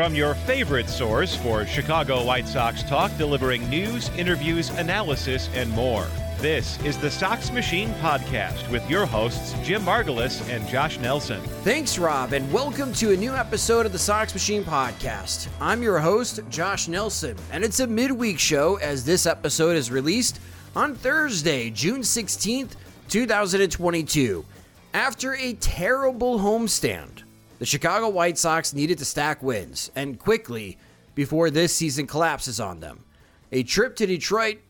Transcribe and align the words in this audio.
From 0.00 0.14
your 0.14 0.34
favorite 0.34 0.88
source 0.88 1.36
for 1.36 1.66
Chicago 1.66 2.24
White 2.24 2.48
Sox 2.48 2.82
talk, 2.82 3.14
delivering 3.18 3.68
news, 3.68 4.08
interviews, 4.16 4.70
analysis, 4.70 5.50
and 5.52 5.68
more. 5.72 6.06
This 6.38 6.82
is 6.84 6.96
the 6.96 7.10
Sox 7.10 7.52
Machine 7.52 7.90
Podcast 8.00 8.66
with 8.70 8.88
your 8.88 9.04
hosts, 9.04 9.54
Jim 9.62 9.82
Margalus 9.82 10.40
and 10.48 10.66
Josh 10.66 10.98
Nelson. 11.00 11.42
Thanks, 11.64 11.98
Rob, 11.98 12.32
and 12.32 12.50
welcome 12.50 12.94
to 12.94 13.12
a 13.12 13.16
new 13.18 13.34
episode 13.34 13.84
of 13.84 13.92
the 13.92 13.98
Sox 13.98 14.32
Machine 14.32 14.64
Podcast. 14.64 15.48
I'm 15.60 15.82
your 15.82 15.98
host, 15.98 16.40
Josh 16.48 16.88
Nelson, 16.88 17.36
and 17.52 17.62
it's 17.62 17.80
a 17.80 17.86
midweek 17.86 18.38
show 18.38 18.76
as 18.76 19.04
this 19.04 19.26
episode 19.26 19.76
is 19.76 19.90
released 19.90 20.40
on 20.74 20.94
Thursday, 20.94 21.68
June 21.68 22.00
16th, 22.00 22.70
2022. 23.10 24.46
After 24.94 25.34
a 25.34 25.52
terrible 25.52 26.38
homestand, 26.38 27.24
the 27.60 27.66
Chicago 27.66 28.08
White 28.08 28.38
Sox 28.38 28.72
needed 28.72 28.96
to 28.98 29.04
stack 29.04 29.42
wins, 29.42 29.90
and 29.94 30.18
quickly, 30.18 30.78
before 31.14 31.50
this 31.50 31.76
season 31.76 32.06
collapses 32.06 32.58
on 32.58 32.80
them. 32.80 33.04
A 33.52 33.62
trip 33.62 33.96
to 33.96 34.06
Detroit 34.06 34.60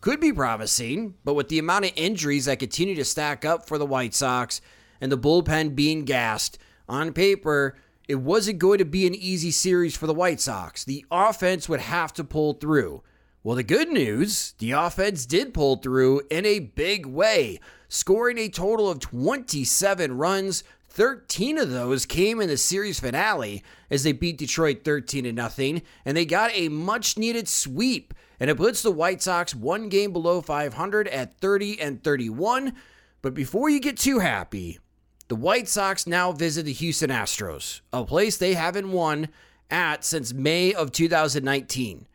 could 0.00 0.20
be 0.20 0.32
promising, 0.32 1.16
but 1.22 1.34
with 1.34 1.50
the 1.50 1.58
amount 1.58 1.84
of 1.84 1.92
injuries 1.96 2.46
that 2.46 2.58
continue 2.58 2.94
to 2.94 3.04
stack 3.04 3.44
up 3.44 3.68
for 3.68 3.76
the 3.76 3.84
White 3.84 4.14
Sox 4.14 4.62
and 5.02 5.12
the 5.12 5.18
bullpen 5.18 5.74
being 5.74 6.06
gassed, 6.06 6.56
on 6.88 7.12
paper, 7.12 7.76
it 8.08 8.14
wasn't 8.14 8.58
going 8.58 8.78
to 8.78 8.86
be 8.86 9.06
an 9.06 9.14
easy 9.14 9.50
series 9.50 9.94
for 9.94 10.06
the 10.06 10.14
White 10.14 10.40
Sox. 10.40 10.82
The 10.82 11.04
offense 11.10 11.68
would 11.68 11.80
have 11.80 12.14
to 12.14 12.24
pull 12.24 12.54
through. 12.54 13.02
Well, 13.42 13.56
the 13.56 13.62
good 13.62 13.90
news, 13.90 14.54
the 14.58 14.72
offense 14.72 15.26
did 15.26 15.52
pull 15.52 15.76
through 15.76 16.22
in 16.30 16.46
a 16.46 16.58
big 16.58 17.04
way, 17.04 17.60
scoring 17.88 18.38
a 18.38 18.48
total 18.48 18.88
of 18.88 18.98
27 18.98 20.16
runs, 20.16 20.64
13 20.90 21.56
of 21.56 21.70
those 21.70 22.04
came 22.04 22.40
in 22.40 22.48
the 22.48 22.56
series 22.56 22.98
finale 22.98 23.62
as 23.90 24.02
they 24.02 24.12
beat 24.12 24.38
Detroit 24.38 24.80
13 24.84 25.24
to 25.24 25.32
nothing, 25.32 25.82
and 26.04 26.16
they 26.16 26.26
got 26.26 26.50
a 26.52 26.68
much 26.68 27.16
needed 27.16 27.48
sweep. 27.48 28.12
And 28.40 28.50
it 28.50 28.56
puts 28.56 28.82
the 28.82 28.90
White 28.90 29.22
Sox 29.22 29.54
one 29.54 29.88
game 29.88 30.12
below 30.12 30.40
500 30.40 31.06
at 31.08 31.38
30 31.38 31.80
and 31.80 32.02
31. 32.02 32.74
But 33.22 33.34
before 33.34 33.70
you 33.70 33.78
get 33.78 33.98
too 33.98 34.18
happy, 34.18 34.80
the 35.28 35.36
White 35.36 35.68
Sox 35.68 36.08
now 36.08 36.32
visit 36.32 36.64
the 36.64 36.72
Houston 36.72 37.10
Astros, 37.10 37.82
a 37.92 38.04
place 38.04 38.36
they 38.36 38.54
haven't 38.54 38.90
won 38.90 39.28
at 39.70 40.04
since 40.04 40.34
May 40.34 40.74
of 40.74 40.90
2019. 40.90 42.08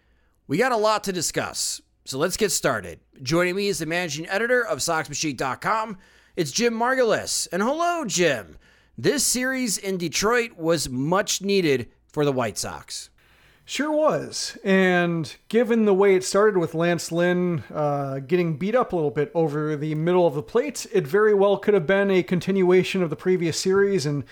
We 0.47 0.57
got 0.57 0.73
a 0.73 0.77
lot 0.77 1.05
to 1.05 1.13
discuss, 1.13 1.81
so 2.03 2.17
let's 2.17 2.37
get 2.37 2.51
started. 2.51 2.99
Joining 3.23 3.55
me 3.55 3.67
is 3.67 3.79
the 3.79 3.85
managing 3.85 4.27
editor 4.27 4.65
of 4.65 4.79
SoxMachine.com. 4.79 5.97
It's 6.35 6.51
Jim 6.51 6.73
Margalus. 6.73 7.47
And 7.53 7.63
hello, 7.63 8.03
Jim. 8.03 8.57
This 8.97 9.23
series 9.23 9.77
in 9.77 9.95
Detroit 9.95 10.57
was 10.57 10.89
much 10.89 11.41
needed 11.41 11.87
for 12.11 12.25
the 12.25 12.33
White 12.33 12.57
Sox. 12.57 13.09
Sure 13.63 13.93
was. 13.93 14.57
And 14.61 15.33
given 15.47 15.85
the 15.85 15.93
way 15.93 16.13
it 16.13 16.25
started 16.25 16.57
with 16.59 16.75
Lance 16.75 17.09
Lynn 17.09 17.63
uh, 17.73 18.19
getting 18.19 18.57
beat 18.57 18.75
up 18.75 18.91
a 18.91 18.97
little 18.97 19.11
bit 19.11 19.31
over 19.33 19.77
the 19.77 19.95
middle 19.95 20.27
of 20.27 20.35
the 20.35 20.43
plate, 20.43 20.85
it 20.91 21.07
very 21.07 21.33
well 21.33 21.55
could 21.55 21.73
have 21.73 21.87
been 21.87 22.11
a 22.11 22.21
continuation 22.21 23.01
of 23.01 23.09
the 23.09 23.15
previous 23.15 23.57
series. 23.57 24.05
And 24.05 24.25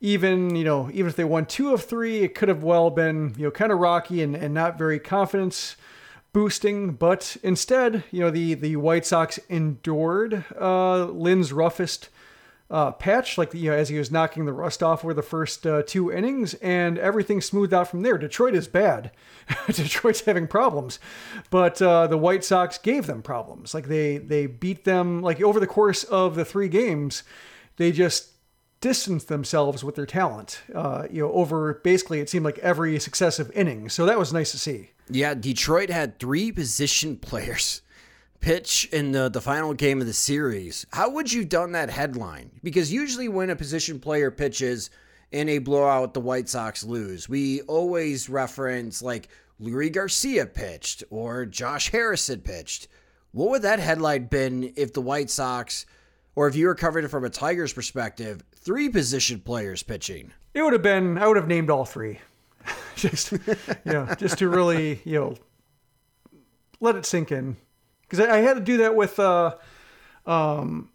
even, 0.00 0.56
you 0.56 0.64
know, 0.64 0.90
even 0.92 1.08
if 1.08 1.14
they 1.14 1.22
won 1.22 1.46
two 1.46 1.72
of 1.72 1.84
three, 1.84 2.24
it 2.24 2.34
could 2.34 2.48
have 2.48 2.64
well 2.64 2.90
been, 2.90 3.36
you 3.38 3.44
know, 3.44 3.52
kind 3.52 3.70
of 3.70 3.78
rocky 3.78 4.20
and, 4.20 4.34
and 4.34 4.52
not 4.52 4.76
very 4.76 4.98
confidence 4.98 5.76
boosting. 6.36 6.92
But 6.92 7.38
instead, 7.42 8.04
you 8.10 8.20
know, 8.20 8.30
the, 8.30 8.52
the 8.52 8.76
White 8.76 9.06
Sox 9.06 9.38
endured 9.48 10.44
uh, 10.60 11.06
Lynn's 11.06 11.50
roughest 11.50 12.10
uh, 12.70 12.90
patch, 12.90 13.38
like 13.38 13.54
you 13.54 13.70
know, 13.70 13.76
as 13.76 13.88
he 13.88 13.96
was 13.96 14.10
knocking 14.10 14.44
the 14.44 14.52
rust 14.52 14.82
off 14.82 15.02
over 15.02 15.14
the 15.14 15.22
first 15.22 15.66
uh, 15.66 15.82
two 15.86 16.12
innings, 16.12 16.52
and 16.54 16.98
everything 16.98 17.40
smoothed 17.40 17.72
out 17.72 17.88
from 17.88 18.02
there. 18.02 18.18
Detroit 18.18 18.54
is 18.54 18.68
bad. 18.68 19.12
Detroit's 19.66 20.26
having 20.26 20.46
problems, 20.46 20.98
but 21.48 21.80
uh, 21.80 22.06
the 22.06 22.18
White 22.18 22.44
Sox 22.44 22.76
gave 22.76 23.06
them 23.06 23.22
problems. 23.22 23.72
Like 23.72 23.86
they 23.86 24.18
they 24.18 24.46
beat 24.46 24.84
them 24.84 25.22
like 25.22 25.40
over 25.40 25.58
the 25.58 25.66
course 25.66 26.04
of 26.04 26.34
the 26.34 26.44
three 26.44 26.68
games, 26.68 27.22
they 27.78 27.92
just 27.92 28.32
distanced 28.82 29.28
themselves 29.28 29.82
with 29.82 29.94
their 29.94 30.04
talent. 30.04 30.60
Uh, 30.74 31.06
you 31.10 31.22
know, 31.22 31.32
over 31.32 31.80
basically 31.82 32.20
it 32.20 32.28
seemed 32.28 32.44
like 32.44 32.58
every 32.58 32.98
successive 32.98 33.50
inning. 33.54 33.88
So 33.88 34.04
that 34.04 34.18
was 34.18 34.34
nice 34.34 34.50
to 34.50 34.58
see. 34.58 34.90
Yeah, 35.08 35.34
Detroit 35.34 35.90
had 35.90 36.18
three 36.18 36.50
position 36.52 37.16
players 37.16 37.82
pitch 38.40 38.88
in 38.92 39.12
the, 39.12 39.28
the 39.28 39.40
final 39.40 39.74
game 39.74 40.00
of 40.00 40.06
the 40.06 40.12
series, 40.12 40.86
how 40.92 41.10
would 41.10 41.32
you 41.32 41.44
done 41.44 41.72
that 41.72 41.90
headline? 41.90 42.50
Because 42.62 42.92
usually 42.92 43.28
when 43.28 43.50
a 43.50 43.56
position 43.56 43.98
player 43.98 44.30
pitches 44.30 44.90
in 45.32 45.48
a 45.48 45.58
blowout, 45.58 46.14
the 46.14 46.20
White 46.20 46.48
Sox 46.48 46.84
lose. 46.84 47.28
We 47.28 47.62
always 47.62 48.28
reference 48.28 49.02
like 49.02 49.28
Leury 49.60 49.92
Garcia 49.92 50.46
pitched 50.46 51.02
or 51.10 51.46
Josh 51.46 51.90
Harrison 51.90 52.40
pitched. 52.40 52.88
What 53.32 53.50
would 53.50 53.62
that 53.62 53.80
headline 53.80 54.26
been 54.26 54.72
if 54.76 54.92
the 54.92 55.02
White 55.02 55.30
Sox, 55.30 55.84
or 56.36 56.46
if 56.46 56.54
you 56.54 56.66
were 56.66 56.74
covering 56.74 57.04
it 57.04 57.10
from 57.10 57.24
a 57.24 57.30
Tigers 57.30 57.72
perspective, 57.72 58.42
three 58.54 58.88
position 58.88 59.40
players 59.40 59.82
pitching? 59.82 60.32
It 60.54 60.62
would 60.62 60.72
have 60.72 60.82
been. 60.82 61.18
I 61.18 61.26
would 61.26 61.36
have 61.36 61.48
named 61.48 61.68
all 61.68 61.84
three, 61.84 62.20
just 62.96 63.32
you 63.32 63.38
know, 63.84 64.06
just 64.18 64.38
to 64.38 64.48
really 64.48 65.00
you 65.04 65.18
know 65.18 65.34
let 66.80 66.96
it 66.96 67.06
sink 67.06 67.32
in 67.32 67.56
because 68.02 68.20
I, 68.20 68.36
I, 68.36 68.38
had 68.38 68.54
to 68.54 68.60
do 68.60 68.78
that 68.78 68.94
with 68.94 69.18
uh, 69.18 69.56
um, 70.26 70.90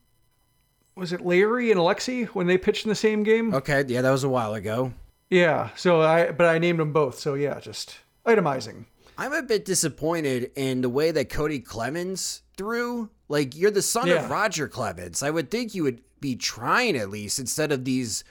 was 0.95 1.13
it 1.13 1.21
Larry 1.21 1.71
and 1.71 1.79
Alexi 1.79 2.27
when 2.27 2.47
they 2.47 2.57
pitched 2.57 2.85
in 2.85 2.89
the 2.89 2.95
same 2.95 3.23
game? 3.23 3.53
Okay, 3.53 3.83
yeah, 3.88 4.01
that 4.01 4.12
was 4.12 4.23
a 4.23 4.29
while 4.29 4.53
ago. 4.53 4.94
Yeah, 5.29 5.69
so 5.75 6.01
I 6.01 6.31
but 6.31 6.45
I 6.45 6.57
named 6.59 6.79
them 6.79 6.94
both. 6.94 7.19
So 7.19 7.33
yeah, 7.35 7.59
just 7.59 7.97
itemizing. 8.25 8.85
I'm 9.18 9.33
a 9.33 9.44
bit 9.44 9.65
disappointed 9.65 10.51
in 10.56 10.81
the 10.81 10.89
way 10.89 11.12
that 11.12 11.29
Cody 11.29 11.59
Clemens 11.59 12.41
threw. 12.57 13.09
Like 13.27 13.56
you're 13.56 13.71
the 13.71 13.81
son 13.81 14.07
yeah. 14.07 14.25
of 14.25 14.29
Roger 14.29 14.68
Clemens. 14.68 15.23
I 15.23 15.29
would 15.29 15.50
think 15.50 15.73
you 15.73 15.83
would 15.83 16.01
be 16.19 16.35
trying 16.35 16.95
at 16.97 17.09
least 17.09 17.39
instead 17.39 17.71
of 17.71 17.85
these 17.85 18.23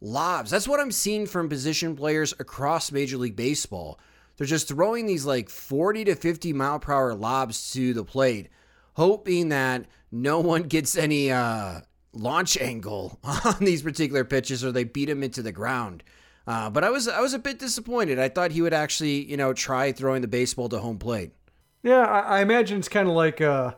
lobs. 0.00 0.50
That's 0.50 0.68
what 0.68 0.80
I'm 0.80 0.92
seeing 0.92 1.26
from 1.26 1.48
position 1.48 1.96
players 1.96 2.32
across 2.38 2.92
Major 2.92 3.16
League 3.16 3.36
Baseball. 3.36 3.98
They're 4.36 4.46
just 4.46 4.68
throwing 4.68 5.06
these 5.06 5.24
like 5.24 5.48
40 5.48 6.04
to 6.04 6.14
50 6.14 6.52
mile 6.52 6.78
per 6.78 6.92
hour 6.92 7.14
lobs 7.14 7.70
to 7.72 7.94
the 7.94 8.04
plate, 8.04 8.48
hoping 8.94 9.48
that 9.48 9.86
no 10.12 10.40
one 10.40 10.64
gets 10.64 10.96
any 10.96 11.30
uh, 11.30 11.80
launch 12.12 12.56
angle 12.58 13.18
on 13.24 13.56
these 13.60 13.82
particular 13.82 14.24
pitches 14.24 14.64
or 14.64 14.72
they 14.72 14.84
beat 14.84 15.08
him 15.08 15.22
into 15.22 15.42
the 15.42 15.52
ground. 15.52 16.02
Uh, 16.46 16.70
but 16.70 16.84
I 16.84 16.90
was 16.90 17.08
I 17.08 17.20
was 17.20 17.34
a 17.34 17.40
bit 17.40 17.58
disappointed. 17.58 18.18
I 18.18 18.28
thought 18.28 18.52
he 18.52 18.62
would 18.62 18.74
actually 18.74 19.24
you 19.24 19.36
know 19.36 19.52
try 19.52 19.90
throwing 19.90 20.22
the 20.22 20.28
baseball 20.28 20.68
to 20.68 20.78
home 20.78 20.98
plate. 20.98 21.32
Yeah, 21.82 22.04
I, 22.04 22.38
I 22.38 22.40
imagine 22.40 22.78
it's 22.78 22.88
kind 22.88 23.08
of 23.08 23.14
like 23.14 23.40
uh, 23.40 23.74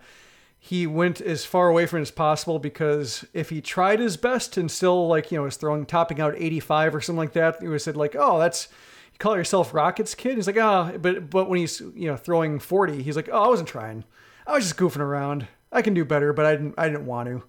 he 0.59 0.87
went 0.87 1.21
as 1.21 1.45
far 1.45 1.69
away 1.69 1.87
from 1.87 2.01
it 2.01 2.03
as 2.03 2.11
possible 2.11 2.59
because 2.59 3.25
if 3.33 3.51
he 3.51 3.61
tried 3.61 4.01
his 4.01 4.17
best 4.17 4.57
and 4.57 4.71
still 4.71 5.07
like 5.07 5.31
you 5.31 5.39
know 5.39 5.45
was 5.45 5.57
throwing 5.57 5.87
topping 5.87 6.21
out 6.21 6.35
85 6.37 6.97
or 6.97 7.01
something 7.01 7.19
like 7.19 7.33
that, 7.35 7.63
he 7.63 7.69
was 7.69 7.85
said 7.85 7.97
like, 7.97 8.17
oh, 8.19 8.39
that's 8.39 8.69
you 9.13 9.19
call 9.19 9.37
yourself 9.37 9.73
Rockets 9.73 10.15
kid. 10.15 10.37
He's 10.37 10.47
like, 10.47 10.59
ah, 10.61 10.91
oh, 10.93 10.99
but 10.99 11.31
but 11.31 11.49
when 11.49 11.61
he's 11.61 11.81
you 11.81 12.09
know 12.09 12.17
throwing 12.17 12.59
40, 12.59 13.03
he's 13.03 13.17
like, 13.17 13.29
oh, 13.31 13.45
I 13.45 13.49
wasn't 13.49 13.69
trying. 13.69 14.05
I 14.47 14.55
was 14.55 14.65
just 14.65 14.77
goofing 14.77 15.01
around. 15.01 15.47
I 15.71 15.83
can 15.83 15.95
do 15.95 16.05
better, 16.05 16.33
but 16.33 16.45
I 16.45 16.53
didn't 16.53 16.75
I 16.77 16.89
didn't 16.89 17.07
want 17.07 17.29
to. 17.29 17.45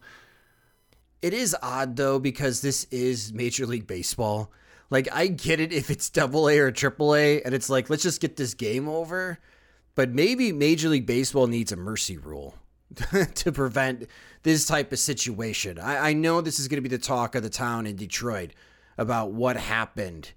It 1.21 1.33
is 1.33 1.55
odd 1.61 1.95
though 1.95 2.19
because 2.19 2.61
this 2.61 2.85
is 2.85 3.33
Major 3.33 3.65
League 3.65 3.87
Baseball. 3.87 4.51
Like 4.91 5.07
I 5.11 5.27
get 5.27 5.59
it 5.59 5.73
if 5.73 5.89
it's 5.89 6.09
double 6.09 6.47
A 6.47 6.59
or 6.59 6.71
triple 6.71 7.15
A 7.15 7.41
and 7.41 7.55
it's 7.55 7.69
like 7.69 7.89
let's 7.89 8.03
just 8.03 8.21
get 8.21 8.37
this 8.37 8.53
game 8.53 8.87
over. 8.87 9.39
But 9.95 10.11
maybe 10.11 10.53
Major 10.53 10.89
League 10.89 11.07
Baseball 11.07 11.47
needs 11.47 11.71
a 11.71 11.75
mercy 11.75 12.17
rule 12.17 12.55
to 13.35 13.51
prevent 13.51 14.07
this 14.43 14.65
type 14.65 14.91
of 14.91 14.99
situation. 14.99 15.79
I, 15.79 16.09
I 16.09 16.13
know 16.13 16.41
this 16.41 16.59
is 16.59 16.67
going 16.67 16.81
to 16.81 16.89
be 16.89 16.95
the 16.95 17.01
talk 17.01 17.35
of 17.35 17.43
the 17.43 17.49
town 17.49 17.85
in 17.85 17.95
Detroit 17.95 18.51
about 18.97 19.31
what 19.31 19.57
happened 19.57 20.31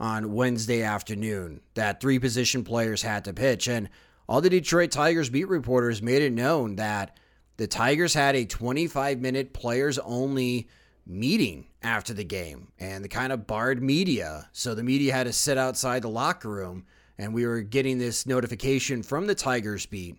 on 0.00 0.32
Wednesday 0.32 0.82
afternoon 0.82 1.60
that 1.74 2.00
three 2.00 2.18
position 2.18 2.64
players 2.64 3.02
had 3.02 3.24
to 3.24 3.32
pitch. 3.32 3.68
And 3.68 3.88
all 4.28 4.40
the 4.40 4.50
Detroit 4.50 4.90
Tigers 4.90 5.30
beat 5.30 5.48
reporters 5.48 6.02
made 6.02 6.22
it 6.22 6.32
known 6.32 6.76
that 6.76 7.16
the 7.56 7.66
Tigers 7.66 8.14
had 8.14 8.36
a 8.36 8.44
25 8.44 9.20
minute 9.20 9.52
players 9.52 9.98
only 9.98 10.68
meeting 11.06 11.66
after 11.82 12.12
the 12.12 12.24
game 12.24 12.68
and 12.78 13.02
the 13.02 13.08
kind 13.08 13.32
of 13.32 13.46
barred 13.46 13.82
media. 13.82 14.48
So 14.52 14.74
the 14.74 14.82
media 14.82 15.12
had 15.12 15.24
to 15.24 15.32
sit 15.32 15.58
outside 15.58 16.02
the 16.02 16.08
locker 16.08 16.48
room. 16.48 16.84
And 17.20 17.34
we 17.34 17.46
were 17.46 17.62
getting 17.62 17.98
this 17.98 18.26
notification 18.26 19.02
from 19.02 19.26
the 19.26 19.34
Tigers 19.34 19.86
beat 19.86 20.18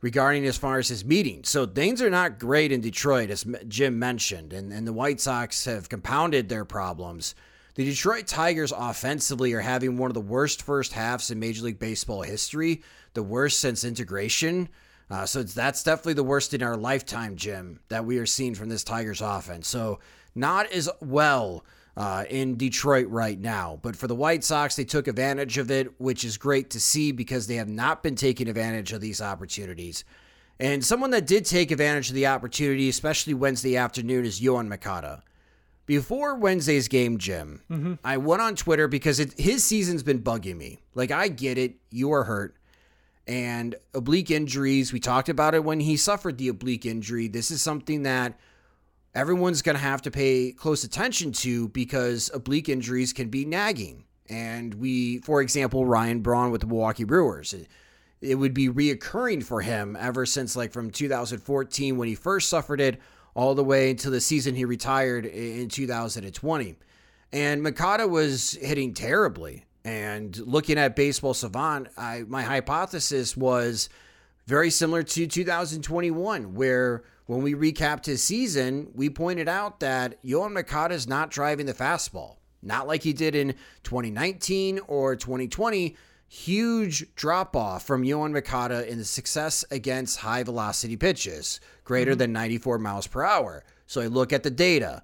regarding 0.00 0.46
as 0.46 0.56
far 0.56 0.78
as 0.78 0.88
his 0.88 1.04
meeting. 1.04 1.42
So 1.44 1.66
things 1.66 2.00
are 2.00 2.10
not 2.10 2.38
great 2.38 2.70
in 2.70 2.80
Detroit, 2.80 3.30
as 3.30 3.44
Jim 3.66 3.98
mentioned, 3.98 4.52
and, 4.52 4.72
and 4.72 4.86
the 4.86 4.92
White 4.92 5.20
Sox 5.20 5.64
have 5.64 5.88
compounded 5.88 6.48
their 6.48 6.64
problems. 6.64 7.34
The 7.74 7.84
Detroit 7.84 8.26
Tigers 8.26 8.72
offensively 8.76 9.52
are 9.52 9.60
having 9.60 9.96
one 9.96 10.10
of 10.10 10.14
the 10.14 10.20
worst 10.20 10.62
first 10.62 10.92
halves 10.92 11.30
in 11.30 11.38
Major 11.38 11.64
League 11.64 11.78
Baseball 11.78 12.22
history, 12.22 12.82
the 13.14 13.22
worst 13.22 13.60
since 13.60 13.84
integration. 13.84 14.68
Uh, 15.10 15.24
so 15.24 15.42
that's 15.42 15.82
definitely 15.82 16.14
the 16.14 16.24
worst 16.24 16.54
in 16.54 16.62
our 16.62 16.76
lifetime, 16.76 17.36
Jim, 17.36 17.80
that 17.88 18.04
we 18.04 18.18
are 18.18 18.26
seeing 18.26 18.54
from 18.54 18.68
this 18.68 18.84
Tigers 18.84 19.20
offense. 19.20 19.68
So 19.68 20.00
not 20.34 20.70
as 20.72 20.88
well 21.00 21.64
uh, 21.98 22.24
in 22.30 22.56
Detroit 22.56 23.08
right 23.08 23.38
now. 23.38 23.80
But 23.82 23.96
for 23.96 24.06
the 24.06 24.14
White 24.14 24.44
Sox, 24.44 24.76
they 24.76 24.84
took 24.84 25.08
advantage 25.08 25.58
of 25.58 25.68
it, 25.68 26.00
which 26.00 26.24
is 26.24 26.38
great 26.38 26.70
to 26.70 26.80
see 26.80 27.10
because 27.10 27.48
they 27.48 27.56
have 27.56 27.68
not 27.68 28.04
been 28.04 28.14
taking 28.14 28.48
advantage 28.48 28.92
of 28.92 29.00
these 29.00 29.20
opportunities. 29.20 30.04
And 30.60 30.84
someone 30.84 31.10
that 31.10 31.26
did 31.26 31.44
take 31.44 31.72
advantage 31.72 32.08
of 32.08 32.14
the 32.14 32.28
opportunity, 32.28 32.88
especially 32.88 33.34
Wednesday 33.34 33.76
afternoon, 33.76 34.24
is 34.24 34.40
Yoan 34.40 34.68
Moncada. 34.68 35.24
Before 35.86 36.36
Wednesday's 36.36 36.86
game, 36.86 37.18
Jim, 37.18 37.62
mm-hmm. 37.68 37.94
I 38.04 38.18
went 38.18 38.42
on 38.42 38.54
Twitter 38.54 38.86
because 38.86 39.18
it, 39.18 39.34
his 39.36 39.64
season's 39.64 40.04
been 40.04 40.22
bugging 40.22 40.56
me. 40.56 40.78
Like, 40.94 41.10
I 41.10 41.26
get 41.26 41.58
it. 41.58 41.76
You 41.90 42.12
are 42.12 42.24
hurt. 42.24 42.54
And 43.26 43.74
oblique 43.92 44.30
injuries, 44.30 44.92
we 44.92 45.00
talked 45.00 45.28
about 45.28 45.54
it 45.54 45.64
when 45.64 45.80
he 45.80 45.96
suffered 45.96 46.38
the 46.38 46.48
oblique 46.48 46.86
injury. 46.86 47.26
This 47.26 47.50
is 47.50 47.60
something 47.60 48.04
that 48.04 48.38
everyone's 49.14 49.62
going 49.62 49.76
to 49.76 49.82
have 49.82 50.02
to 50.02 50.10
pay 50.10 50.52
close 50.52 50.84
attention 50.84 51.32
to 51.32 51.68
because 51.68 52.30
oblique 52.32 52.68
injuries 52.68 53.12
can 53.12 53.28
be 53.28 53.44
nagging. 53.44 54.04
And 54.28 54.74
we, 54.74 55.18
for 55.20 55.40
example, 55.40 55.86
Ryan 55.86 56.20
Braun 56.20 56.50
with 56.50 56.60
the 56.60 56.66
Milwaukee 56.66 57.04
Brewers, 57.04 57.54
it, 57.54 57.68
it 58.20 58.34
would 58.34 58.54
be 58.54 58.68
reoccurring 58.68 59.42
for 59.42 59.60
him 59.60 59.96
ever 59.98 60.26
since 60.26 60.56
like 60.56 60.72
from 60.72 60.90
2014 60.90 61.96
when 61.96 62.08
he 62.08 62.14
first 62.14 62.48
suffered 62.48 62.80
it 62.80 63.00
all 63.34 63.54
the 63.54 63.64
way 63.64 63.90
until 63.90 64.10
the 64.10 64.20
season 64.20 64.54
he 64.54 64.64
retired 64.64 65.24
in 65.24 65.68
2020. 65.68 66.76
And 67.32 67.62
Moncada 67.62 68.08
was 68.08 68.52
hitting 68.60 68.94
terribly. 68.94 69.64
And 69.84 70.36
looking 70.38 70.76
at 70.76 70.96
Baseball 70.96 71.34
Savant, 71.34 71.88
I, 71.96 72.24
my 72.26 72.42
hypothesis 72.42 73.36
was 73.36 73.88
very 74.46 74.70
similar 74.70 75.02
to 75.02 75.26
2021, 75.26 76.54
where 76.54 77.04
when 77.28 77.42
we 77.42 77.52
recapped 77.52 78.06
his 78.06 78.22
season, 78.22 78.90
we 78.94 79.10
pointed 79.10 79.50
out 79.50 79.80
that 79.80 80.20
Yoan 80.24 80.54
Moncada 80.54 80.94
is 80.94 81.06
not 81.06 81.30
driving 81.30 81.66
the 81.66 81.74
fastball. 81.74 82.36
Not 82.62 82.86
like 82.86 83.02
he 83.02 83.12
did 83.12 83.34
in 83.34 83.54
2019 83.82 84.80
or 84.88 85.14
2020. 85.14 85.94
Huge 86.26 87.14
drop 87.16 87.54
off 87.54 87.86
from 87.86 88.02
Yoan 88.02 88.32
Moncada 88.32 88.90
in 88.90 88.96
the 88.96 89.04
success 89.04 89.62
against 89.70 90.20
high 90.20 90.42
velocity 90.42 90.96
pitches, 90.96 91.60
greater 91.84 92.12
mm-hmm. 92.12 92.18
than 92.18 92.32
94 92.32 92.78
miles 92.78 93.06
per 93.06 93.22
hour. 93.22 93.62
So 93.86 94.00
I 94.00 94.06
look 94.06 94.32
at 94.32 94.42
the 94.42 94.50
data 94.50 95.02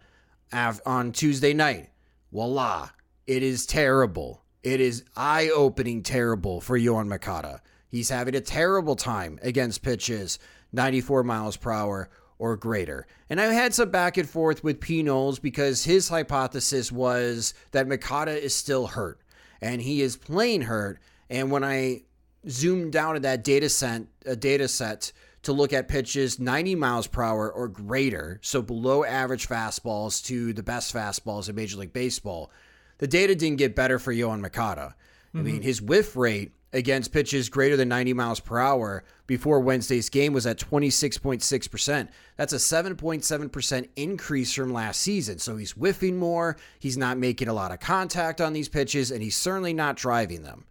on 0.50 1.12
Tuesday 1.12 1.52
night. 1.52 1.90
Voila, 2.32 2.88
it 3.26 3.42
is 3.42 3.66
terrible. 3.66 4.42
It 4.62 4.80
is 4.80 5.04
eye 5.14 5.50
opening 5.54 6.02
terrible 6.02 6.62
for 6.62 6.78
Yoan 6.78 7.06
Moncada. 7.08 7.60
He's 7.86 8.08
having 8.08 8.34
a 8.34 8.40
terrible 8.40 8.96
time 8.96 9.38
against 9.42 9.82
pitches 9.82 10.38
94 10.74 11.22
miles 11.22 11.56
per 11.56 11.70
hour 11.70 12.10
or 12.38 12.56
greater. 12.56 13.06
And 13.30 13.40
I 13.40 13.46
had 13.46 13.74
some 13.74 13.90
back 13.90 14.16
and 14.16 14.28
forth 14.28 14.64
with 14.64 14.80
P. 14.80 15.02
Knowles 15.02 15.38
because 15.38 15.84
his 15.84 16.08
hypothesis 16.08 16.90
was 16.90 17.54
that 17.70 17.88
Moncada 17.88 18.42
is 18.42 18.54
still 18.54 18.86
hurt 18.88 19.20
and 19.60 19.80
he 19.80 20.02
is 20.02 20.16
playing 20.16 20.62
hurt. 20.62 20.98
And 21.30 21.50
when 21.50 21.64
I 21.64 22.02
zoomed 22.48 22.92
down 22.92 23.16
at 23.16 23.22
that 23.22 23.44
data 23.44 23.68
set, 23.68 24.02
a 24.26 24.36
data 24.36 24.68
set 24.68 25.12
to 25.42 25.52
look 25.52 25.72
at 25.72 25.88
pitches 25.88 26.38
90 26.38 26.74
miles 26.74 27.06
per 27.06 27.22
hour 27.22 27.50
or 27.50 27.68
greater, 27.68 28.40
so 28.42 28.62
below 28.62 29.04
average 29.04 29.48
fastballs 29.48 30.24
to 30.24 30.52
the 30.52 30.62
best 30.62 30.94
fastballs 30.94 31.48
in 31.48 31.54
Major 31.54 31.78
League 31.78 31.92
Baseball, 31.92 32.50
the 32.98 33.06
data 33.06 33.34
didn't 33.34 33.58
get 33.58 33.76
better 33.76 33.98
for 33.98 34.12
Yoan 34.12 34.40
Moncada. 34.40 34.94
Mm-hmm. 35.28 35.38
I 35.38 35.42
mean, 35.42 35.62
his 35.62 35.82
whiff 35.82 36.16
rate 36.16 36.52
against 36.74 37.12
pitches 37.12 37.48
greater 37.48 37.76
than 37.76 37.88
90 37.88 38.12
miles 38.12 38.40
per 38.40 38.58
hour 38.58 39.04
before 39.26 39.60
Wednesday's 39.60 40.10
game 40.10 40.32
was 40.32 40.44
at 40.44 40.58
26.6%. 40.58 42.08
That's 42.36 42.52
a 42.52 42.56
7.7% 42.56 43.88
increase 43.96 44.52
from 44.52 44.72
last 44.72 45.00
season. 45.00 45.38
So 45.38 45.56
he's 45.56 45.70
whiffing 45.72 46.18
more, 46.18 46.56
he's 46.78 46.98
not 46.98 47.16
making 47.16 47.48
a 47.48 47.54
lot 47.54 47.70
of 47.70 47.80
contact 47.80 48.40
on 48.40 48.52
these 48.52 48.68
pitches, 48.68 49.10
and 49.10 49.22
he's 49.22 49.36
certainly 49.36 49.72
not 49.72 49.96
driving 49.96 50.42
them. 50.42 50.64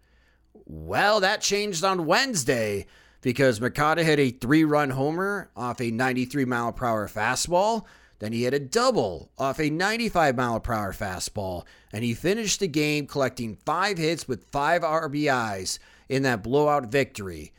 Well, 0.65 1.21
that 1.21 1.41
changed 1.41 1.83
on 1.83 2.05
Wednesday 2.05 2.85
because 3.21 3.61
Moncada 3.61 4.03
hit 4.03 4.19
a 4.19 4.31
three 4.31 4.65
run 4.65 4.91
homer 4.91 5.49
off 5.55 5.81
a 5.81 5.89
93 5.89 6.45
mile 6.45 6.73
per 6.73 6.85
hour 6.85 7.07
fastball. 7.07 7.85
Then 8.19 8.31
he 8.31 8.43
hit 8.43 8.53
a 8.53 8.59
double 8.59 9.31
off 9.37 9.59
a 9.59 9.69
95 9.69 10.35
mile 10.35 10.59
per 10.59 10.73
hour 10.73 10.93
fastball, 10.93 11.63
and 11.91 12.03
he 12.03 12.13
finished 12.13 12.59
the 12.59 12.67
game 12.67 13.07
collecting 13.07 13.57
five 13.65 13.97
hits 13.97 14.27
with 14.27 14.45
five 14.51 14.81
RBIs 14.81 15.79
in 16.13 16.21
that 16.21 16.43
blowout 16.43 16.85
victory. 16.85 17.51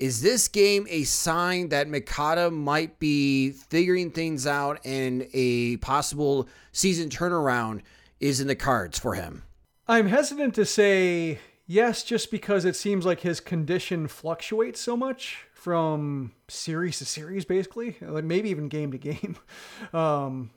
Is 0.00 0.20
this 0.20 0.48
game 0.48 0.84
a 0.90 1.04
sign 1.04 1.68
that 1.68 1.88
Moncada 1.88 2.50
might 2.50 2.98
be 2.98 3.50
figuring 3.52 4.10
things 4.10 4.48
out 4.48 4.80
and 4.84 5.28
a 5.32 5.76
possible 5.76 6.48
season 6.72 7.08
turnaround 7.08 7.82
is 8.18 8.40
in 8.40 8.48
the 8.48 8.56
cards 8.56 8.98
for 8.98 9.14
him? 9.14 9.44
I'm 9.86 10.08
hesitant 10.08 10.56
to 10.56 10.64
say 10.64 11.38
yes, 11.68 12.02
just 12.02 12.32
because 12.32 12.64
it 12.64 12.74
seems 12.74 13.06
like 13.06 13.20
his 13.20 13.38
condition 13.38 14.08
fluctuates 14.08 14.80
so 14.80 14.96
much 14.96 15.44
from 15.54 16.32
series 16.48 16.98
to 16.98 17.04
series, 17.04 17.44
basically, 17.44 17.96
like 18.00 18.24
maybe 18.24 18.50
even 18.50 18.68
game 18.68 18.90
to 18.90 18.98
game. 18.98 19.36
Um, 19.94 20.50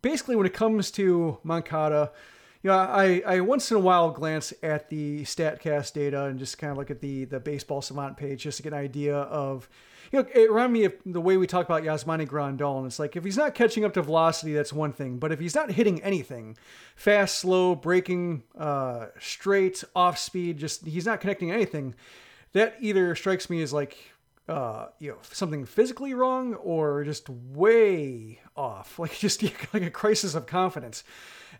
basically, 0.00 0.36
when 0.36 0.46
it 0.46 0.54
comes 0.54 0.90
to 0.92 1.38
Moncada, 1.42 2.12
you 2.66 2.72
know, 2.72 2.78
I, 2.78 3.22
I 3.24 3.40
once 3.42 3.70
in 3.70 3.76
a 3.76 3.80
while 3.80 4.10
glance 4.10 4.52
at 4.60 4.88
the 4.88 5.22
Statcast 5.22 5.92
data 5.92 6.24
and 6.24 6.36
just 6.36 6.58
kind 6.58 6.72
of 6.72 6.76
look 6.76 6.90
at 6.90 7.00
the 7.00 7.24
the 7.24 7.38
baseball 7.38 7.80
savant 7.80 8.16
page 8.16 8.42
just 8.42 8.56
to 8.56 8.64
get 8.64 8.72
an 8.72 8.80
idea 8.80 9.14
of, 9.14 9.68
you 10.10 10.18
know, 10.18 10.28
it 10.34 10.50
reminded 10.50 10.72
me 10.72 10.84
of 10.86 10.94
the 11.06 11.20
way 11.20 11.36
we 11.36 11.46
talk 11.46 11.64
about 11.64 11.84
Yasmani 11.84 12.26
Grandal. 12.26 12.78
And 12.78 12.86
it's 12.88 12.98
like 12.98 13.14
if 13.14 13.22
he's 13.22 13.36
not 13.36 13.54
catching 13.54 13.84
up 13.84 13.94
to 13.94 14.02
velocity, 14.02 14.52
that's 14.52 14.72
one 14.72 14.92
thing. 14.92 15.18
But 15.18 15.30
if 15.30 15.38
he's 15.38 15.54
not 15.54 15.70
hitting 15.70 16.02
anything, 16.02 16.56
fast, 16.96 17.36
slow, 17.36 17.76
breaking, 17.76 18.42
uh, 18.58 19.10
straight, 19.20 19.84
off 19.94 20.18
speed, 20.18 20.58
just 20.58 20.84
he's 20.86 21.06
not 21.06 21.20
connecting 21.20 21.52
anything 21.52 21.94
that 22.52 22.74
either 22.80 23.14
strikes 23.14 23.48
me 23.48 23.62
as 23.62 23.72
like 23.72 23.96
uh, 24.48 24.86
you 24.98 25.10
know 25.10 25.18
something 25.22 25.64
physically 25.64 26.14
wrong 26.14 26.54
or 26.54 27.04
just 27.04 27.28
way 27.28 28.40
off, 28.56 28.98
like 28.98 29.18
just 29.18 29.42
like 29.72 29.82
a 29.82 29.90
crisis 29.90 30.34
of 30.34 30.46
confidence. 30.46 31.04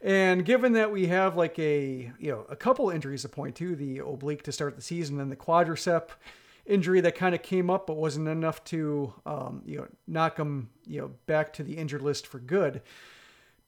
And 0.02 0.45
given 0.45 0.75
that 0.75 0.93
we 0.93 1.07
have 1.07 1.37
like 1.37 1.59
a 1.59 2.12
you 2.19 2.31
know 2.31 2.47
a 2.49 2.57
couple 2.57 2.90
injuries 2.90 3.23
to 3.23 3.28
point 3.28 3.57
to, 3.57 3.75
the 3.75 3.99
oblique 3.99 4.43
to 4.45 4.52
start 4.52 4.76
the 4.76 4.83
season 4.83 5.21
and 5.21 5.31
the 5.31 5.37
quadricep 5.37 6.11
injury 6.66 7.00
that 7.00 7.14
kind 7.14 7.33
of 7.35 7.43
came 7.43 7.71
up 7.71 7.87
but 7.87 7.97
wasn't 7.97 8.26
enough 8.26 8.62
to 8.64 9.12
um, 9.25 9.62
you 9.64 9.78
know 9.78 9.87
knock 10.07 10.37
him 10.37 10.69
you 10.87 11.00
know 11.00 11.11
back 11.26 11.52
to 11.55 11.62
the 11.62 11.76
injured 11.76 12.02
list 12.02 12.26
for 12.26 12.38
good. 12.38 12.83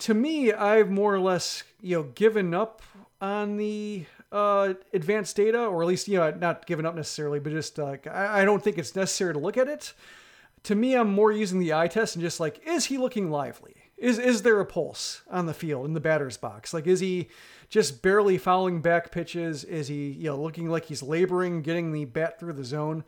To 0.02 0.14
me, 0.14 0.52
I've 0.52 0.90
more 0.90 1.12
or 1.12 1.20
less 1.20 1.64
you 1.80 1.96
know 1.96 2.02
given 2.14 2.54
up 2.54 2.82
on 3.20 3.56
the 3.56 4.06
uh, 4.30 4.74
advanced 4.92 5.36
data, 5.36 5.64
or 5.64 5.82
at 5.82 5.88
least 5.88 6.08
you 6.08 6.18
know 6.18 6.30
not 6.30 6.66
given 6.66 6.86
up 6.86 6.94
necessarily, 6.94 7.40
but 7.40 7.52
just 7.52 7.78
uh, 7.78 7.96
I, 8.10 8.42
I 8.42 8.44
don't 8.44 8.62
think 8.62 8.78
it's 8.78 8.94
necessary 8.94 9.32
to 9.32 9.38
look 9.38 9.56
at 9.56 9.68
it. 9.68 9.94
to 10.64 10.74
me, 10.74 10.94
I'm 10.94 11.10
more 11.10 11.32
using 11.32 11.58
the 11.58 11.72
eye 11.72 11.88
test 11.88 12.16
and 12.16 12.22
just 12.22 12.40
like, 12.40 12.60
is 12.66 12.86
he 12.86 12.98
looking 12.98 13.30
lively? 13.30 13.74
Is 13.96 14.18
is 14.18 14.42
there 14.42 14.60
a 14.60 14.66
pulse 14.66 15.22
on 15.30 15.46
the 15.46 15.54
field 15.54 15.86
in 15.86 15.94
the 15.94 16.00
batter's 16.00 16.36
box? 16.36 16.72
Like, 16.72 16.86
is 16.86 17.00
he 17.00 17.28
just 17.68 18.00
barely 18.02 18.38
fouling 18.38 18.80
back 18.80 19.10
pitches? 19.10 19.64
Is 19.64 19.88
he 19.88 20.10
you 20.10 20.30
know 20.30 20.40
looking 20.40 20.68
like 20.68 20.84
he's 20.84 21.02
laboring 21.02 21.62
getting 21.62 21.92
the 21.92 22.04
bat 22.04 22.38
through 22.38 22.52
the 22.52 22.64
zone? 22.64 23.04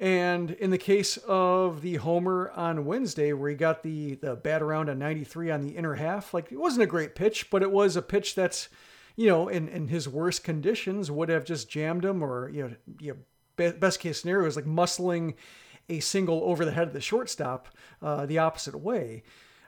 And 0.00 0.50
in 0.50 0.70
the 0.70 0.78
case 0.78 1.18
of 1.18 1.82
the 1.82 1.96
homer 1.96 2.50
on 2.56 2.84
Wednesday, 2.84 3.32
where 3.32 3.50
he 3.50 3.54
got 3.54 3.84
the 3.84 4.16
the 4.16 4.34
bat 4.34 4.60
around 4.60 4.88
a 4.88 4.94
93 4.94 5.52
on 5.52 5.60
the 5.60 5.76
inner 5.76 5.94
half, 5.94 6.34
like 6.34 6.50
it 6.50 6.58
wasn't 6.58 6.82
a 6.82 6.86
great 6.86 7.14
pitch, 7.14 7.48
but 7.48 7.62
it 7.62 7.70
was 7.70 7.94
a 7.94 8.02
pitch 8.02 8.34
that's 8.34 8.68
you 9.16 9.28
know 9.28 9.48
in 9.48 9.68
in 9.68 9.88
his 9.88 10.08
worst 10.08 10.44
conditions 10.44 11.10
would 11.10 11.28
have 11.28 11.44
just 11.44 11.68
jammed 11.68 12.04
him, 12.04 12.22
or 12.22 12.48
you 12.48 12.62
know, 12.62 12.74
you 13.00 13.12
know 13.12 13.72
best 13.72 14.00
case 14.00 14.20
scenario 14.20 14.46
is 14.46 14.56
like 14.56 14.64
muscling 14.64 15.34
a 15.88 16.00
single 16.00 16.42
over 16.44 16.64
the 16.64 16.72
head 16.72 16.88
of 16.88 16.92
the 16.92 17.00
shortstop 17.00 17.68
uh, 18.02 18.26
the 18.26 18.38
opposite 18.38 18.74
way. 18.74 19.22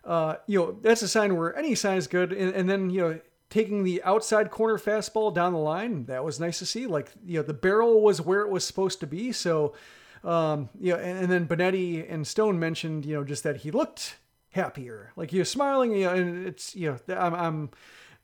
Uh, 0.04 0.36
you 0.46 0.58
know, 0.58 0.78
that's 0.82 1.02
a 1.02 1.08
sign 1.08 1.36
where 1.36 1.56
any 1.56 1.74
sign 1.74 1.96
is 1.98 2.06
good. 2.06 2.32
And, 2.32 2.54
and, 2.54 2.70
then, 2.70 2.90
you 2.90 3.00
know, 3.00 3.20
taking 3.50 3.82
the 3.82 4.02
outside 4.04 4.50
corner 4.50 4.78
fastball 4.78 5.34
down 5.34 5.52
the 5.52 5.58
line, 5.58 6.04
that 6.06 6.24
was 6.24 6.38
nice 6.38 6.60
to 6.60 6.66
see. 6.66 6.86
Like, 6.86 7.10
you 7.24 7.38
know, 7.38 7.42
the 7.42 7.52
barrel 7.52 8.00
was 8.00 8.20
where 8.20 8.42
it 8.42 8.48
was 8.48 8.64
supposed 8.64 9.00
to 9.00 9.06
be. 9.06 9.32
So, 9.32 9.74
um, 10.22 10.68
you 10.78 10.92
know, 10.92 10.98
and, 10.98 11.18
and 11.18 11.30
then 11.30 11.48
Benetti 11.48 12.06
and 12.08 12.26
Stone 12.26 12.58
mentioned, 12.58 13.04
you 13.04 13.14
know, 13.14 13.24
just 13.24 13.42
that 13.42 13.58
he 13.58 13.72
looked 13.72 14.16
happier. 14.50 15.12
Like 15.16 15.32
he 15.32 15.40
was 15.40 15.50
smiling, 15.50 15.92
you 15.92 16.04
know, 16.04 16.14
and 16.14 16.46
it's, 16.46 16.76
you 16.76 16.98
know, 17.08 17.16
I'm, 17.16 17.34
I'm 17.34 17.70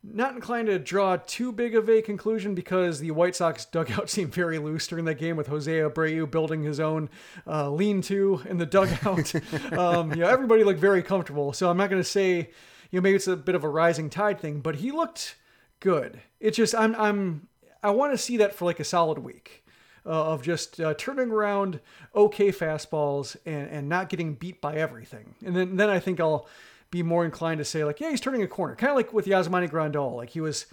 not 0.04 0.34
inclined 0.34 0.66
to 0.66 0.78
draw 0.78 1.16
too 1.16 1.52
big 1.52 1.76
of 1.76 1.88
a 1.88 2.02
conclusion 2.02 2.54
because 2.54 2.98
the 2.98 3.12
White 3.12 3.36
Sox 3.36 3.64
dugout 3.64 4.10
seemed 4.10 4.34
very 4.34 4.58
loose 4.58 4.86
during 4.86 5.04
that 5.04 5.14
game 5.14 5.36
with 5.36 5.46
Jose 5.46 5.70
Abreu 5.70 6.28
building 6.30 6.62
his 6.62 6.80
own 6.80 7.08
uh, 7.46 7.70
lean-to 7.70 8.42
in 8.48 8.58
the 8.58 8.66
dugout. 8.66 9.34
um, 9.72 10.10
you 10.10 10.20
know, 10.20 10.28
everybody 10.28 10.64
looked 10.64 10.80
very 10.80 11.02
comfortable. 11.02 11.52
So 11.52 11.70
I'm 11.70 11.76
not 11.76 11.90
going 11.90 12.02
to 12.02 12.08
say, 12.08 12.50
you 12.90 12.98
know, 12.98 13.00
maybe 13.00 13.16
it's 13.16 13.28
a 13.28 13.36
bit 13.36 13.54
of 13.54 13.64
a 13.64 13.68
rising 13.68 14.10
tide 14.10 14.40
thing, 14.40 14.60
but 14.60 14.76
he 14.76 14.90
looked 14.90 15.36
good. 15.80 16.20
It's 16.40 16.56
just 16.56 16.74
I'm 16.74 16.94
I'm 16.96 17.48
I 17.82 17.90
want 17.90 18.12
to 18.12 18.18
see 18.18 18.38
that 18.38 18.54
for 18.54 18.64
like 18.64 18.80
a 18.80 18.84
solid 18.84 19.18
week. 19.18 19.60
Uh, 20.04 20.32
of 20.32 20.42
just 20.42 20.80
uh, 20.80 20.92
turning 20.94 21.30
around 21.30 21.78
okay 22.12 22.48
fastballs 22.48 23.36
and, 23.46 23.70
and 23.70 23.88
not 23.88 24.08
getting 24.08 24.34
beat 24.34 24.60
by 24.60 24.74
everything. 24.74 25.36
And 25.46 25.54
then, 25.54 25.76
then 25.76 25.88
I 25.88 26.00
think 26.00 26.18
I'll 26.18 26.48
be 26.92 27.02
more 27.02 27.24
inclined 27.24 27.58
to 27.58 27.64
say 27.64 27.82
like, 27.82 27.98
yeah, 27.98 28.10
he's 28.10 28.20
turning 28.20 28.42
a 28.42 28.46
corner, 28.46 28.76
kind 28.76 28.90
of 28.90 28.96
like 28.96 29.12
with 29.12 29.26
Yasmani 29.26 29.68
Grandal. 29.68 30.14
Like 30.14 30.30
he 30.30 30.40
was 30.40 30.66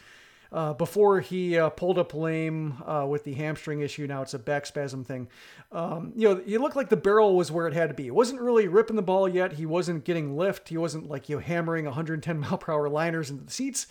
uh, 0.52 0.74
before 0.74 1.22
he 1.22 1.58
uh, 1.58 1.70
pulled 1.70 1.98
up 1.98 2.14
lame 2.14 2.76
uh, 2.86 3.08
with 3.10 3.24
the 3.24 3.34
hamstring 3.34 3.80
issue. 3.80 4.06
Now 4.06 4.22
it's 4.22 4.34
a 4.34 4.40
back 4.40 4.66
spasm 4.66 5.04
thing. 5.04 5.30
Um, 5.72 6.12
you 6.16 6.28
know, 6.28 6.42
he 6.46 6.58
looked 6.58 6.76
like 6.76 6.90
the 6.90 6.98
barrel 6.98 7.36
was 7.36 7.52
where 7.52 7.68
it 7.68 7.74
had 7.74 7.90
to 7.90 7.96
be. 7.96 8.08
It 8.08 8.14
wasn't 8.14 8.42
really 8.42 8.68
ripping 8.68 8.98
the 8.98 9.02
ball 9.02 9.28
yet. 9.28 9.54
He 9.54 9.66
wasn't 9.66 10.04
getting 10.04 10.38
lift. 10.38 10.70
He 10.70 10.78
wasn't 10.78 11.10
like 11.10 11.30
you 11.30 11.38
know 11.38 11.42
hammering 11.42 11.86
110 11.86 12.40
mile 12.40 12.58
per 12.58 12.74
hour 12.74 12.90
liners 12.90 13.30
into 13.32 13.46
the 13.46 13.52
seats. 13.52 13.88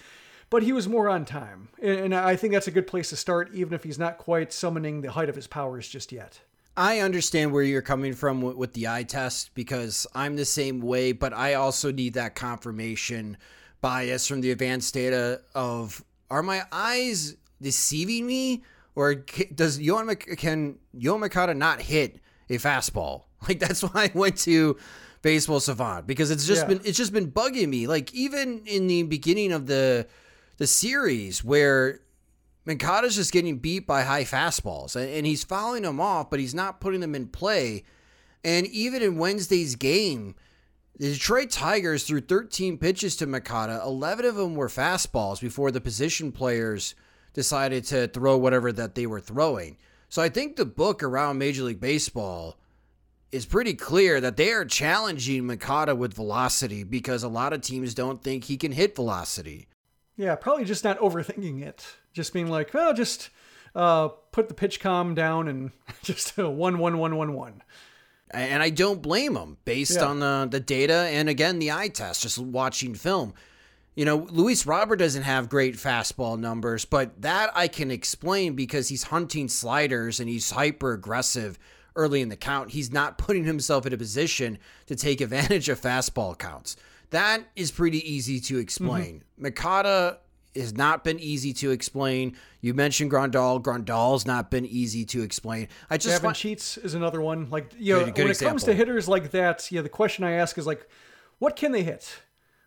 But 0.51 0.63
he 0.63 0.73
was 0.73 0.89
more 0.89 1.11
on 1.11 1.27
time, 1.27 1.69
and 1.83 2.15
I 2.15 2.35
think 2.35 2.55
that's 2.55 2.67
a 2.67 2.71
good 2.71 2.87
place 2.87 3.11
to 3.11 3.17
start, 3.17 3.51
even 3.53 3.75
if 3.75 3.85
he's 3.85 3.99
not 3.99 4.17
quite 4.17 4.51
summoning 4.51 5.03
the 5.03 5.13
height 5.13 5.29
of 5.29 5.35
his 5.35 5.47
powers 5.47 5.87
just 5.87 6.11
yet. 6.11 6.41
I 6.79 7.01
understand 7.01 7.53
where 7.53 7.65
you're 7.65 7.83
coming 7.83 8.15
from 8.15 8.41
with, 8.41 8.57
with, 8.57 8.73
the 8.73 8.87
eye 8.87 9.03
test 9.03 9.53
because 9.55 10.07
I'm 10.15 10.37
the 10.37 10.45
same 10.45 10.81
way, 10.81 11.11
but 11.11 11.33
I 11.33 11.55
also 11.55 11.91
need 11.91 12.15
that 12.15 12.37
confirmation 12.37 13.37
bias 13.81 14.29
from 14.29 14.43
the 14.43 14.53
advanced 14.53 14.95
data 14.95 15.41
of 15.57 16.05
are 16.31 16.43
my 16.43 16.63
eyes 16.71 17.37
deceiving 17.61 18.29
me 18.29 18.63
or 18.95 19.17
does 19.55 19.81
Yoan 19.81 20.39
can 20.39 20.79
Moncada 20.95 21.53
not 21.53 21.83
hit 21.83 22.21
a 22.49 22.55
fastball? 22.55 23.25
Like 23.49 23.61
that's 23.61 23.83
why 23.85 24.07
I 24.07 24.11
went 24.15 24.37
to 24.39 24.77
Baseball 25.23 25.61
Savant 25.61 26.09
because 26.09 26.33
it's 26.33 26.45
just 26.45 26.63
yeah. 26.63 26.69
been 26.69 26.81
it's 26.85 26.99
just 26.99 27.13
been 27.13 27.31
bugging 27.31 27.69
me. 27.69 27.87
Like 27.87 28.13
even 28.13 28.63
in 28.67 28.89
the 28.89 29.05
beginning 29.05 29.53
of 29.53 29.67
the 29.67 30.09
the 30.57 30.67
series 30.67 31.45
where 31.45 32.01
Moncada's 32.69 33.17
just 33.17 33.33
getting 33.33 33.57
beat 33.57 33.87
by 33.87 34.03
high 34.03 34.25
fastballs, 34.25 34.95
and 34.95 35.27
he's 35.27 35.43
fouling 35.43 35.85
them 35.85 36.03
off, 36.03 36.29
but 36.29 36.39
he's 36.39 36.55
not 36.55 36.83
putting 36.83 37.01
them 37.01 37.15
in 37.15 37.27
play. 37.27 37.83
And 38.45 38.67
even 38.67 39.01
in 39.01 39.17
Wednesday's 39.17 39.75
game, 39.75 40.35
the 40.99 41.15
Detroit 41.15 41.51
Tigers 41.51 42.05
threw 42.05 42.21
13 42.21 42.77
pitches 42.77 43.17
to 43.17 43.27
Moncada. 43.27 43.81
11 43.87 44.27
of 44.27 44.35
them 44.35 44.55
were 44.55 44.69
fastballs 44.69 45.41
before 45.41 45.71
the 45.71 45.81
position 45.81 46.31
players 46.31 46.95
decided 47.33 47.85
to 47.85 48.07
throw 48.09 48.37
whatever 48.37 48.71
that 48.71 48.95
they 48.95 49.07
were 49.07 49.21
throwing. 49.21 49.79
So 50.11 50.21
I 50.21 50.29
think 50.29 50.57
the 50.57 50.67
book 50.67 51.03
around 51.03 51.39
Major 51.39 51.63
League 51.63 51.81
Baseball 51.81 52.59
is 53.33 53.47
pretty 53.47 53.73
clear 53.73 54.21
that 54.21 54.37
they 54.37 54.53
are 54.53 54.67
challenging 54.67 55.47
Moncada 55.47 55.95
with 55.95 56.13
velocity 56.13 56.85
because 56.85 57.23
a 57.23 57.29
lot 57.29 57.55
of 57.55 57.63
teams 57.63 57.95
don't 57.95 58.23
think 58.23 58.45
he 58.45 58.59
can 58.59 58.73
hit 58.73 58.95
velocity. 58.95 59.69
Yeah, 60.19 60.35
probably 60.35 60.65
just 60.65 60.85
not 60.85 60.99
overthinking 60.99 61.63
it 61.63 61.87
just 62.13 62.33
being 62.33 62.49
like, 62.49 62.75
well, 62.75 62.93
just 62.93 63.31
uh, 63.75 64.09
put 64.09 64.49
the 64.49 64.55
PitchCom 64.55 65.15
down 65.15 65.49
and 65.49 65.71
just 66.03 66.37
one 66.37 66.79
one 66.79 66.99
one 66.99 67.17
one 67.17 67.33
one. 67.33 67.63
And 68.31 68.63
I 68.63 68.69
don't 68.69 69.01
blame 69.01 69.37
him 69.37 69.57
based 69.65 69.97
yeah. 69.97 70.05
on 70.05 70.19
the 70.21 70.49
the 70.51 70.61
data 70.61 71.09
and 71.11 71.31
again 71.31 71.61
the 71.61 71.73
eye 71.73 71.89
test, 71.89 72.23
just 72.23 72.39
watching 72.39 72.95
film. 72.95 73.33
You 73.95 74.05
know, 74.05 74.27
Luis 74.31 74.67
Robert 74.67 74.97
doesn't 74.97 75.23
have 75.23 75.49
great 75.49 75.77
fastball 75.77 76.39
numbers, 76.39 76.85
but 76.85 77.23
that 77.23 77.51
I 77.55 77.69
can 77.69 77.91
explain 77.91 78.55
because 78.55 78.89
he's 78.89 79.05
hunting 79.05 79.49
sliders 79.49 80.21
and 80.21 80.29
he's 80.29 80.51
hyper 80.51 80.93
aggressive 80.93 81.59
early 81.97 82.21
in 82.21 82.29
the 82.29 82.37
count. 82.37 82.73
He's 82.73 82.93
not 82.93 83.19
putting 83.19 83.45
himself 83.45 83.87
in 83.87 83.93
a 83.93 83.97
position 83.97 84.59
to 84.87 84.95
take 84.95 85.21
advantage 85.21 85.69
of 85.69 85.81
fastball 85.81 86.37
counts. 86.37 86.77
That 87.11 87.43
is 87.57 87.71
pretty 87.71 87.99
easy 88.11 88.41
to 88.41 88.59
explain. 88.59 89.25
mm 89.41 90.17
has 90.57 90.75
not 90.75 91.05
been 91.05 91.21
easy 91.21 91.53
to 91.53 91.71
explain. 91.71 92.37
You 92.61 92.75
mentioned 92.75 93.11
Grandal. 93.11 93.63
Grandal's 93.63 94.27
not 94.27 94.51
been 94.51 94.67
easy 94.67 95.05
to 95.07 95.23
explain. 95.23 95.69
I 95.89 95.97
just 95.97 96.17
Gavin 96.17 96.29
find- 96.29 96.37
Sheets 96.37 96.77
is 96.79 96.95
another 96.95 97.21
one. 97.21 97.49
Like 97.51 97.73
you 97.79 97.95
know, 97.95 98.05
good, 98.07 98.15
good 98.15 98.23
when 98.23 98.31
example. 98.31 98.47
it 98.47 98.51
comes 98.51 98.65
to 98.65 98.75
hitters 98.75 99.09
like 99.09 99.31
that, 99.33 99.71
yeah, 99.71 99.83
the 99.83 99.89
question 99.89 100.25
I 100.25 100.33
ask 100.33 100.59
is 100.59 100.67
like, 100.67 100.89
what 101.39 101.55
can 101.55 101.73
they 101.73 101.83
hit? 101.83 102.23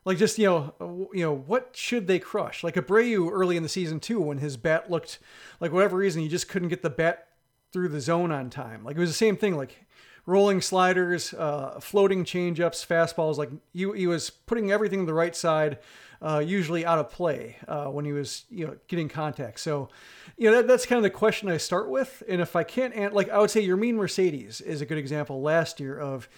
Like 0.05 0.17
just 0.17 0.39
you 0.39 0.45
know, 0.45 1.09
you 1.13 1.23
know, 1.23 1.33
what 1.33 1.71
should 1.75 2.07
they 2.07 2.17
crush? 2.17 2.63
Like 2.63 2.75
Abreu 2.75 3.29
early 3.31 3.57
in 3.57 3.63
the 3.63 3.69
season 3.69 3.99
too, 3.99 4.21
when 4.21 4.39
his 4.39 4.57
bat 4.57 4.89
looked 4.89 5.19
like 5.59 5.71
whatever 5.71 5.97
reason 5.97 6.21
he 6.21 6.27
just 6.27 6.47
couldn't 6.47 6.69
get 6.69 6.81
the 6.81 6.89
bat 6.89 7.27
through 7.71 7.89
the 7.89 8.01
zone 8.01 8.31
on 8.31 8.49
time. 8.49 8.83
Like 8.83 8.95
it 8.95 8.99
was 8.99 9.09
the 9.09 9.15
same 9.15 9.37
thing. 9.37 9.55
Like 9.55 9.85
rolling 10.31 10.61
sliders, 10.61 11.33
uh, 11.33 11.77
floating 11.81 12.23
changeups, 12.23 12.87
fastballs. 12.87 13.37
Like 13.37 13.49
he, 13.73 13.91
he 13.95 14.07
was 14.07 14.29
putting 14.29 14.71
everything 14.71 15.01
on 15.01 15.05
the 15.05 15.13
right 15.13 15.35
side 15.35 15.77
uh, 16.21 16.39
usually 16.39 16.85
out 16.85 16.99
of 16.99 17.09
play 17.09 17.57
uh, 17.67 17.87
when 17.87 18.05
he 18.05 18.13
was 18.13 18.45
you 18.49 18.65
know 18.65 18.77
getting 18.87 19.09
contact. 19.09 19.59
So 19.59 19.89
you 20.37 20.49
know 20.49 20.57
that, 20.57 20.67
that's 20.67 20.85
kind 20.85 20.97
of 20.97 21.03
the 21.03 21.09
question 21.09 21.49
I 21.49 21.57
start 21.57 21.89
with. 21.89 22.23
And 22.29 22.39
if 22.39 22.55
I 22.55 22.63
can't, 22.63 22.93
answer, 22.93 23.13
like 23.13 23.29
I 23.29 23.39
would 23.39 23.51
say, 23.51 23.65
Yermín 23.67 23.95
Mercedes 23.95 24.61
is 24.61 24.81
a 24.81 24.85
good 24.85 24.97
example 24.97 25.41
last 25.41 25.79
year 25.79 25.99
of 25.99 26.29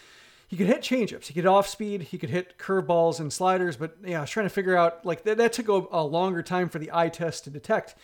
he 0.48 0.58
could 0.58 0.68
hit 0.68 0.82
changeups, 0.82 1.28
he 1.28 1.34
could 1.34 1.46
off 1.46 1.68
speed, 1.68 2.04
he 2.04 2.18
could 2.18 2.30
hit 2.30 2.58
curveballs 2.58 3.20
and 3.20 3.32
sliders. 3.32 3.78
But 3.78 3.98
yeah, 4.04 4.20
I 4.20 4.22
was 4.22 4.30
trying 4.30 4.46
to 4.46 4.54
figure 4.54 4.76
out 4.76 5.06
like 5.06 5.24
that, 5.24 5.38
that 5.38 5.54
took 5.54 5.70
a, 5.70 5.86
a 5.92 6.04
longer 6.04 6.42
time 6.42 6.70
for 6.70 6.80
the 6.80 6.90
eye 6.92 7.10
test 7.10 7.44
to 7.44 7.50
detect 7.52 7.96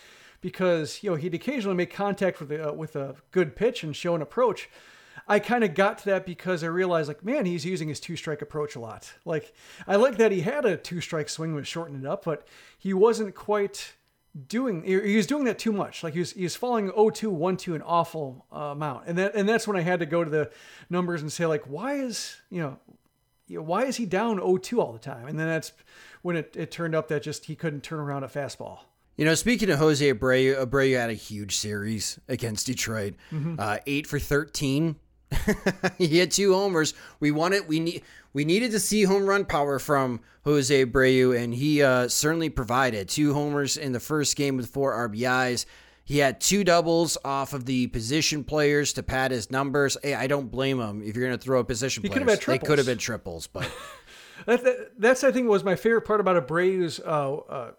because 0.42 1.02
you 1.02 1.10
know 1.10 1.16
he'd 1.16 1.34
occasionally 1.34 1.76
make 1.76 1.92
contact 1.92 2.40
with 2.40 2.52
a, 2.52 2.72
with 2.74 2.96
a 2.96 3.16
good 3.32 3.56
pitch 3.56 3.84
and 3.84 3.96
show 3.96 4.16
an 4.16 4.22
approach 4.22 4.70
I 5.28 5.40
kind 5.40 5.64
of 5.64 5.74
got 5.74 6.00
to 6.00 6.06
that 6.06 6.26
because 6.26 6.64
I 6.64 6.68
realized, 6.68 7.08
like, 7.08 7.24
man, 7.24 7.46
he's 7.46 7.66
using 7.66 7.88
his 7.88 8.00
two 8.00 8.16
strike 8.16 8.42
approach 8.42 8.76
a 8.76 8.80
lot. 8.80 9.14
Like, 9.26 9.54
I 9.88 9.96
like 9.96 10.18
that 10.18 10.32
he 10.32 10.42
had 10.42 10.66
a 10.66 10.78
two 10.78 11.02
strike 11.02 11.30
swing 11.30 11.54
was 11.54 11.68
shortening 11.68 12.02
it 12.02 12.08
up, 12.08 12.26
but 12.26 12.48
he 12.78 12.94
wasn't 12.94 13.36
quite 13.36 13.94
doing 14.48 14.84
he 14.84 15.16
was 15.16 15.28
doing 15.28 15.46
that 15.46 15.60
too 15.60 15.72
much. 15.72 16.04
Like 16.04 16.14
he 16.14 16.20
was 16.20 16.32
he 16.34 16.44
was 16.44 16.56
falling 16.56 16.92
0-2 16.92 17.36
1-2 17.38 17.76
an 17.76 17.82
awful 17.82 18.46
uh, 18.54 18.60
amount. 18.60 19.08
And 19.08 19.18
that 19.18 19.36
and 19.36 19.48
that's 19.48 19.68
when 19.68 19.76
i 19.76 19.82
had 19.82 20.00
to 20.00 20.06
go 20.06 20.24
to 20.24 20.30
the 20.30 20.52
numbers 20.90 21.22
and 21.22 21.32
say 21.32 21.46
like 21.46 21.64
why 21.64 21.96
is 21.96 22.38
you 22.50 22.62
know, 22.62 22.78
you 23.48 23.58
know 23.58 23.64
why 23.64 23.86
is 23.86 23.96
he 23.96 24.06
down 24.06 24.40
0-2 24.40 24.78
all 24.78 24.94
the 24.94 25.00
time? 25.00 25.28
And 25.28 25.40
then 25.40 25.48
that's 25.48 25.74
when 26.22 26.36
it, 26.36 26.56
it 26.56 26.72
turned 26.72 26.96
up 26.96 27.08
that 27.08 27.24
just 27.24 27.46
he 27.46 27.56
couldn't 27.56 27.82
turn 27.82 28.00
around 28.00 28.24
a 28.24 28.28
fastball. 28.28 28.80
You 29.18 29.26
know, 29.26 29.36
speaking 29.36 29.70
of 29.70 29.80
Jose 29.80 30.14
Abreu, 30.14 30.66
Abreu 30.66 30.98
had 30.98 31.10
a 31.10 31.14
huge 31.14 31.58
series 31.58 32.20
against 32.30 32.68
Detroit, 32.68 33.16
mm-hmm. 33.34 33.56
uh, 33.60 33.78
eight 33.86 34.08
for 34.08 34.18
thirteen, 34.18 34.96
he 35.98 36.18
had 36.18 36.32
two 36.32 36.54
homers. 36.54 36.94
We 37.20 37.32
wanted 37.32 37.68
we 37.68 37.80
need 37.80 38.04
we 38.34 38.46
needed 38.46 38.72
to 38.72 38.80
see 38.80 39.04
home 39.04 39.26
run 39.26 39.46
power 39.46 39.80
from 39.80 40.22
Jose 40.44 40.86
Abreu, 40.86 41.38
and 41.38 41.54
he 41.54 41.84
uh, 41.84 42.08
certainly 42.08 42.50
provided 42.50 43.10
two 43.10 43.34
homers 43.34 43.78
in 43.78 43.92
the 43.92 44.00
first 44.00 44.36
game 44.36 44.58
with 44.58 44.70
four 44.70 44.94
RBIs. 45.10 45.66
He 46.04 46.18
had 46.18 46.42
two 46.42 46.64
doubles 46.64 47.20
off 47.24 47.54
of 47.54 47.66
the 47.66 47.86
position 47.88 48.44
players 48.44 48.94
to 48.94 49.04
pad 49.04 49.30
his 49.30 49.52
numbers. 49.52 49.96
Hey, 50.02 50.16
I 50.16 50.26
don't 50.26 50.50
blame 50.50 50.80
him 50.80 51.04
if 51.04 51.16
you're 51.16 51.28
going 51.28 51.38
to 51.38 51.44
throw 51.44 51.60
a 51.60 51.64
position 51.64 52.02
he 52.02 52.10
players. 52.10 52.40
They 52.46 52.58
could 52.58 52.80
have 52.80 52.88
been 52.88 52.98
triples, 52.98 53.46
but 53.46 53.72
that, 54.48 54.64
that, 54.64 54.92
that's 54.98 55.24
I 55.24 55.32
think 55.32 55.48
was 55.48 55.64
my 55.64 55.76
favorite 55.76 56.02
part 56.02 56.20
about 56.20 56.48
Abreu's 56.48 57.00
uh, 57.00 57.36
uh, 57.36 57.72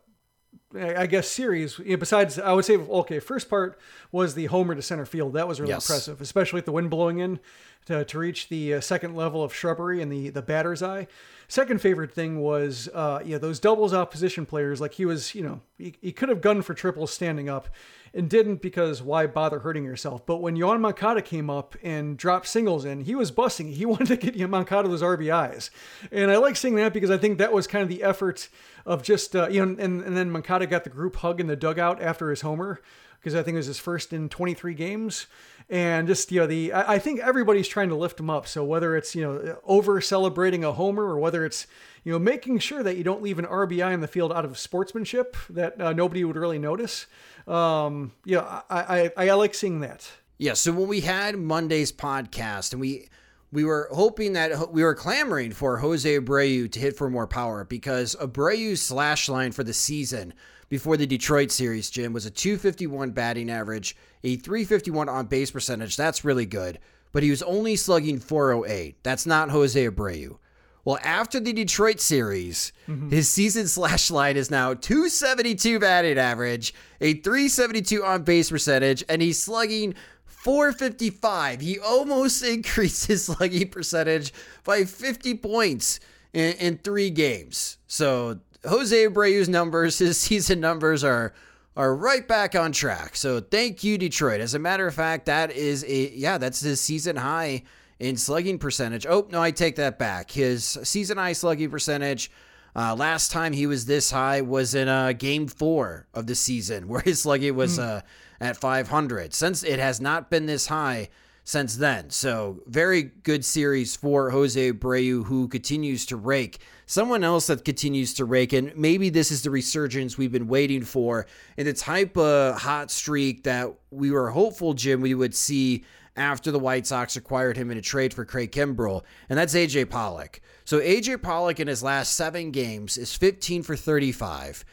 I 0.78 1.06
guess 1.06 1.28
series. 1.28 1.76
Besides, 1.76 2.38
I 2.38 2.52
would 2.52 2.64
say 2.64 2.76
okay. 2.76 3.18
First 3.18 3.50
part 3.50 3.78
was 4.12 4.34
the 4.34 4.46
homer 4.46 4.74
to 4.76 4.82
center 4.82 5.04
field. 5.04 5.32
That 5.32 5.48
was 5.48 5.60
really 5.60 5.72
Yes. 5.72 5.88
impressive, 5.88 6.20
especially 6.20 6.58
with 6.58 6.64
the 6.66 6.72
wind 6.72 6.90
blowing 6.90 7.18
in 7.18 7.40
to, 7.86 8.04
to 8.04 8.18
reach 8.18 8.48
the 8.48 8.74
uh, 8.74 8.80
second 8.80 9.16
level 9.16 9.42
of 9.42 9.52
shrubbery 9.52 10.00
and 10.00 10.12
the 10.12 10.30
the 10.30 10.42
batter's 10.42 10.80
eye. 10.82 11.08
Second 11.48 11.80
favorite 11.80 12.12
thing 12.12 12.40
was 12.40 12.88
uh, 12.94 13.20
yeah 13.24 13.38
those 13.38 13.58
doubles 13.58 13.92
off 13.92 14.10
position 14.12 14.46
players. 14.46 14.80
Like 14.80 14.94
he 14.94 15.04
was, 15.04 15.34
you 15.34 15.42
know, 15.42 15.60
he, 15.76 15.94
he 16.00 16.12
could 16.12 16.28
have 16.28 16.40
gunned 16.40 16.64
for 16.64 16.74
triples 16.74 17.12
standing 17.12 17.48
up, 17.48 17.68
and 18.12 18.28
didn't 18.28 18.62
because 18.62 19.02
why 19.02 19.26
bother 19.26 19.60
hurting 19.60 19.84
yourself? 19.84 20.24
But 20.26 20.38
when 20.38 20.56
Yoan 20.56 20.80
Moncada 20.80 21.22
came 21.22 21.48
up 21.48 21.76
and 21.82 22.16
dropped 22.16 22.46
singles 22.46 22.84
in, 22.84 23.02
he 23.02 23.14
was 23.14 23.30
busting. 23.30 23.72
He 23.72 23.84
wanted 23.86 24.20
to 24.20 24.30
get 24.30 24.50
Moncada 24.50 24.88
those 24.88 25.02
RBIs, 25.02 25.70
and 26.10 26.30
I 26.30 26.36
like 26.36 26.56
seeing 26.56 26.76
that 26.76 26.92
because 26.92 27.10
I 27.10 27.18
think 27.18 27.38
that 27.38 27.52
was 27.52 27.66
kind 27.66 27.82
of 27.82 27.88
the 27.88 28.02
effort 28.02 28.48
of 28.86 29.02
just 29.02 29.36
uh, 29.36 29.48
you 29.48 29.64
know, 29.64 29.82
and 29.82 30.02
and 30.02 30.16
then 30.16 30.30
Moncada 30.30 30.66
got 30.66 30.84
the 30.84 30.90
group 30.90 31.16
hug 31.16 31.40
in 31.40 31.46
the 31.46 31.56
dugout 31.56 32.00
after 32.02 32.30
his 32.30 32.40
homer 32.40 32.80
because 33.20 33.34
I 33.34 33.42
think 33.42 33.54
it 33.54 33.58
was 33.58 33.66
his 33.66 33.78
first 33.78 34.12
in 34.12 34.28
23 34.28 34.74
games. 34.74 35.26
And 35.68 36.08
just, 36.08 36.32
you 36.32 36.40
know, 36.40 36.46
the, 36.48 36.72
I 36.74 36.98
think 36.98 37.20
everybody's 37.20 37.68
trying 37.68 37.90
to 37.90 37.94
lift 37.94 38.18
him 38.18 38.28
up. 38.28 38.48
So 38.48 38.64
whether 38.64 38.96
it's, 38.96 39.14
you 39.14 39.22
know, 39.22 39.58
over 39.64 40.00
celebrating 40.00 40.64
a 40.64 40.72
homer 40.72 41.04
or 41.04 41.18
whether 41.18 41.44
it's, 41.44 41.68
you 42.02 42.12
know, 42.12 42.18
making 42.18 42.58
sure 42.58 42.82
that 42.82 42.96
you 42.96 43.04
don't 43.04 43.22
leave 43.22 43.38
an 43.38 43.44
RBI 43.44 43.92
in 43.92 44.00
the 44.00 44.08
field 44.08 44.32
out 44.32 44.44
of 44.44 44.58
sportsmanship 44.58 45.36
that 45.50 45.80
uh, 45.80 45.92
nobody 45.92 46.24
would 46.24 46.36
really 46.36 46.58
notice. 46.58 47.06
Um, 47.46 48.12
yeah, 48.24 48.62
I, 48.68 49.12
I, 49.16 49.26
I 49.28 49.32
like 49.34 49.54
seeing 49.54 49.80
that. 49.80 50.10
Yeah, 50.38 50.54
so 50.54 50.72
when 50.72 50.88
we 50.88 51.02
had 51.02 51.36
Monday's 51.36 51.92
podcast 51.92 52.72
and 52.72 52.80
we 52.80 53.08
we 53.52 53.64
were 53.64 53.88
hoping 53.92 54.34
that 54.34 54.72
we 54.72 54.82
were 54.82 54.94
clamoring 54.94 55.52
for 55.52 55.78
Jose 55.78 56.18
Abreu 56.18 56.70
to 56.70 56.78
hit 56.78 56.96
for 56.96 57.10
more 57.10 57.26
power 57.26 57.64
because 57.64 58.16
Abreu's 58.20 58.80
slash 58.80 59.28
line 59.28 59.52
for 59.52 59.64
the 59.64 59.74
season 59.74 60.32
before 60.70 60.96
the 60.96 61.06
Detroit 61.06 61.50
series, 61.50 61.90
Jim, 61.90 62.14
was 62.14 62.24
a 62.24 62.30
251 62.30 63.10
batting 63.10 63.50
average, 63.50 63.96
a 64.24 64.36
351 64.36 65.08
on 65.08 65.26
base 65.26 65.50
percentage. 65.50 65.96
That's 65.96 66.24
really 66.24 66.46
good, 66.46 66.78
but 67.12 67.22
he 67.22 67.30
was 67.30 67.42
only 67.42 67.76
slugging 67.76 68.20
408. 68.20 69.02
That's 69.02 69.26
not 69.26 69.50
Jose 69.50 69.86
Abreu. 69.86 70.38
Well, 70.84 70.98
after 71.04 71.40
the 71.40 71.52
Detroit 71.52 72.00
series, 72.00 72.72
mm-hmm. 72.88 73.10
his 73.10 73.28
season 73.28 73.66
slash 73.68 74.10
line 74.10 74.36
is 74.36 74.50
now 74.50 74.72
272 74.72 75.80
batting 75.80 76.18
average, 76.18 76.72
a 77.00 77.14
372 77.14 78.04
on 78.04 78.22
base 78.22 78.50
percentage, 78.50 79.04
and 79.08 79.20
he's 79.20 79.42
slugging 79.42 79.94
455. 80.24 81.60
He 81.60 81.80
almost 81.80 82.42
increased 82.44 83.08
his 83.08 83.24
slugging 83.24 83.68
percentage 83.68 84.32
by 84.62 84.84
50 84.84 85.34
points 85.34 85.98
in, 86.32 86.52
in 86.54 86.78
three 86.78 87.10
games. 87.10 87.78
So 87.88 88.38
Jose 88.64 89.04
Abreu's 89.06 89.48
numbers, 89.48 89.98
his 89.98 90.18
season 90.18 90.60
numbers 90.60 91.04
are 91.04 91.32
are 91.76 91.94
right 91.94 92.26
back 92.26 92.54
on 92.54 92.72
track. 92.72 93.14
So 93.16 93.40
thank 93.40 93.84
you, 93.84 93.96
Detroit. 93.96 94.40
As 94.40 94.54
a 94.54 94.58
matter 94.58 94.86
of 94.86 94.94
fact, 94.94 95.26
that 95.26 95.52
is 95.52 95.84
a 95.84 96.10
yeah, 96.10 96.38
that's 96.38 96.60
his 96.60 96.80
season 96.80 97.16
high 97.16 97.62
in 97.98 98.16
slugging 98.16 98.58
percentage. 98.58 99.06
Oh 99.06 99.26
no, 99.30 99.40
I 99.42 99.50
take 99.50 99.76
that 99.76 99.98
back. 99.98 100.30
His 100.30 100.64
season 100.64 101.18
high 101.18 101.32
slugging 101.32 101.70
percentage. 101.70 102.30
Uh, 102.74 102.94
last 102.94 103.32
time 103.32 103.52
he 103.52 103.66
was 103.66 103.86
this 103.86 104.10
high 104.10 104.40
was 104.42 104.74
in 104.74 104.88
uh, 104.88 105.12
game 105.12 105.48
four 105.48 106.06
of 106.14 106.26
the 106.26 106.34
season, 106.34 106.88
where 106.88 107.00
his 107.00 107.22
slugging 107.22 107.56
was 107.56 107.78
uh, 107.78 108.00
at 108.40 108.56
500. 108.56 109.34
Since 109.34 109.64
it 109.64 109.78
has 109.78 110.00
not 110.00 110.30
been 110.30 110.46
this 110.46 110.66
high 110.66 111.08
since 111.50 111.74
then. 111.74 112.08
So 112.10 112.62
very 112.66 113.02
good 113.02 113.44
series 113.44 113.96
for 113.96 114.30
Jose 114.30 114.72
Abreu, 114.72 115.24
who 115.24 115.48
continues 115.48 116.06
to 116.06 116.16
rake. 116.16 116.60
Someone 116.86 117.24
else 117.24 117.48
that 117.48 117.64
continues 117.64 118.14
to 118.14 118.24
rake, 118.24 118.52
and 118.52 118.72
maybe 118.76 119.10
this 119.10 119.32
is 119.32 119.42
the 119.42 119.50
resurgence 119.50 120.16
we've 120.16 120.30
been 120.30 120.46
waiting 120.46 120.84
for, 120.84 121.26
and 121.58 121.66
the 121.66 121.72
type 121.72 122.16
of 122.16 122.54
uh, 122.54 122.56
hot 122.56 122.92
streak 122.92 123.42
that 123.42 123.74
we 123.90 124.12
were 124.12 124.30
hopeful, 124.30 124.74
Jim, 124.74 125.00
we 125.00 125.12
would 125.12 125.34
see 125.34 125.84
after 126.16 126.52
the 126.52 126.58
White 126.58 126.86
Sox 126.86 127.16
acquired 127.16 127.56
him 127.56 127.72
in 127.72 127.78
a 127.78 127.82
trade 127.82 128.14
for 128.14 128.24
Craig 128.24 128.52
Kimbrel, 128.52 129.02
and 129.28 129.36
that's 129.36 129.54
AJ 129.54 129.90
Pollock. 129.90 130.40
So 130.64 130.78
AJ 130.78 131.20
Pollock 131.20 131.58
in 131.58 131.66
his 131.66 131.82
last 131.82 132.14
seven 132.14 132.52
games 132.52 132.96
is 132.96 133.16
15 133.16 133.64
for 133.64 133.74
35. 133.74 134.64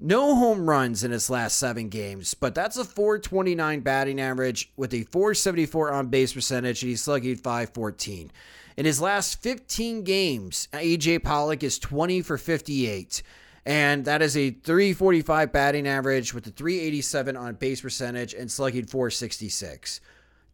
No 0.00 0.36
home 0.36 0.70
runs 0.70 1.02
in 1.02 1.10
his 1.10 1.28
last 1.28 1.56
seven 1.56 1.88
games, 1.88 2.32
but 2.32 2.54
that's 2.54 2.76
a 2.76 2.84
429 2.84 3.80
batting 3.80 4.20
average 4.20 4.70
with 4.76 4.94
a 4.94 5.02
474 5.02 5.92
on 5.92 6.06
base 6.06 6.32
percentage, 6.32 6.82
and 6.82 6.90
he's 6.90 7.02
slugging 7.02 7.34
514. 7.34 8.30
In 8.76 8.84
his 8.84 9.00
last 9.00 9.42
15 9.42 10.04
games, 10.04 10.68
AJ 10.72 11.24
Pollock 11.24 11.64
is 11.64 11.80
20 11.80 12.22
for 12.22 12.38
58, 12.38 13.24
and 13.66 14.04
that 14.04 14.22
is 14.22 14.36
a 14.36 14.50
345 14.50 15.50
batting 15.50 15.88
average 15.88 16.32
with 16.32 16.46
a 16.46 16.50
387 16.50 17.36
on 17.36 17.54
base 17.54 17.80
percentage 17.80 18.34
and 18.34 18.48
slugging 18.52 18.86
466. 18.86 20.00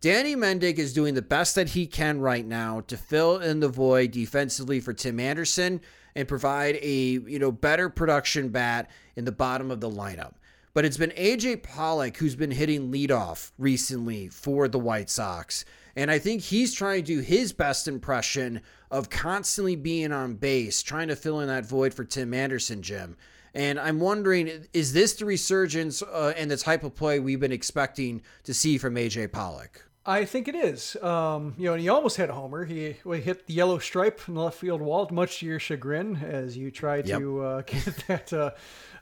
Danny 0.00 0.34
Mendick 0.34 0.78
is 0.78 0.94
doing 0.94 1.12
the 1.12 1.20
best 1.20 1.54
that 1.54 1.70
he 1.70 1.86
can 1.86 2.18
right 2.18 2.46
now 2.46 2.80
to 2.80 2.96
fill 2.96 3.38
in 3.38 3.60
the 3.60 3.68
void 3.68 4.12
defensively 4.12 4.80
for 4.80 4.94
Tim 4.94 5.20
Anderson 5.20 5.82
and 6.14 6.28
provide 6.28 6.76
a 6.80 6.94
you 6.94 7.38
know 7.38 7.52
better 7.52 7.88
production 7.88 8.48
bat 8.48 8.90
in 9.16 9.24
the 9.24 9.32
bottom 9.32 9.70
of 9.70 9.80
the 9.80 9.90
lineup. 9.90 10.34
But 10.74 10.84
it's 10.84 10.96
been 10.96 11.10
AJ 11.10 11.62
Pollock 11.62 12.16
who's 12.16 12.34
been 12.34 12.50
hitting 12.50 12.92
leadoff 12.92 13.52
recently 13.58 14.28
for 14.28 14.66
the 14.66 14.78
White 14.78 15.08
Sox. 15.08 15.64
And 15.96 16.10
I 16.10 16.18
think 16.18 16.42
he's 16.42 16.74
trying 16.74 17.04
to 17.04 17.14
do 17.14 17.20
his 17.20 17.52
best 17.52 17.86
impression 17.86 18.60
of 18.90 19.10
constantly 19.10 19.76
being 19.76 20.10
on 20.10 20.34
base, 20.34 20.82
trying 20.82 21.06
to 21.08 21.16
fill 21.16 21.38
in 21.40 21.46
that 21.46 21.64
void 21.64 21.94
for 21.94 22.04
Tim 22.04 22.34
Anderson, 22.34 22.82
Jim. 22.82 23.16
And 23.54 23.78
I'm 23.78 24.00
wondering, 24.00 24.66
is 24.72 24.92
this 24.92 25.14
the 25.14 25.24
resurgence 25.24 26.02
uh, 26.02 26.34
and 26.36 26.50
the 26.50 26.56
type 26.56 26.82
of 26.82 26.96
play 26.96 27.20
we've 27.20 27.38
been 27.38 27.52
expecting 27.52 28.22
to 28.42 28.52
see 28.52 28.78
from 28.78 28.96
AJ 28.96 29.30
Pollock? 29.30 29.88
I 30.06 30.24
think 30.26 30.48
it 30.48 30.54
is. 30.54 30.96
Um, 31.02 31.54
you 31.56 31.64
know, 31.64 31.72
and 31.72 31.80
he 31.82 31.88
almost 31.88 32.16
hit 32.18 32.28
a 32.28 32.34
homer. 32.34 32.64
He, 32.64 32.94
he 33.04 33.20
hit 33.20 33.46
the 33.46 33.54
yellow 33.54 33.78
stripe 33.78 34.20
in 34.28 34.34
the 34.34 34.42
left 34.42 34.58
field 34.58 34.82
wall, 34.82 35.08
much 35.10 35.38
to 35.40 35.46
your 35.46 35.58
chagrin, 35.58 36.16
as 36.16 36.56
you 36.56 36.70
try 36.70 36.96
Yep. 36.96 37.18
to 37.20 37.40
uh, 37.42 37.62
get 37.66 37.84
that 38.08 38.32
uh, 38.32 38.50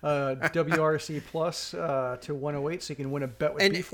uh, 0.04 0.36
WRC 0.50 1.22
plus 1.30 1.74
uh, 1.74 2.18
to 2.20 2.34
108, 2.34 2.82
so 2.82 2.92
you 2.92 2.96
can 2.96 3.10
win 3.10 3.22
a 3.24 3.28
bet 3.28 3.54
with 3.54 3.62
And- 3.62 3.74
beef. 3.74 3.92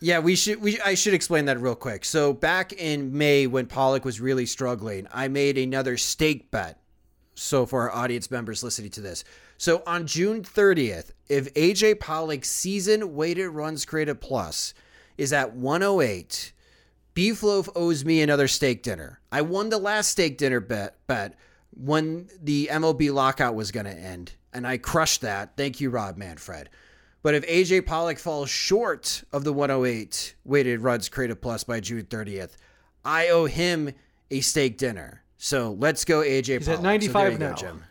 Yeah, 0.00 0.18
we 0.18 0.34
should. 0.36 0.60
We 0.60 0.78
I 0.80 0.94
should 0.94 1.14
explain 1.14 1.46
that 1.46 1.58
real 1.60 1.76
quick. 1.76 2.04
So 2.04 2.34
back 2.34 2.74
in 2.74 3.16
May, 3.16 3.46
when 3.46 3.64
Pollock 3.66 4.04
was 4.04 4.20
really 4.20 4.44
struggling, 4.44 5.06
I 5.10 5.28
made 5.28 5.56
another 5.56 5.96
stake 5.96 6.50
bet. 6.50 6.78
So 7.34 7.64
for 7.64 7.88
our 7.88 7.92
audience 8.04 8.30
members 8.30 8.62
listening 8.62 8.90
to 8.90 9.00
this, 9.00 9.24
so 9.56 9.82
on 9.86 10.06
June 10.06 10.42
30th, 10.42 11.12
if 11.28 11.52
AJ 11.54 12.00
Pollock's 12.00 12.50
season 12.50 13.14
weighted 13.14 13.48
runs 13.50 13.84
created 13.86 14.20
plus 14.20 14.74
is 15.16 15.32
at 15.32 15.54
108, 15.54 16.52
Beefloaf 17.14 17.68
owes 17.74 18.04
me 18.04 18.20
another 18.22 18.48
steak 18.48 18.82
dinner. 18.82 19.20
I 19.30 19.42
won 19.42 19.68
the 19.68 19.78
last 19.78 20.10
steak 20.10 20.36
dinner 20.38 20.60
bet 20.60 20.96
bet 21.06 21.34
when 21.70 22.28
the 22.42 22.68
MLB 22.70 23.12
lockout 23.12 23.54
was 23.54 23.70
going 23.70 23.86
to 23.86 23.92
end, 23.92 24.32
and 24.52 24.66
I 24.66 24.78
crushed 24.78 25.20
that. 25.22 25.56
Thank 25.56 25.80
you, 25.80 25.90
Rob 25.90 26.16
Manfred. 26.16 26.70
But 27.22 27.34
if 27.34 27.46
AJ 27.46 27.86
Pollock 27.86 28.18
falls 28.18 28.50
short 28.50 29.24
of 29.32 29.44
the 29.44 29.52
108 29.52 30.34
weighted 30.44 30.80
runs 30.80 31.08
created 31.08 31.40
plus 31.40 31.64
by 31.64 31.80
June 31.80 32.04
30th, 32.04 32.56
I 33.04 33.28
owe 33.28 33.46
him 33.46 33.92
a 34.30 34.40
steak 34.40 34.76
dinner. 34.76 35.22
So 35.38 35.72
let's 35.78 36.04
go, 36.04 36.20
AJ 36.20 36.58
He's 36.58 36.68
at 36.68 36.82
95 36.82 37.32
so 37.32 37.38
now. 37.38 37.50
Go, 37.50 37.56
Jim. 37.56 37.84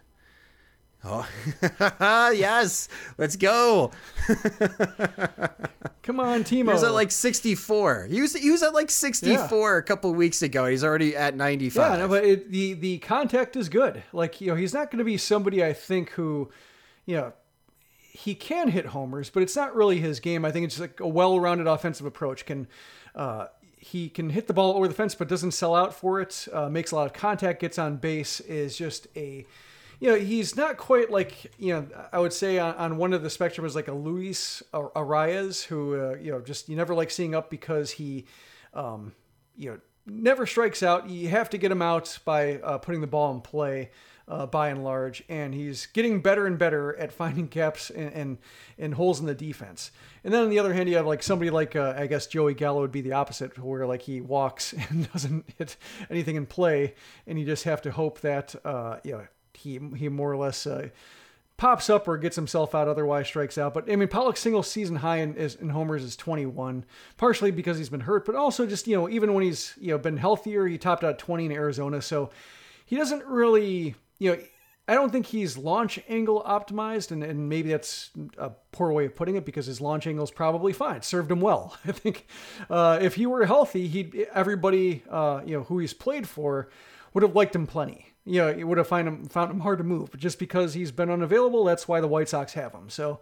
Oh, 1.05 1.27
yes. 2.33 2.87
Let's 3.17 3.35
go. 3.35 3.91
Come 6.03 6.19
on, 6.19 6.43
Timo. 6.43 6.49
He 6.49 6.63
was 6.63 6.83
at 6.83 6.93
like 6.93 7.11
64. 7.11 8.07
He 8.09 8.21
was 8.21 8.33
he 8.33 8.49
was 8.51 8.63
at 8.63 8.73
like 8.73 8.89
64 8.89 9.77
a 9.77 9.83
couple 9.83 10.13
weeks 10.13 10.41
ago. 10.41 10.65
He's 10.65 10.83
already 10.83 11.15
at 11.15 11.35
95. 11.35 11.91
Yeah, 11.91 11.97
no, 11.97 12.07
but 12.07 12.23
it, 12.23 12.51
the 12.51 12.73
the 12.73 12.97
contact 12.99 13.55
is 13.55 13.69
good. 13.69 14.03
Like 14.13 14.39
you 14.39 14.47
know, 14.47 14.55
he's 14.55 14.73
not 14.73 14.91
going 14.91 14.99
to 14.99 15.03
be 15.03 15.17
somebody 15.17 15.63
I 15.63 15.73
think 15.73 16.11
who, 16.11 16.51
you 17.05 17.17
know, 17.17 17.33
he 17.97 18.35
can 18.35 18.69
hit 18.69 18.87
homers, 18.87 19.29
but 19.29 19.43
it's 19.43 19.55
not 19.55 19.75
really 19.75 19.99
his 19.99 20.19
game. 20.19 20.45
I 20.45 20.51
think 20.51 20.65
it's 20.65 20.79
like 20.79 20.99
a 20.99 21.07
well-rounded 21.07 21.67
offensive 21.67 22.05
approach. 22.05 22.45
Can 22.45 22.67
uh, 23.15 23.47
he 23.77 24.07
can 24.07 24.29
hit 24.29 24.47
the 24.47 24.53
ball 24.53 24.75
over 24.75 24.87
the 24.87 24.93
fence, 24.93 25.15
but 25.15 25.27
doesn't 25.27 25.51
sell 25.51 25.75
out 25.75 25.93
for 25.93 26.21
it. 26.21 26.47
Uh, 26.53 26.69
makes 26.69 26.91
a 26.91 26.95
lot 26.95 27.07
of 27.07 27.13
contact, 27.13 27.59
gets 27.59 27.77
on 27.77 27.97
base. 27.97 28.39
Is 28.41 28.77
just 28.77 29.07
a 29.17 29.45
you 29.99 30.09
know, 30.09 30.15
he's 30.15 30.55
not 30.55 30.77
quite 30.77 31.11
like, 31.11 31.53
you 31.57 31.73
know, 31.73 31.87
I 32.11 32.19
would 32.19 32.33
say 32.33 32.59
on, 32.59 32.75
on 32.75 32.97
one 32.97 33.13
of 33.13 33.23
the 33.23 33.29
spectrum 33.29 33.65
is 33.65 33.75
like 33.75 33.87
a 33.87 33.93
Luis 33.93 34.61
Arraez, 34.73 35.63
who, 35.63 35.99
uh, 35.99 36.15
you 36.15 36.31
know, 36.31 36.41
just 36.41 36.69
you 36.69 36.75
never 36.75 36.93
like 36.93 37.11
seeing 37.11 37.35
up 37.35 37.49
because 37.49 37.91
he, 37.91 38.25
um, 38.73 39.13
you 39.55 39.71
know, 39.71 39.79
never 40.05 40.45
strikes 40.45 40.83
out. 40.83 41.09
You 41.09 41.29
have 41.29 41.49
to 41.51 41.57
get 41.57 41.71
him 41.71 41.81
out 41.81 42.17
by 42.25 42.57
uh, 42.57 42.77
putting 42.79 43.01
the 43.01 43.07
ball 43.07 43.33
in 43.33 43.41
play. 43.41 43.91
Uh, 44.25 44.45
by 44.45 44.69
and 44.69 44.85
large, 44.85 45.21
and 45.27 45.53
he's 45.53 45.85
getting 45.87 46.21
better 46.21 46.47
and 46.47 46.57
better 46.57 46.97
at 46.97 47.11
finding 47.21 47.45
gaps 47.45 47.89
and, 47.89 48.13
and 48.13 48.37
and 48.77 48.93
holes 48.93 49.19
in 49.19 49.25
the 49.25 49.35
defense. 49.35 49.91
And 50.23 50.33
then 50.33 50.43
on 50.43 50.49
the 50.49 50.59
other 50.59 50.73
hand, 50.73 50.87
you 50.87 50.95
have 50.95 51.05
like 51.05 51.21
somebody 51.21 51.51
like 51.51 51.75
uh, 51.75 51.93
I 51.97 52.07
guess 52.07 52.25
Joey 52.25 52.53
Gallo 52.53 52.79
would 52.79 52.91
be 52.93 53.01
the 53.01 53.11
opposite, 53.11 53.59
where 53.59 53.85
like 53.85 54.03
he 54.03 54.21
walks 54.21 54.71
and 54.89 55.11
doesn't 55.11 55.43
hit 55.57 55.75
anything 56.09 56.37
in 56.37 56.45
play, 56.45 56.93
and 57.27 57.37
you 57.37 57.45
just 57.45 57.65
have 57.65 57.81
to 57.81 57.91
hope 57.91 58.21
that 58.21 58.55
uh, 58.63 58.99
you 59.03 59.11
know 59.11 59.27
he 59.63 59.79
he 59.95 60.09
more 60.09 60.31
or 60.31 60.37
less 60.37 60.67
uh, 60.67 60.89
pops 61.57 61.89
up 61.89 62.07
or 62.07 62.17
gets 62.17 62.35
himself 62.35 62.75
out, 62.75 62.87
otherwise 62.87 63.27
strikes 63.27 63.57
out. 63.57 63.73
But 63.73 63.89
I 63.89 63.95
mean, 63.95 64.07
Pollock's 64.07 64.41
single 64.41 64.63
season 64.63 64.97
high 64.97 65.17
in, 65.17 65.35
is, 65.35 65.55
in 65.55 65.69
homers 65.69 66.03
is 66.03 66.15
21, 66.15 66.85
partially 67.17 67.51
because 67.51 67.77
he's 67.77 67.89
been 67.89 68.01
hurt, 68.01 68.25
but 68.25 68.35
also 68.35 68.65
just 68.65 68.87
you 68.87 68.95
know 68.95 69.09
even 69.09 69.33
when 69.33 69.43
he's 69.43 69.73
you 69.79 69.91
know 69.91 69.97
been 69.97 70.17
healthier, 70.17 70.67
he 70.67 70.77
topped 70.77 71.03
out 71.03 71.19
20 71.19 71.45
in 71.45 71.51
Arizona, 71.51 72.01
so 72.01 72.29
he 72.85 72.95
doesn't 72.95 73.25
really 73.25 73.95
you 74.19 74.31
know. 74.31 74.37
I 74.85 74.95
don't 74.95 75.13
think 75.13 75.27
he's 75.27 75.57
launch 75.57 75.97
angle 76.09 76.43
optimized, 76.45 77.11
and, 77.11 77.23
and 77.23 77.47
maybe 77.47 77.69
that's 77.69 78.09
a 78.37 78.49
poor 78.73 78.91
way 78.91 79.05
of 79.05 79.15
putting 79.15 79.37
it 79.37 79.45
because 79.45 79.65
his 79.65 79.79
launch 79.79 80.07
angle 80.07 80.25
is 80.25 80.31
probably 80.31 80.73
fine. 80.73 81.01
Served 81.01 81.31
him 81.31 81.39
well. 81.39 81.77
I 81.85 81.93
think 81.93 82.27
uh, 82.69 82.99
if 83.01 83.15
he 83.15 83.25
were 83.25 83.45
healthy, 83.45 83.87
he 83.87 84.25
everybody 84.33 85.01
uh, 85.09 85.39
you 85.45 85.55
know 85.55 85.63
who 85.63 85.79
he's 85.79 85.93
played 85.93 86.27
for 86.27 86.69
would 87.13 87.23
have 87.23 87.33
liked 87.33 87.55
him 87.55 87.65
plenty 87.65 88.12
you 88.25 88.41
know, 88.41 88.49
it 88.49 88.63
would 88.63 88.77
have 88.77 88.87
found 88.87 89.07
him 89.07 89.25
found 89.25 89.51
him 89.51 89.59
hard 89.61 89.79
to 89.79 89.83
move. 89.83 90.11
But 90.11 90.19
just 90.19 90.39
because 90.39 90.73
he's 90.73 90.91
been 90.91 91.09
unavailable, 91.09 91.63
that's 91.63 91.87
why 91.87 92.01
the 92.01 92.07
White 92.07 92.29
Sox 92.29 92.53
have 92.53 92.73
him. 92.73 92.89
So, 92.89 93.19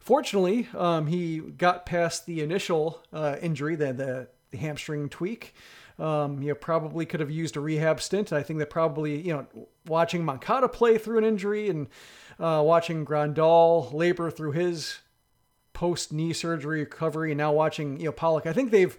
fortunately, 0.00 0.68
um, 0.76 1.06
he 1.06 1.38
got 1.38 1.86
past 1.86 2.26
the 2.26 2.40
initial 2.40 3.02
uh, 3.12 3.36
injury, 3.40 3.76
the, 3.76 3.92
the, 3.92 4.28
the 4.50 4.56
hamstring 4.56 5.08
tweak. 5.08 5.54
Um, 5.98 6.42
you 6.42 6.48
know, 6.48 6.54
probably 6.54 7.06
could 7.06 7.20
have 7.20 7.30
used 7.30 7.56
a 7.56 7.60
rehab 7.60 8.00
stint. 8.00 8.32
I 8.32 8.42
think 8.42 8.58
that 8.58 8.70
probably, 8.70 9.20
you 9.20 9.32
know, 9.34 9.46
watching 9.86 10.24
Moncada 10.24 10.68
play 10.68 10.98
through 10.98 11.18
an 11.18 11.24
injury 11.24 11.68
and 11.68 11.86
uh, 12.40 12.62
watching 12.64 13.04
Grandal 13.04 13.92
labor 13.92 14.30
through 14.30 14.52
his 14.52 14.98
post 15.72 16.12
knee 16.12 16.32
surgery 16.32 16.80
recovery, 16.80 17.30
and 17.32 17.38
now 17.38 17.52
watching 17.52 17.98
you 17.98 18.06
know 18.06 18.12
Pollock, 18.12 18.46
I 18.46 18.52
think 18.52 18.70
they've 18.70 18.96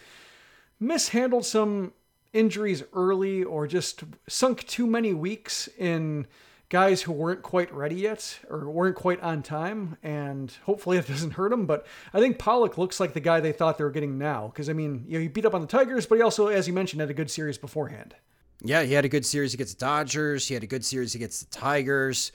mishandled 0.80 1.46
some 1.46 1.94
injuries 2.34 2.84
early 2.94 3.44
or 3.44 3.68
just 3.68 4.04
sunk 4.28 4.66
too 4.68 4.88
many 4.88 5.14
weeks 5.14 5.70
in 5.78 6.28
guys 6.70 7.04
who 7.04 7.12
weren't 7.12 7.44
quite 7.44 7.72
ready 7.72 7.96
yet 7.96 8.40
or 8.50 8.68
weren't 8.68 8.96
quite 8.96 9.22
on 9.22 9.44
time, 9.44 9.96
and 10.02 10.52
hopefully 10.66 10.98
it 10.98 11.08
doesn't 11.08 11.32
hurt 11.32 11.52
them. 11.52 11.66
But 11.66 11.86
I 12.14 12.20
think 12.20 12.40
Pollock 12.40 12.78
looks 12.78 13.00
like 13.00 13.14
the 13.14 13.20
guy 13.20 13.40
they 13.40 13.52
thought 13.52 13.78
they 13.78 13.84
were 13.84 13.92
getting 13.92 14.18
now 14.18 14.48
because 14.48 14.70
I 14.70 14.74
mean, 14.74 15.06
you 15.08 15.14
know, 15.14 15.22
he 15.22 15.28
beat 15.28 15.46
up 15.46 15.54
on 15.54 15.62
the 15.62 15.68
Tigers, 15.68 16.06
but 16.06 16.16
he 16.16 16.22
also, 16.22 16.48
as 16.48 16.68
you 16.68 16.74
mentioned, 16.74 17.00
had 17.00 17.12
a 17.12 17.14
good 17.14 17.30
series 17.30 17.58
beforehand. 17.58 18.16
Yeah, 18.64 18.84
he 18.84 18.94
had 18.94 19.06
a 19.06 19.10
good 19.10 19.26
series 19.26 19.54
against 19.54 19.78
the 19.78 19.86
Dodgers. 19.86 20.48
He 20.48 20.54
had 20.54 20.64
a 20.64 20.68
good 20.68 20.84
series 20.84 21.16
against 21.16 21.52
the 21.52 21.58
Tigers. 21.58 22.32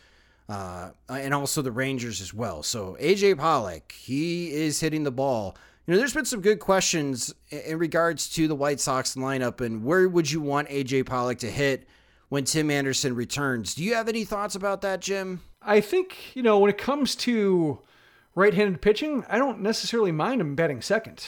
Uh, 0.49 0.93
and 1.11 1.35
also 1.35 1.61
the 1.61 1.71
Rangers 1.71 2.23
as 2.23 2.33
well. 2.33 2.63
So 2.63 2.97
AJ 2.99 3.37
Pollock, 3.37 3.93
he 3.93 4.51
is 4.51 4.81
hitting 4.81 5.03
the 5.03 5.11
ball 5.11 5.57
you 5.89 5.95
know, 5.95 5.99
there's 5.99 6.13
been 6.13 6.27
some 6.27 6.43
good 6.43 6.61
questions 6.61 7.35
in 7.49 7.79
regards 7.79 8.29
to 8.35 8.47
the 8.47 8.55
White 8.55 8.79
Sox 8.79 9.15
lineup 9.15 9.63
and 9.63 9.83
where 9.83 10.07
would 10.07 10.31
you 10.31 10.43
want 10.43 10.69
AJ 10.69 11.07
Pollock 11.07 11.39
to 11.39 11.51
hit 11.51 11.89
when 12.29 12.45
Tim 12.45 12.71
Anderson 12.71 13.15
returns. 13.15 13.75
Do 13.75 13.83
you 13.83 13.95
have 13.95 14.07
any 14.07 14.27
thoughts 14.27 14.55
about 14.55 14.83
that, 14.83 15.01
Jim? 15.01 15.41
I 15.63 15.81
think, 15.81 16.37
you 16.37 16.43
know, 16.43 16.59
when 16.59 16.69
it 16.69 16.77
comes 16.77 17.15
to 17.17 17.81
right 18.35 18.53
handed 18.53 18.83
pitching, 18.83 19.25
I 19.31 19.39
don't 19.39 19.61
necessarily 19.61 20.13
mind 20.13 20.43
him 20.43 20.55
batting 20.55 20.83
second. 20.83 21.25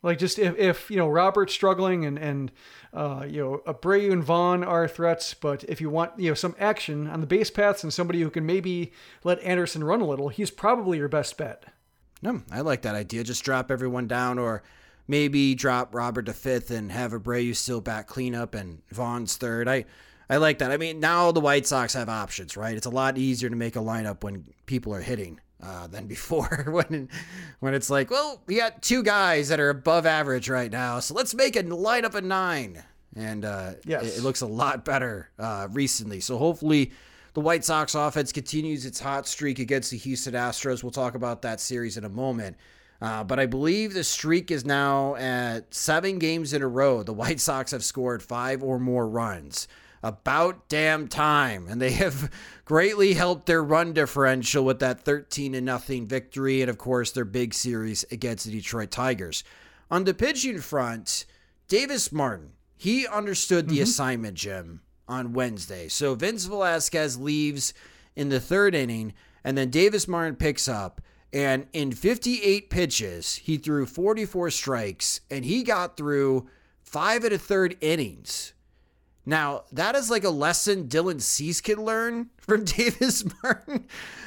Like 0.00 0.20
just 0.20 0.38
if, 0.38 0.56
if 0.56 0.88
you 0.88 0.98
know 0.98 1.08
Robert's 1.08 1.52
struggling 1.52 2.04
and 2.04 2.16
and 2.16 2.52
uh, 2.92 3.26
you 3.28 3.42
know 3.42 3.62
Abreu 3.66 4.12
and 4.12 4.22
Vaughn 4.22 4.62
are 4.62 4.86
threats, 4.86 5.34
but 5.34 5.64
if 5.64 5.80
you 5.80 5.90
want 5.90 6.12
you 6.20 6.30
know 6.30 6.34
some 6.34 6.54
action 6.60 7.08
on 7.08 7.20
the 7.20 7.26
base 7.26 7.50
paths 7.50 7.82
and 7.82 7.92
somebody 7.92 8.20
who 8.20 8.30
can 8.30 8.46
maybe 8.46 8.92
let 9.24 9.42
Anderson 9.42 9.82
run 9.82 10.00
a 10.00 10.06
little, 10.06 10.28
he's 10.28 10.52
probably 10.52 10.98
your 10.98 11.08
best 11.08 11.36
bet. 11.36 11.64
No, 12.22 12.42
I 12.50 12.60
like 12.60 12.82
that 12.82 12.94
idea. 12.94 13.24
Just 13.24 13.44
drop 13.44 13.70
everyone 13.70 14.06
down, 14.06 14.38
or 14.38 14.62
maybe 15.08 15.54
drop 15.54 15.94
Robert 15.94 16.26
to 16.26 16.32
fifth 16.32 16.70
and 16.70 16.90
have 16.90 17.12
Abreu 17.12 17.54
still 17.54 17.80
back 17.80 18.06
cleanup 18.06 18.54
and 18.54 18.82
Vaughn's 18.90 19.36
third. 19.36 19.68
I 19.68 19.84
I 20.28 20.38
like 20.38 20.58
that. 20.58 20.72
I 20.72 20.76
mean, 20.76 20.98
now 20.98 21.30
the 21.30 21.40
White 21.40 21.66
Sox 21.66 21.94
have 21.94 22.08
options, 22.08 22.56
right? 22.56 22.76
It's 22.76 22.86
a 22.86 22.90
lot 22.90 23.16
easier 23.16 23.48
to 23.48 23.56
make 23.56 23.76
a 23.76 23.80
lineup 23.80 24.24
when 24.24 24.44
people 24.66 24.92
are 24.94 25.00
hitting 25.00 25.40
uh, 25.62 25.86
than 25.86 26.06
before. 26.08 26.66
when 26.68 27.08
when 27.60 27.74
it's 27.74 27.90
like, 27.90 28.10
well, 28.10 28.42
we 28.46 28.56
got 28.56 28.82
two 28.82 29.02
guys 29.02 29.48
that 29.48 29.60
are 29.60 29.70
above 29.70 30.06
average 30.06 30.48
right 30.48 30.70
now, 30.70 31.00
so 31.00 31.14
let's 31.14 31.34
make 31.34 31.56
a 31.56 31.62
lineup 31.62 32.14
of 32.14 32.24
nine. 32.24 32.82
And 33.14 33.46
uh, 33.46 33.74
yes. 33.86 34.02
it, 34.04 34.18
it, 34.18 34.22
looks 34.22 34.42
a 34.42 34.46
lot 34.46 34.84
better 34.84 35.30
uh, 35.38 35.68
recently. 35.70 36.20
So 36.20 36.36
hopefully 36.36 36.92
the 37.36 37.42
White 37.42 37.66
Sox 37.66 37.94
offense 37.94 38.32
continues 38.32 38.86
its 38.86 38.98
hot 38.98 39.28
streak 39.28 39.58
against 39.58 39.90
the 39.90 39.98
Houston 39.98 40.32
Astros. 40.32 40.82
We'll 40.82 40.90
talk 40.90 41.14
about 41.14 41.42
that 41.42 41.60
series 41.60 41.98
in 41.98 42.04
a 42.06 42.08
moment. 42.08 42.56
Uh, 42.98 43.24
but 43.24 43.38
I 43.38 43.44
believe 43.44 43.92
the 43.92 44.04
streak 44.04 44.50
is 44.50 44.64
now 44.64 45.16
at 45.16 45.74
seven 45.74 46.18
games 46.18 46.54
in 46.54 46.62
a 46.62 46.66
row. 46.66 47.02
The 47.02 47.12
White 47.12 47.38
Sox 47.38 47.72
have 47.72 47.84
scored 47.84 48.22
five 48.22 48.62
or 48.62 48.78
more 48.78 49.06
runs. 49.06 49.68
About 50.02 50.66
damn 50.70 51.08
time. 51.08 51.66
And 51.68 51.78
they 51.78 51.90
have 51.90 52.30
greatly 52.64 53.12
helped 53.12 53.44
their 53.44 53.62
run 53.62 53.92
differential 53.92 54.64
with 54.64 54.78
that 54.78 55.02
13 55.02 55.52
to 55.52 55.60
nothing 55.60 56.06
victory 56.06 56.62
and, 56.62 56.70
of 56.70 56.78
course, 56.78 57.12
their 57.12 57.26
big 57.26 57.52
series 57.52 58.02
against 58.10 58.46
the 58.46 58.50
Detroit 58.50 58.90
Tigers. 58.90 59.44
On 59.90 60.04
the 60.04 60.14
pitching 60.14 60.60
front, 60.60 61.26
Davis 61.68 62.10
Martin, 62.10 62.52
he 62.78 63.06
understood 63.06 63.68
the 63.68 63.74
mm-hmm. 63.74 63.82
assignment, 63.82 64.38
Jim 64.38 64.80
on 65.08 65.32
Wednesday. 65.32 65.88
So 65.88 66.14
Vince 66.14 66.44
Velasquez 66.46 67.18
leaves 67.18 67.74
in 68.14 68.28
the 68.28 68.40
third 68.40 68.74
inning, 68.74 69.12
and 69.44 69.56
then 69.56 69.70
Davis 69.70 70.08
Martin 70.08 70.36
picks 70.36 70.68
up. 70.68 71.00
And 71.32 71.66
in 71.72 71.92
58 71.92 72.70
pitches, 72.70 73.36
he 73.36 73.58
threw 73.58 73.84
44 73.84 74.50
strikes, 74.50 75.20
and 75.30 75.44
he 75.44 75.62
got 75.62 75.96
through 75.96 76.48
five 76.82 77.24
and 77.24 77.34
a 77.34 77.38
third 77.38 77.76
innings. 77.80 78.54
Now, 79.28 79.64
that 79.72 79.96
is 79.96 80.08
like 80.08 80.22
a 80.22 80.30
lesson 80.30 80.86
Dylan 80.86 81.20
Cease 81.20 81.60
can 81.60 81.84
learn 81.84 82.30
from 82.38 82.64
Davis 82.64 83.24
Martin 83.42 83.86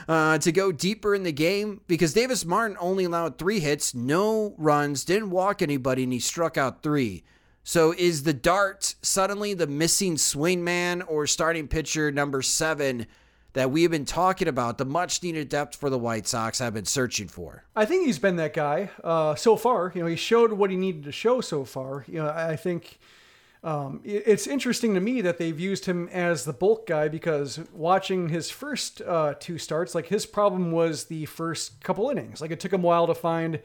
uh, 0.09 0.37
to 0.39 0.51
go 0.51 0.73
deeper 0.73 1.15
in 1.15 1.23
the 1.23 1.31
game 1.31 1.79
because 1.87 2.13
Davis 2.13 2.43
Martin 2.43 2.77
only 2.81 3.05
allowed 3.05 3.37
three 3.37 3.61
hits, 3.61 3.95
no 3.95 4.53
runs, 4.57 5.05
didn't 5.05 5.29
walk 5.29 5.61
anybody, 5.61 6.03
and 6.03 6.11
he 6.11 6.19
struck 6.19 6.57
out 6.57 6.83
three. 6.83 7.23
So 7.63 7.93
is 7.97 8.23
the 8.23 8.33
dart 8.33 8.95
suddenly 9.01 9.53
the 9.53 9.67
missing 9.67 10.17
swing 10.17 10.63
man 10.63 11.01
or 11.03 11.27
starting 11.27 11.67
pitcher 11.67 12.11
number 12.11 12.41
seven 12.41 13.05
that 13.53 13.71
we 13.71 13.81
have 13.81 13.91
been 13.91 14.05
talking 14.05 14.47
about, 14.47 14.77
the 14.77 14.85
much 14.85 15.23
needed 15.23 15.49
depth 15.49 15.75
for 15.75 15.89
the 15.89 15.97
White 15.97 16.27
Sox 16.27 16.59
have 16.59 16.73
been 16.73 16.85
searching 16.85 17.27
for? 17.27 17.63
I 17.75 17.85
think 17.85 18.05
he's 18.05 18.19
been 18.19 18.35
that 18.35 18.53
guy 18.53 18.91
uh, 19.03 19.35
so 19.35 19.55
far. 19.55 19.91
You 19.95 20.01
know, 20.01 20.07
he 20.07 20.15
showed 20.15 20.53
what 20.53 20.69
he 20.69 20.77
needed 20.77 21.03
to 21.05 21.11
show 21.11 21.41
so 21.41 21.65
far. 21.65 22.05
You 22.07 22.23
know, 22.23 22.29
I 22.29 22.55
think. 22.55 22.99
Um, 23.61 23.99
it's 24.05 24.47
interesting 24.47 24.93
to 24.93 25.01
me 25.01 25.19
that 25.19 25.37
they've 25.37 25.59
used 25.59 25.85
him 25.85 26.07
as 26.13 26.45
the 26.45 26.53
bulk 26.53 26.87
guy 26.87 27.09
because 27.09 27.59
watching 27.73 28.29
his 28.29 28.49
first 28.49 29.01
uh, 29.01 29.33
two 29.37 29.57
starts, 29.57 29.93
like 29.93 30.07
his 30.07 30.25
problem 30.25 30.71
was 30.71 31.05
the 31.05 31.25
first 31.25 31.83
couple 31.83 32.09
innings. 32.09 32.39
Like 32.39 32.51
it 32.51 32.61
took 32.61 32.71
him 32.71 32.85
a 32.85 32.87
while 32.87 33.07
to 33.07 33.13
find 33.13 33.59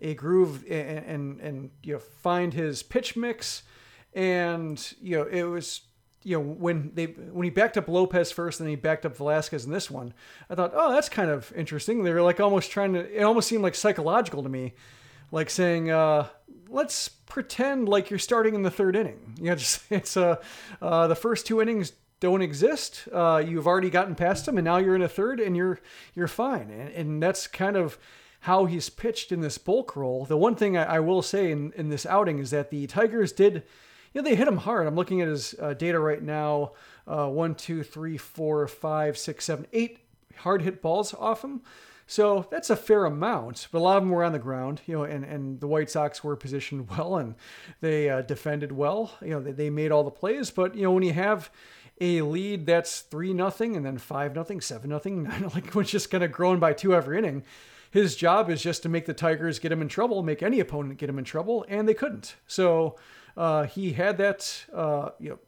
a 0.00 0.14
groove 0.14 0.64
and, 0.64 1.04
and, 1.06 1.40
and 1.40 1.70
you 1.82 1.94
know 1.94 1.98
find 1.98 2.54
his 2.54 2.82
pitch 2.82 3.16
mix, 3.16 3.62
and 4.14 4.94
you 5.00 5.16
know 5.18 5.24
it 5.24 5.44
was 5.44 5.82
you 6.22 6.36
know 6.36 6.42
when 6.42 6.90
they 6.94 7.06
when 7.06 7.44
he 7.44 7.50
backed 7.50 7.76
up 7.76 7.86
Lopez 7.86 8.32
first, 8.32 8.60
and 8.60 8.68
he 8.68 8.76
backed 8.76 9.06
up 9.06 9.16
Velasquez 9.16 9.64
in 9.64 9.72
this 9.72 9.90
one, 9.90 10.14
I 10.50 10.54
thought, 10.54 10.72
oh, 10.74 10.92
that's 10.92 11.08
kind 11.08 11.30
of 11.30 11.52
interesting. 11.54 12.02
They 12.02 12.12
were 12.12 12.22
like 12.22 12.40
almost 12.40 12.70
trying 12.70 12.94
to. 12.94 13.00
It 13.00 13.22
almost 13.22 13.48
seemed 13.48 13.62
like 13.62 13.74
psychological 13.74 14.42
to 14.42 14.48
me, 14.48 14.72
like 15.30 15.50
saying, 15.50 15.90
uh, 15.90 16.28
let's 16.68 17.08
pretend 17.08 17.88
like 17.88 18.10
you're 18.10 18.18
starting 18.18 18.54
in 18.54 18.62
the 18.62 18.70
third 18.70 18.96
inning. 18.96 19.34
You 19.38 19.50
know, 19.50 19.56
just 19.56 19.82
it's 19.90 20.16
uh, 20.16 20.36
uh 20.80 21.06
the 21.06 21.16
first 21.16 21.46
two 21.46 21.60
innings 21.60 21.92
don't 22.20 22.40
exist. 22.40 23.06
Uh, 23.12 23.42
you've 23.46 23.66
already 23.66 23.90
gotten 23.90 24.14
past 24.14 24.46
them, 24.46 24.56
and 24.56 24.64
now 24.64 24.78
you're 24.78 24.94
in 24.94 25.02
a 25.02 25.08
third, 25.08 25.40
and 25.40 25.54
you're 25.56 25.78
you're 26.14 26.28
fine. 26.28 26.70
And, 26.70 26.88
and 26.94 27.22
that's 27.22 27.46
kind 27.46 27.76
of 27.76 27.98
how 28.44 28.66
he's 28.66 28.90
pitched 28.90 29.32
in 29.32 29.40
this 29.40 29.56
bulk 29.56 29.96
role. 29.96 30.26
The 30.26 30.36
one 30.36 30.54
thing 30.54 30.76
I, 30.76 30.96
I 30.96 31.00
will 31.00 31.22
say 31.22 31.50
in, 31.50 31.72
in 31.76 31.88
this 31.88 32.04
outing 32.04 32.38
is 32.38 32.50
that 32.50 32.68
the 32.68 32.86
Tigers 32.86 33.32
did, 33.32 33.62
you 34.12 34.20
know, 34.20 34.22
they 34.22 34.34
hit 34.34 34.46
him 34.46 34.58
hard. 34.58 34.86
I'm 34.86 34.96
looking 34.96 35.22
at 35.22 35.28
his 35.28 35.54
uh, 35.58 35.72
data 35.72 35.98
right 35.98 36.22
now. 36.22 36.72
Uh, 37.06 37.26
one, 37.28 37.54
two, 37.54 37.82
three, 37.82 38.18
four, 38.18 38.68
five, 38.68 39.16
six, 39.16 39.46
seven, 39.46 39.66
eight 39.72 40.00
hard 40.36 40.60
hit 40.60 40.82
balls 40.82 41.14
off 41.14 41.42
him. 41.42 41.62
So 42.06 42.46
that's 42.50 42.68
a 42.68 42.76
fair 42.76 43.06
amount, 43.06 43.68
but 43.72 43.78
a 43.78 43.80
lot 43.80 43.96
of 43.96 44.02
them 44.02 44.10
were 44.10 44.22
on 44.22 44.32
the 44.32 44.38
ground, 44.38 44.82
you 44.84 44.94
know, 44.94 45.04
and, 45.04 45.24
and 45.24 45.58
the 45.58 45.66
White 45.66 45.88
Sox 45.88 46.22
were 46.22 46.36
positioned 46.36 46.90
well 46.98 47.16
and 47.16 47.36
they 47.80 48.10
uh, 48.10 48.20
defended 48.20 48.72
well. 48.72 49.10
You 49.22 49.30
know, 49.30 49.40
they, 49.40 49.52
they 49.52 49.70
made 49.70 49.90
all 49.90 50.04
the 50.04 50.10
plays, 50.10 50.50
but 50.50 50.74
you 50.74 50.82
know, 50.82 50.92
when 50.92 51.02
you 51.02 51.14
have 51.14 51.50
a 51.98 52.20
lead 52.20 52.66
that's 52.66 53.00
three 53.00 53.32
nothing 53.32 53.74
and 53.74 53.86
then 53.86 53.96
five 53.96 54.34
nothing, 54.34 54.60
seven 54.60 54.90
nothing, 54.90 55.22
nine, 55.22 55.50
like 55.54 55.74
it's 55.74 55.90
just 55.90 56.10
kind 56.10 56.22
of 56.22 56.30
growing 56.30 56.60
by 56.60 56.74
two 56.74 56.94
every 56.94 57.16
inning 57.16 57.42
his 57.94 58.16
job 58.16 58.50
is 58.50 58.60
just 58.60 58.82
to 58.82 58.88
make 58.88 59.06
the 59.06 59.14
Tigers 59.14 59.60
get 59.60 59.70
him 59.70 59.80
in 59.80 59.86
trouble, 59.86 60.20
make 60.24 60.42
any 60.42 60.58
opponent 60.58 60.98
get 60.98 61.08
him 61.08 61.16
in 61.16 61.24
trouble, 61.24 61.64
and 61.68 61.88
they 61.88 61.94
couldn't. 61.94 62.34
So 62.48 62.96
uh, 63.36 63.66
he 63.66 63.92
had 63.92 64.18
that, 64.18 64.64
uh, 64.74 65.10
you 65.20 65.30
know, 65.30 65.38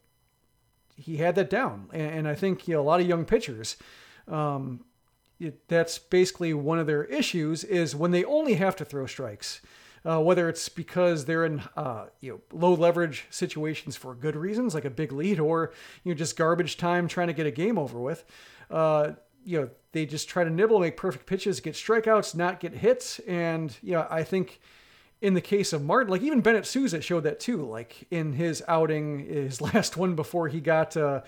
he 0.95 1.17
had 1.17 1.35
that 1.35 1.49
down, 1.49 1.89
and, 1.91 2.19
and, 2.19 2.27
I 2.27 2.35
think 2.35 2.65
you 2.65 2.75
know 2.75 2.81
a 2.81 2.83
lot 2.83 3.01
of 3.01 3.05
young 3.05 3.25
pitchers. 3.25 3.75
Um, 4.29 4.85
it, 5.41 5.67
that's 5.67 5.99
basically 5.99 6.53
one 6.53 6.79
of 6.79 6.87
their 6.87 7.03
issues 7.03 7.65
is 7.65 7.97
when 7.97 8.11
they 8.11 8.23
only 8.23 8.53
have 8.53 8.77
to 8.77 8.85
throw 8.85 9.05
strikes. 9.07 9.61
Uh, 10.05 10.21
whether 10.21 10.47
it's 10.47 10.69
because 10.69 11.25
they're 11.25 11.43
in 11.43 11.61
uh, 11.75 12.05
you 12.21 12.31
know 12.31 12.57
low 12.57 12.73
leverage 12.73 13.25
situations 13.29 13.97
for 13.97 14.15
good 14.15 14.37
reasons, 14.37 14.73
like 14.73 14.85
a 14.85 14.89
big 14.89 15.11
lead, 15.11 15.37
or 15.37 15.73
you 16.05 16.13
know 16.13 16.17
just 16.17 16.37
garbage 16.37 16.77
time 16.77 17.09
trying 17.09 17.27
to 17.27 17.33
get 17.33 17.45
a 17.45 17.51
game 17.51 17.77
over 17.77 17.99
with. 17.99 18.23
Uh, 18.71 19.11
you 19.47 19.61
know, 19.61 19.69
they 19.93 20.05
just 20.05 20.27
try 20.27 20.43
to 20.43 20.49
nibble, 20.49 20.79
make 20.79 20.97
perfect 20.97 21.25
pitches, 21.25 21.59
get 21.61 21.73
strikeouts, 21.73 22.35
not 22.35 22.59
get 22.59 22.73
hits. 22.73 23.19
And, 23.19 23.75
you 23.81 23.93
know, 23.93 24.05
I 24.09 24.23
think 24.23 24.59
in 25.21 25.33
the 25.33 25.41
case 25.41 25.73
of 25.73 25.83
Martin, 25.83 26.11
like 26.11 26.21
even 26.21 26.41
Bennett 26.41 26.65
Sousa 26.65 27.01
showed 27.01 27.23
that 27.23 27.39
too. 27.39 27.65
Like 27.65 28.05
in 28.11 28.33
his 28.33 28.61
outing, 28.67 29.19
his 29.19 29.61
last 29.73 29.95
one 29.95 30.15
before 30.15 30.49
he 30.49 30.59
got 30.59 30.97
uh, 30.97 31.21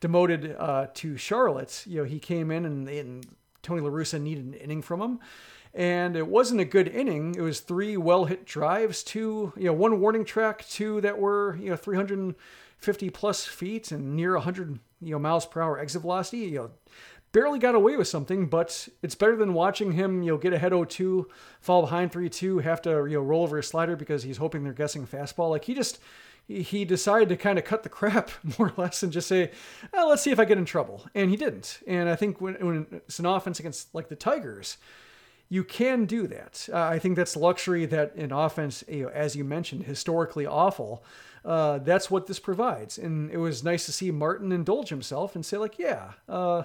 demoted 0.00 0.56
uh, 0.58 0.86
to 0.94 1.16
Charlotte, 1.18 1.84
you 1.86 1.98
know, 1.98 2.04
he 2.04 2.18
came 2.18 2.50
in 2.50 2.64
and, 2.64 2.88
and 2.88 3.26
Tony 3.62 3.82
La 3.82 3.90
Russa 3.90 4.20
needed 4.20 4.46
an 4.46 4.54
inning 4.54 4.80
from 4.80 5.02
him. 5.02 5.20
And 5.74 6.16
it 6.16 6.26
wasn't 6.26 6.62
a 6.62 6.64
good 6.64 6.88
inning. 6.88 7.34
It 7.36 7.42
was 7.42 7.60
three 7.60 7.98
well 7.98 8.24
hit 8.24 8.46
drives, 8.46 9.02
two, 9.02 9.52
you 9.56 9.64
know, 9.64 9.74
one 9.74 10.00
warning 10.00 10.24
track, 10.24 10.66
two 10.66 11.02
that 11.02 11.18
were, 11.18 11.58
you 11.60 11.68
know, 11.68 11.76
350 11.76 13.10
plus 13.10 13.44
feet 13.44 13.92
and 13.92 14.16
near 14.16 14.32
100, 14.32 14.78
you 15.02 15.12
know, 15.12 15.18
miles 15.18 15.44
per 15.44 15.60
hour 15.60 15.78
exit 15.78 16.00
velocity. 16.00 16.38
You 16.38 16.54
know, 16.58 16.70
barely 17.36 17.58
got 17.58 17.74
away 17.74 17.98
with 17.98 18.08
something, 18.08 18.46
but 18.46 18.88
it's 19.02 19.14
better 19.14 19.36
than 19.36 19.52
watching 19.52 19.92
him, 19.92 20.22
you 20.22 20.32
know, 20.32 20.38
get 20.38 20.54
ahead 20.54 20.72
0-2, 20.72 21.26
fall 21.60 21.82
behind 21.82 22.10
3-2, 22.10 22.62
have 22.62 22.80
to, 22.80 23.04
you 23.04 23.18
know, 23.18 23.20
roll 23.20 23.42
over 23.42 23.58
a 23.58 23.62
slider 23.62 23.94
because 23.94 24.22
he's 24.22 24.38
hoping 24.38 24.64
they're 24.64 24.72
guessing 24.72 25.06
fastball. 25.06 25.50
Like 25.50 25.66
he 25.66 25.74
just 25.74 26.00
he 26.48 26.86
decided 26.86 27.28
to 27.28 27.36
kind 27.36 27.58
of 27.58 27.66
cut 27.66 27.82
the 27.82 27.90
crap 27.90 28.30
more 28.58 28.68
or 28.68 28.72
less 28.78 29.02
and 29.02 29.12
just 29.12 29.28
say, 29.28 29.50
oh, 29.92 30.08
let's 30.08 30.22
see 30.22 30.30
if 30.30 30.40
I 30.40 30.46
get 30.46 30.56
in 30.56 30.64
trouble. 30.64 31.04
And 31.14 31.28
he 31.28 31.36
didn't. 31.36 31.80
And 31.86 32.08
I 32.08 32.16
think 32.16 32.40
when, 32.40 32.54
when 32.54 32.86
it's 32.90 33.18
an 33.18 33.26
offense 33.26 33.60
against 33.60 33.94
like 33.94 34.08
the 34.08 34.16
Tigers, 34.16 34.78
you 35.50 35.62
can 35.62 36.06
do 36.06 36.26
that. 36.28 36.66
Uh, 36.72 36.84
I 36.84 36.98
think 36.98 37.16
that's 37.16 37.36
luxury 37.36 37.84
that 37.84 38.14
an 38.14 38.32
offense, 38.32 38.82
you 38.88 39.02
know, 39.02 39.08
as 39.10 39.36
you 39.36 39.44
mentioned, 39.44 39.82
historically 39.82 40.46
awful. 40.46 41.04
Uh, 41.44 41.80
that's 41.80 42.10
what 42.10 42.28
this 42.28 42.38
provides. 42.38 42.96
And 42.96 43.30
it 43.30 43.36
was 43.36 43.62
nice 43.62 43.84
to 43.84 43.92
see 43.92 44.10
Martin 44.10 44.52
indulge 44.52 44.88
himself 44.88 45.34
and 45.34 45.44
say, 45.44 45.58
like, 45.58 45.78
yeah, 45.78 46.12
uh, 46.30 46.62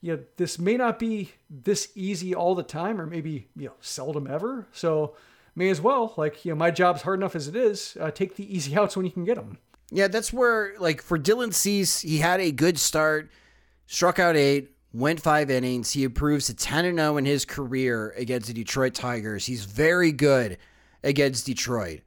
you 0.00 0.16
know, 0.16 0.22
this 0.36 0.58
may 0.58 0.76
not 0.76 0.98
be 0.98 1.32
this 1.48 1.90
easy 1.94 2.34
all 2.34 2.54
the 2.54 2.62
time, 2.62 3.00
or 3.00 3.06
maybe 3.06 3.48
you 3.56 3.66
know, 3.66 3.74
seldom 3.80 4.26
ever. 4.26 4.66
So 4.72 5.14
may 5.54 5.68
as 5.68 5.80
well, 5.80 6.14
like, 6.16 6.44
you 6.44 6.52
know, 6.52 6.56
my 6.56 6.70
job's 6.70 7.02
hard 7.02 7.18
enough 7.18 7.36
as 7.36 7.48
it 7.48 7.56
is. 7.56 7.96
Uh, 8.00 8.10
take 8.10 8.36
the 8.36 8.54
easy 8.54 8.76
outs 8.76 8.96
when 8.96 9.04
you 9.04 9.12
can 9.12 9.24
get 9.24 9.36
them. 9.36 9.58
Yeah, 9.90 10.08
that's 10.08 10.32
where, 10.32 10.74
like, 10.78 11.02
for 11.02 11.18
Dylan 11.18 11.52
Cease, 11.52 12.00
he 12.00 12.18
had 12.18 12.40
a 12.40 12.52
good 12.52 12.78
start, 12.78 13.30
struck 13.86 14.18
out 14.18 14.36
eight, 14.36 14.70
went 14.92 15.20
five 15.20 15.50
innings. 15.50 15.92
He 15.92 16.04
improves 16.04 16.46
to 16.46 16.54
10 16.54 16.96
0 16.96 17.16
in 17.16 17.24
his 17.24 17.44
career 17.44 18.14
against 18.16 18.48
the 18.48 18.54
Detroit 18.54 18.94
Tigers. 18.94 19.46
He's 19.46 19.64
very 19.64 20.12
good 20.12 20.58
against 21.02 21.46
Detroit. 21.46 22.00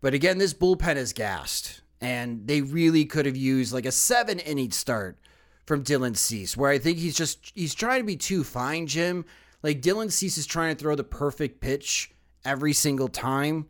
But 0.00 0.12
again, 0.12 0.38
this 0.38 0.52
bullpen 0.52 0.96
is 0.96 1.12
gassed, 1.12 1.80
and 2.00 2.46
they 2.46 2.60
really 2.60 3.04
could 3.04 3.26
have 3.26 3.36
used 3.36 3.72
like 3.72 3.86
a 3.86 3.92
seven 3.92 4.38
inning 4.40 4.72
start 4.72 5.16
from 5.64 5.82
Dylan 5.82 6.16
Cease, 6.16 6.56
where 6.56 6.70
I 6.70 6.78
think 6.78 6.98
he's 6.98 7.16
just 7.16 7.52
he's 7.54 7.74
trying 7.74 8.00
to 8.00 8.06
be 8.06 8.16
too 8.16 8.44
fine, 8.44 8.86
Jim. 8.86 9.24
Like 9.62 9.80
Dylan 9.80 10.12
Cease 10.12 10.36
is 10.36 10.46
trying 10.46 10.76
to 10.76 10.80
throw 10.80 10.94
the 10.94 11.04
perfect 11.04 11.60
pitch 11.60 12.10
every 12.44 12.72
single 12.72 13.08
time. 13.08 13.66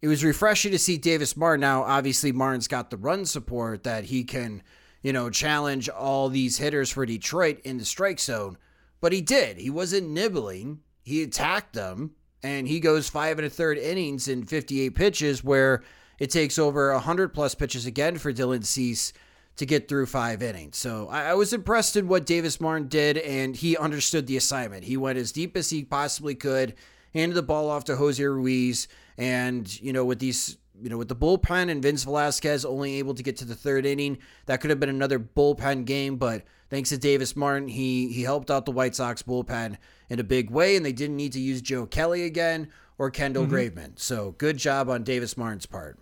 It 0.00 0.08
was 0.08 0.24
refreshing 0.24 0.72
to 0.72 0.78
see 0.78 0.96
Davis 0.96 1.36
Martin. 1.36 1.60
Now, 1.60 1.82
obviously, 1.82 2.32
Martin's 2.32 2.68
got 2.68 2.90
the 2.90 2.96
run 2.96 3.24
support 3.24 3.84
that 3.84 4.04
he 4.04 4.24
can, 4.24 4.62
you 5.02 5.12
know, 5.12 5.30
challenge 5.30 5.88
all 5.88 6.28
these 6.28 6.58
hitters 6.58 6.90
for 6.90 7.04
Detroit 7.06 7.60
in 7.64 7.78
the 7.78 7.84
strike 7.84 8.20
zone. 8.20 8.58
But 9.00 9.12
he 9.12 9.20
did. 9.20 9.58
He 9.58 9.70
wasn't 9.70 10.10
nibbling. 10.10 10.80
He 11.02 11.22
attacked 11.22 11.72
them, 11.72 12.12
and 12.42 12.68
he 12.68 12.80
goes 12.80 13.08
five 13.08 13.38
and 13.38 13.46
a 13.46 13.50
third 13.50 13.78
innings 13.78 14.28
in 14.28 14.44
58 14.44 14.94
pitches, 14.94 15.42
where 15.42 15.82
it 16.18 16.30
takes 16.30 16.58
over 16.58 16.92
100 16.92 17.32
plus 17.32 17.54
pitches 17.54 17.86
again 17.86 18.18
for 18.18 18.32
Dylan 18.32 18.64
Cease 18.64 19.12
to 19.58 19.66
get 19.66 19.88
through 19.88 20.06
five 20.06 20.42
innings. 20.42 20.76
So 20.76 21.08
I, 21.08 21.30
I, 21.30 21.34
was 21.34 21.52
impressed 21.52 21.96
in 21.96 22.06
what 22.06 22.26
Davis 22.26 22.60
Martin 22.60 22.86
did, 22.86 23.18
and 23.18 23.56
he 23.56 23.76
understood 23.76 24.26
the 24.26 24.36
assignment. 24.36 24.84
He 24.84 24.96
went 24.96 25.18
as 25.18 25.32
deep 25.32 25.56
as 25.56 25.68
he 25.68 25.84
possibly 25.84 26.36
could, 26.36 26.74
handed 27.12 27.34
the 27.34 27.42
ball 27.42 27.68
off 27.68 27.84
to 27.84 27.96
Jose 27.96 28.24
Ruiz, 28.24 28.88
and 29.18 29.80
you 29.80 29.92
know 29.92 30.04
with 30.04 30.18
these. 30.18 30.56
You 30.80 30.88
know, 30.88 30.96
with 30.96 31.08
the 31.08 31.16
bullpen 31.16 31.72
and 31.72 31.82
Vince 31.82 32.04
Velasquez 32.04 32.64
only 32.64 33.00
able 33.00 33.12
to 33.14 33.22
get 33.24 33.36
to 33.38 33.44
the 33.44 33.56
third 33.56 33.84
inning, 33.84 34.18
that 34.46 34.60
could 34.60 34.70
have 34.70 34.78
been 34.78 34.88
another 34.88 35.18
bullpen 35.18 35.86
game. 35.86 36.18
But 36.18 36.44
thanks 36.70 36.90
to 36.90 36.98
Davis 36.98 37.34
Martin, 37.34 37.66
he 37.66 38.12
he 38.12 38.22
helped 38.22 38.48
out 38.48 38.64
the 38.64 38.70
White 38.70 38.94
Sox 38.94 39.20
bullpen 39.20 39.76
in 40.08 40.20
a 40.20 40.22
big 40.22 40.50
way, 40.50 40.76
and 40.76 40.86
they 40.86 40.92
didn't 40.92 41.16
need 41.16 41.32
to 41.32 41.40
use 41.40 41.60
Joe 41.62 41.84
Kelly 41.84 42.22
again 42.22 42.68
or 42.96 43.10
Kendall 43.10 43.46
mm-hmm. 43.46 43.54
Graveman. 43.54 43.98
So 43.98 44.36
good 44.38 44.56
job 44.56 44.88
on 44.88 45.02
Davis 45.02 45.36
Martin's 45.36 45.66
part. 45.66 45.98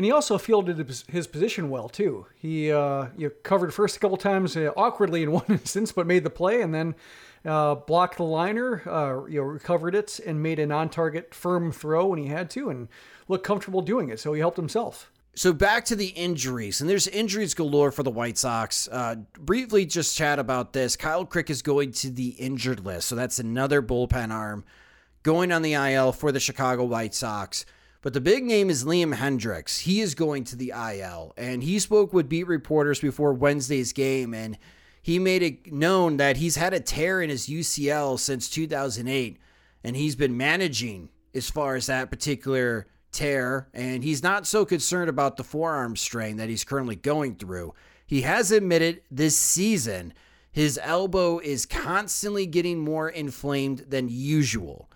And 0.00 0.04
he 0.06 0.12
also 0.12 0.38
fielded 0.38 0.78
his 1.10 1.26
position 1.26 1.68
well 1.68 1.90
too. 1.90 2.24
He 2.34 2.72
uh, 2.72 3.08
you 3.18 3.28
covered 3.28 3.74
first 3.74 3.98
a 3.98 4.00
couple 4.00 4.16
times 4.16 4.56
uh, 4.56 4.72
awkwardly 4.74 5.22
in 5.22 5.30
one 5.40 5.44
instance, 5.46 5.92
but 5.92 6.06
made 6.06 6.24
the 6.24 6.30
play, 6.30 6.62
and 6.62 6.72
then 6.72 6.94
uh, 7.44 7.74
blocked 7.74 8.16
the 8.16 8.22
liner, 8.22 8.80
uh, 8.88 9.26
you 9.28 9.42
know, 9.42 9.46
recovered 9.46 9.94
it, 9.94 10.18
and 10.20 10.42
made 10.42 10.58
a 10.58 10.64
non-target 10.64 11.34
firm 11.34 11.70
throw 11.70 12.06
when 12.06 12.18
he 12.18 12.28
had 12.28 12.48
to, 12.48 12.70
and 12.70 12.88
looked 13.28 13.44
comfortable 13.44 13.82
doing 13.82 14.08
it. 14.08 14.18
So 14.18 14.32
he 14.32 14.40
helped 14.40 14.56
himself. 14.56 15.12
So 15.34 15.52
back 15.52 15.84
to 15.84 15.96
the 15.96 16.08
injuries, 16.08 16.80
and 16.80 16.88
there's 16.88 17.06
injuries 17.06 17.52
galore 17.52 17.90
for 17.92 18.02
the 18.02 18.10
White 18.10 18.38
Sox. 18.38 18.88
Uh, 18.90 19.16
briefly, 19.38 19.84
just 19.84 20.16
chat 20.16 20.38
about 20.38 20.72
this. 20.72 20.96
Kyle 20.96 21.26
Crick 21.26 21.50
is 21.50 21.60
going 21.60 21.92
to 21.92 22.10
the 22.10 22.28
injured 22.38 22.86
list, 22.86 23.06
so 23.06 23.16
that's 23.16 23.38
another 23.38 23.82
bullpen 23.82 24.32
arm 24.32 24.64
going 25.24 25.52
on 25.52 25.60
the 25.60 25.74
IL 25.74 26.12
for 26.12 26.32
the 26.32 26.40
Chicago 26.40 26.84
White 26.84 27.12
Sox. 27.12 27.66
But 28.02 28.14
the 28.14 28.20
big 28.20 28.44
name 28.44 28.70
is 28.70 28.84
Liam 28.84 29.14
Hendriks. 29.14 29.80
He 29.80 30.00
is 30.00 30.14
going 30.14 30.44
to 30.44 30.56
the 30.56 30.72
IL, 30.74 31.34
and 31.36 31.62
he 31.62 31.78
spoke 31.78 32.12
with 32.14 32.30
beat 32.30 32.46
reporters 32.46 32.98
before 32.98 33.34
Wednesday's 33.34 33.92
game, 33.92 34.32
and 34.32 34.56
he 35.02 35.18
made 35.18 35.42
it 35.42 35.72
known 35.72 36.16
that 36.16 36.38
he's 36.38 36.56
had 36.56 36.72
a 36.72 36.80
tear 36.80 37.20
in 37.20 37.28
his 37.28 37.46
UCL 37.46 38.18
since 38.18 38.48
2008, 38.48 39.38
and 39.84 39.96
he's 39.96 40.16
been 40.16 40.36
managing 40.36 41.10
as 41.34 41.50
far 41.50 41.76
as 41.76 41.86
that 41.86 42.10
particular 42.10 42.86
tear, 43.12 43.68
and 43.74 44.02
he's 44.02 44.22
not 44.22 44.46
so 44.46 44.64
concerned 44.64 45.10
about 45.10 45.36
the 45.36 45.44
forearm 45.44 45.94
strain 45.94 46.36
that 46.38 46.48
he's 46.48 46.64
currently 46.64 46.96
going 46.96 47.34
through. 47.34 47.74
He 48.06 48.22
has 48.22 48.50
admitted 48.50 49.02
this 49.10 49.36
season 49.36 50.14
his 50.52 50.80
elbow 50.82 51.38
is 51.38 51.64
constantly 51.64 52.44
getting 52.44 52.80
more 52.80 53.08
inflamed 53.08 53.86
than 53.88 54.08
usual. 54.08 54.89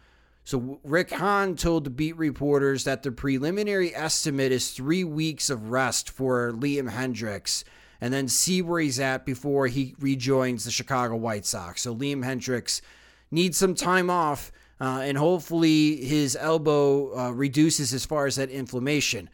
So 0.44 0.78
Rick 0.84 1.10
Hahn 1.10 1.56
told 1.56 1.84
the 1.84 1.90
beat 1.90 2.16
reporters 2.18 2.84
that 2.84 3.02
the 3.02 3.10
preliminary 3.10 3.94
estimate 3.94 4.52
is 4.52 4.70
three 4.70 5.02
weeks 5.02 5.48
of 5.48 5.70
rest 5.70 6.10
for 6.10 6.52
Liam 6.52 6.90
Hendriks 6.90 7.64
and 7.98 8.12
then 8.12 8.28
see 8.28 8.60
where 8.60 8.80
he's 8.80 9.00
at 9.00 9.24
before 9.24 9.66
he 9.68 9.94
rejoins 9.98 10.64
the 10.64 10.70
Chicago 10.70 11.16
White 11.16 11.46
Sox. 11.46 11.80
So 11.82 11.94
Liam 11.94 12.22
Hendriks 12.22 12.82
needs 13.30 13.56
some 13.56 13.74
time 13.74 14.10
off 14.10 14.52
uh, 14.80 15.00
and 15.02 15.16
hopefully 15.16 16.04
his 16.04 16.36
elbow 16.38 17.18
uh, 17.18 17.30
reduces 17.30 17.94
as 17.94 18.04
far 18.04 18.26
as 18.26 18.36
that 18.36 18.50
inflammation. 18.50 19.30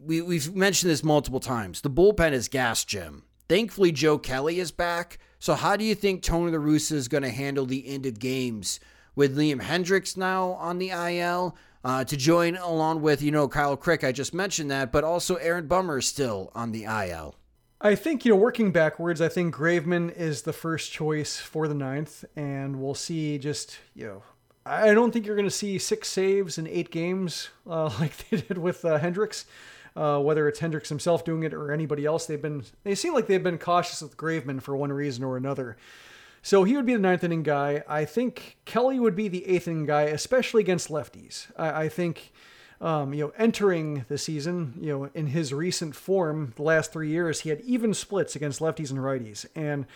We, 0.00 0.22
we've 0.22 0.52
mentioned 0.56 0.90
this 0.90 1.04
multiple 1.04 1.38
times. 1.38 1.82
The 1.82 1.90
bullpen 1.90 2.32
is 2.32 2.48
gas, 2.48 2.84
Jim. 2.84 3.22
Thankfully, 3.48 3.92
Joe 3.92 4.18
Kelly 4.18 4.58
is 4.58 4.72
back. 4.72 5.18
So, 5.38 5.54
how 5.54 5.76
do 5.76 5.84
you 5.84 5.94
think 5.94 6.22
Tony 6.22 6.50
La 6.50 6.58
Russa 6.58 6.92
is 6.92 7.06
going 7.06 7.22
to 7.22 7.30
handle 7.30 7.66
the 7.66 7.86
end 7.86 8.06
of 8.06 8.18
games 8.18 8.80
with 9.14 9.36
Liam 9.36 9.60
Hendriks 9.60 10.16
now 10.16 10.52
on 10.52 10.78
the 10.78 10.90
IL 10.90 11.56
uh, 11.84 12.04
to 12.04 12.16
join 12.16 12.56
along 12.56 13.02
with, 13.02 13.22
you 13.22 13.30
know, 13.30 13.48
Kyle 13.48 13.76
Crick. 13.76 14.04
I 14.04 14.12
just 14.12 14.32
mentioned 14.34 14.70
that, 14.70 14.92
but 14.92 15.04
also 15.04 15.36
Aaron 15.36 15.66
Bummer 15.66 15.98
is 15.98 16.06
still 16.06 16.50
on 16.54 16.72
the 16.72 16.84
IL. 16.84 17.34
I 17.80 17.96
think, 17.96 18.24
you 18.24 18.30
know, 18.30 18.36
working 18.36 18.70
backwards, 18.70 19.20
I 19.20 19.28
think 19.28 19.54
Graveman 19.54 20.16
is 20.16 20.42
the 20.42 20.52
first 20.52 20.92
choice 20.92 21.38
for 21.38 21.66
the 21.66 21.74
ninth, 21.74 22.24
and 22.36 22.80
we'll 22.80 22.94
see 22.94 23.38
just, 23.38 23.78
you 23.94 24.06
know, 24.06 24.22
I 24.64 24.94
don't 24.94 25.10
think 25.10 25.26
you're 25.26 25.34
going 25.34 25.48
to 25.48 25.50
see 25.50 25.78
six 25.78 26.08
saves 26.08 26.58
in 26.58 26.68
eight 26.68 26.92
games 26.92 27.48
uh, 27.66 27.84
like 28.00 28.16
they 28.28 28.36
did 28.36 28.58
with 28.58 28.84
uh, 28.84 28.98
Hendriks. 29.00 29.44
Uh, 29.94 30.18
whether 30.18 30.48
it's 30.48 30.58
Hendriks 30.58 30.88
himself 30.88 31.22
doing 31.22 31.42
it 31.42 31.52
or 31.52 31.70
anybody 31.70 32.06
else, 32.06 32.24
they've 32.24 32.40
been 32.40 32.64
they 32.82 32.94
seem 32.94 33.12
like 33.12 33.26
they've 33.26 33.42
been 33.42 33.58
cautious 33.58 34.00
with 34.00 34.16
Graveman 34.16 34.62
for 34.62 34.74
one 34.74 34.90
reason 34.90 35.22
or 35.22 35.36
another. 35.36 35.76
So 36.42 36.64
he 36.64 36.74
would 36.74 36.86
be 36.86 36.94
the 36.94 36.98
ninth 36.98 37.22
inning 37.22 37.44
guy. 37.44 37.84
I 37.88 38.04
think 38.04 38.58
Kelly 38.64 38.98
would 38.98 39.14
be 39.14 39.28
the 39.28 39.46
eighth 39.46 39.68
inning 39.68 39.86
guy, 39.86 40.02
especially 40.02 40.60
against 40.60 40.88
lefties. 40.88 41.46
I, 41.56 41.84
I 41.84 41.88
think, 41.88 42.32
um, 42.80 43.14
you 43.14 43.24
know, 43.24 43.32
entering 43.38 44.04
the 44.08 44.18
season, 44.18 44.74
you 44.80 44.88
know, 44.88 45.10
in 45.14 45.28
his 45.28 45.54
recent 45.54 45.94
form, 45.94 46.52
the 46.56 46.62
last 46.62 46.92
three 46.92 47.10
years, 47.10 47.40
he 47.40 47.48
had 47.48 47.60
even 47.60 47.94
splits 47.94 48.34
against 48.34 48.58
lefties 48.58 48.90
and 48.90 48.98
righties, 48.98 49.46
and 49.54 49.86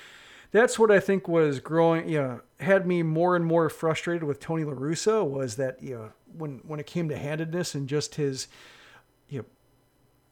that's 0.53 0.79
what 0.79 0.93
I 0.93 1.01
think 1.01 1.27
was 1.27 1.59
growing. 1.59 2.09
You 2.09 2.19
know, 2.19 2.41
had 2.61 2.87
me 2.87 3.03
more 3.03 3.35
and 3.35 3.45
more 3.45 3.69
frustrated 3.69 4.23
with 4.23 4.39
Tony 4.39 4.63
La 4.63 4.73
Russa 4.73 5.29
was 5.29 5.57
that 5.57 5.83
you 5.83 5.97
know 5.97 6.13
when 6.39 6.61
when 6.65 6.79
it 6.79 6.87
came 6.87 7.09
to 7.09 7.19
handedness 7.19 7.75
and 7.75 7.89
just 7.89 8.15
his, 8.15 8.47
you 9.29 9.41
know, 9.41 9.45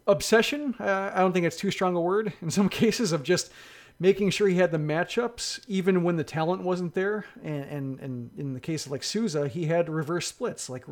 obsession. 0.06 0.76
Uh, 0.78 1.10
I 1.12 1.18
don't 1.18 1.32
think 1.32 1.44
it's 1.44 1.56
too 1.56 1.72
strong 1.72 1.96
a 1.96 2.00
word 2.00 2.32
in 2.40 2.52
some 2.52 2.68
cases 2.82 3.10
of 3.10 3.24
just 3.24 3.50
making 3.98 4.30
sure 4.30 4.48
he 4.48 4.56
had 4.56 4.72
the 4.72 4.78
matchups 4.78 5.60
even 5.68 6.02
when 6.02 6.16
the 6.16 6.24
talent 6.24 6.62
wasn't 6.62 6.94
there. 6.94 7.26
And, 7.42 7.64
and, 7.64 8.00
and 8.00 8.30
in 8.36 8.54
the 8.54 8.60
case 8.60 8.86
of 8.86 8.92
like 8.92 9.02
Sousa, 9.02 9.48
he 9.48 9.66
had 9.66 9.88
reverse 9.88 10.26
splits. 10.26 10.68
Like 10.68 10.84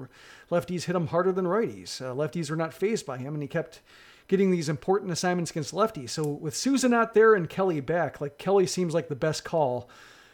lefties 0.51 0.85
hit 0.85 0.97
him 0.97 1.09
harder 1.09 1.33
than 1.33 1.47
righties. 1.47 2.01
Uh, 2.01 2.15
lefties 2.15 2.51
were 2.51 2.57
not 2.57 2.75
phased 2.75 3.07
by 3.07 3.19
him, 3.19 3.35
and 3.35 3.43
he 3.43 3.49
kept 3.49 3.81
getting 4.29 4.51
these 4.51 4.69
important 4.69 5.11
assignments 5.11 5.51
against 5.51 5.75
lefties. 5.75 6.11
So 6.11 6.27
with 6.27 6.57
Sousa 6.57 6.89
not 6.89 7.15
there 7.15 7.35
and 7.35 7.51
Kelly 7.51 7.81
back, 7.81 8.21
like 8.21 8.39
Kelly 8.39 8.67
seems 8.67 8.95
like 8.95 9.09
the 9.09 9.17
best 9.17 9.45
call 9.45 9.89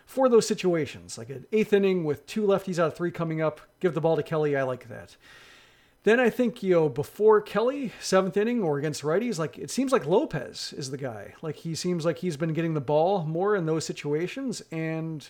for 0.07 0.29
those 0.29 0.47
situations. 0.47 1.19
Like 1.19 1.31
an 1.31 1.47
eighth 1.53 1.73
inning 1.73 2.05
with 2.05 2.27
two 2.27 2.43
lefties 2.43 2.79
out 2.79 2.89
of 2.89 2.97
three 2.97 3.11
coming 3.11 3.41
up, 3.41 3.61
give 3.81 3.95
the 3.95 4.01
ball 4.01 4.17
to 4.17 4.23
Kelly. 4.23 4.57
I 4.57 4.63
like 4.63 4.89
that. 4.89 5.17
Then 6.05 6.21
I 6.21 6.31
think, 6.31 6.63
you 6.63 6.75
know, 6.75 6.89
before 6.89 7.41
Kelly, 7.41 7.93
seventh 8.01 8.37
inning 8.37 8.63
or 8.63 8.79
against 8.79 9.03
righties, 9.03 9.39
like 9.39 9.59
it 9.59 9.71
seems 9.71 9.93
like 9.93 10.07
Lopez 10.07 10.73
is 10.77 10.91
the 10.91 10.97
guy. 10.97 11.35
Like 11.43 11.57
he 11.57 11.75
seems 11.75 12.05
like 12.05 12.19
he's 12.19 12.37
been 12.37 12.53
getting 12.53 12.75
the 12.75 12.81
ball 12.81 13.25
more 13.25 13.57
in 13.57 13.67
those 13.67 13.85
situations. 13.85 14.63
And 14.71 15.29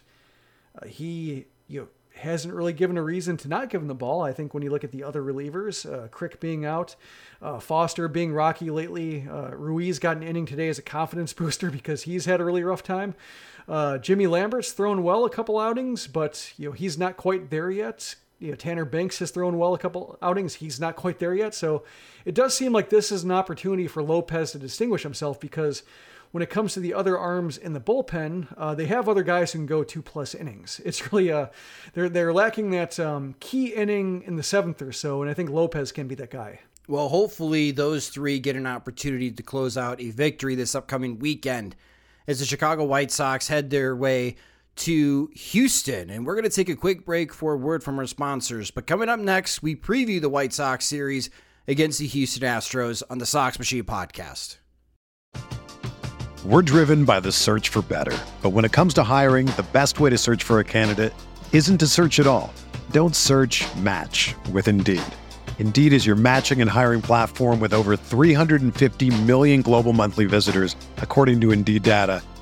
uh, 0.81 0.87
he, 0.87 1.46
you 1.66 1.81
know, 1.81 1.88
hasn't 2.18 2.52
really 2.52 2.72
given 2.72 2.98
a 2.98 3.02
reason 3.02 3.37
to 3.38 3.48
not 3.48 3.70
give 3.70 3.81
him 3.81 3.88
the 3.88 3.94
ball. 3.94 4.22
I 4.22 4.33
think 4.33 4.52
when 4.52 4.62
you 4.62 4.70
look 4.70 4.85
at 4.85 4.92
the 4.92 5.04
other 5.04 5.22
relievers, 5.22 5.90
uh, 5.90 6.09
Crick 6.09 6.40
being 6.40 6.64
out, 6.64 6.96
uh, 7.40 7.61
Foster 7.61 8.09
being 8.09 8.33
rocky 8.33 8.70
lately, 8.70 9.26
uh, 9.28 9.50
Ruiz 9.50 9.98
got 9.98 10.16
an 10.16 10.22
inning 10.22 10.46
today 10.46 10.68
as 10.68 10.78
a 10.78 10.83
confidence 10.83 11.33
booster 11.35 11.70
because 11.70 12.02
he's 12.02 12.26
had 12.26 12.40
a 12.40 12.44
really 12.44 12.64
rough 12.64 12.83
time. 12.83 13.14
Uh, 13.68 13.98
Jimmy 13.98 14.26
Lambert's 14.26 14.72
thrown 14.72 15.02
well 15.02 15.24
a 15.24 15.31
couple 15.31 15.59
outings, 15.59 16.07
but 16.07 16.52
you 16.57 16.68
know 16.68 16.72
he's 16.72 16.98
not 16.98 17.16
quite 17.16 17.50
there 17.50 17.70
yet. 17.70 18.16
You 18.38 18.51
know 18.51 18.57
Tanner 18.57 18.85
Banks 18.85 19.18
has 19.18 19.31
thrown 19.31 19.59
well 19.59 19.74
a 19.74 19.79
couple 19.79 20.18
outings. 20.22 20.55
He's 20.55 20.81
not 20.81 20.96
quite 20.96 21.18
there 21.18 21.35
yet. 21.35 21.55
So 21.55 21.85
it 22.24 22.35
does 22.35 22.55
seem 22.55 22.72
like 22.72 22.90
this 22.90 23.11
is 23.11 23.24
an 23.24 23.33
opportunity 23.33 23.87
for 23.87 24.03
Lopez 24.03 24.53
to 24.53 24.59
distinguish 24.59 25.03
himself 25.03 25.40
because 25.40 25.83
when 26.31 26.42
it 26.42 26.51
comes 26.51 26.74
to 26.74 26.81
the 26.81 26.94
other 26.94 27.18
arms 27.18 27.57
in 27.57 27.72
the 27.72 27.81
bullpen, 27.81 28.48
uh, 28.57 28.74
they 28.74 28.87
have 28.87 29.09
other 29.09 29.22
guys 29.22 29.53
who 29.53 29.61
can 29.61 29.66
go 29.66 29.83
two 29.83 30.03
plus 30.03 30.35
innings. 30.35 30.81
It's 30.88 31.12
really 31.12 31.29
a 31.31 31.38
uh, 31.38 31.48
they're 31.94 32.09
they're 32.09 32.33
lacking 32.33 32.70
that 32.70 32.98
um, 33.01 33.35
key 33.40 33.74
inning 33.74 34.22
in 34.22 34.37
the 34.37 34.42
seventh 34.42 34.83
or 34.83 34.92
so, 34.92 35.22
and 35.22 35.31
I 35.31 35.35
think 35.35 35.51
Lopez 35.51 35.92
can 35.92 36.09
be 36.09 36.14
that 36.16 36.31
guy. 36.31 36.61
Well, 36.87 37.09
hopefully 37.11 37.70
those 37.70 38.09
three 38.09 38.38
get 38.38 38.57
an 38.57 38.66
opportunity 38.66 39.31
to 39.31 39.42
close 39.42 39.77
out 39.77 40.01
a 40.01 40.11
victory 40.11 40.55
this 40.55 40.74
upcoming 40.74 41.18
weekend 41.18 41.77
as 42.27 42.38
the 42.38 42.46
Chicago 42.46 42.85
White 42.85 43.11
Sox 43.11 43.48
head 43.48 43.68
their 43.68 43.94
way 43.94 44.37
to 44.78 45.30
Houston. 45.34 46.10
And 46.10 46.26
we're 46.26 46.34
going 46.34 46.44
to 46.44 46.50
take 46.50 46.68
a 46.68 46.76
quick 46.76 47.04
break 47.04 47.32
for 47.32 47.52
a 47.52 47.56
word 47.56 47.82
from 47.82 47.98
our 47.98 48.06
sponsors. 48.06 48.70
But 48.70 48.86
coming 48.86 49.08
up 49.08 49.20
next, 49.20 49.62
we 49.62 49.76
preview 49.76 50.20
the 50.20 50.28
White 50.28 50.52
Sox 50.52 50.84
series 50.84 51.30
against 51.66 51.98
the 51.98 52.06
Houston 52.06 52.42
Astros 52.42 53.02
on 53.10 53.18
the 53.18 53.26
Sox 53.26 53.58
Machine 53.58 53.84
podcast. 53.84 54.56
We're 56.44 56.62
driven 56.62 57.04
by 57.04 57.20
the 57.20 57.32
search 57.32 57.68
for 57.68 57.82
better. 57.82 58.16
But 58.42 58.50
when 58.50 58.64
it 58.64 58.72
comes 58.72 58.94
to 58.94 59.02
hiring, 59.02 59.46
the 59.46 59.66
best 59.72 60.00
way 60.00 60.10
to 60.10 60.18
search 60.18 60.44
for 60.44 60.60
a 60.60 60.64
candidate 60.64 61.12
isn't 61.52 61.78
to 61.78 61.86
search 61.86 62.20
at 62.20 62.26
all. 62.26 62.52
Don't 62.92 63.16
search 63.16 63.66
match 63.76 64.34
with 64.52 64.68
Indeed. 64.68 65.02
Indeed 65.58 65.92
is 65.92 66.06
your 66.06 66.14
matching 66.14 66.60
and 66.60 66.70
hiring 66.70 67.02
platform 67.02 67.58
with 67.58 67.74
over 67.74 67.96
350 67.96 69.22
million 69.22 69.62
global 69.62 69.92
monthly 69.92 70.26
visitors, 70.26 70.76
according 70.98 71.40
to 71.40 71.50
Indeed 71.50 71.82
data, 71.82 72.22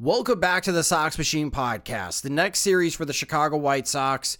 Welcome 0.00 0.40
back 0.40 0.64
to 0.64 0.72
the 0.72 0.82
Sox 0.82 1.16
Machine 1.16 1.52
podcast. 1.52 2.22
The 2.22 2.28
next 2.28 2.58
series 2.58 2.96
for 2.96 3.04
the 3.04 3.12
Chicago 3.12 3.56
White 3.56 3.86
Sox 3.86 4.38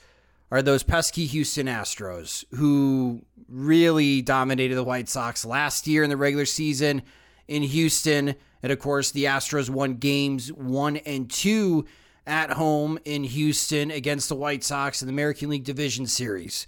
are 0.51 0.63
those 0.63 0.83
pesky 0.83 1.27
Houston 1.27 1.69
Astros, 1.69 2.45
who 2.57 3.23
really 3.49 4.21
dominated 4.21 4.75
the 4.75 4.83
White 4.83 5.09
Sox 5.09 5.45
last 5.45 5.87
year 5.87 6.03
in 6.03 6.11
the 6.11 6.17
regular 6.17 6.45
season 6.45 7.03
in 7.47 7.63
Houston. 7.63 8.35
And 8.65 8.73
of 8.73 8.81
course, 8.81 9.13
the 9.13 9.27
Astros 9.27 9.71
won 9.71 9.95
games 9.95 10.53
one 10.53 10.97
and 10.97 11.31
two 11.31 11.85
at 12.27 12.51
home 12.51 12.99
in 13.05 13.23
Houston 13.23 13.93
against 13.93 14.29
the 14.29 14.35
White 14.35 14.65
Sox 14.65 15.03
in 15.03 15.07
the 15.07 15.15
American 15.15 15.51
League 15.51 15.63
Division 15.63 16.09
Series. 16.09 16.67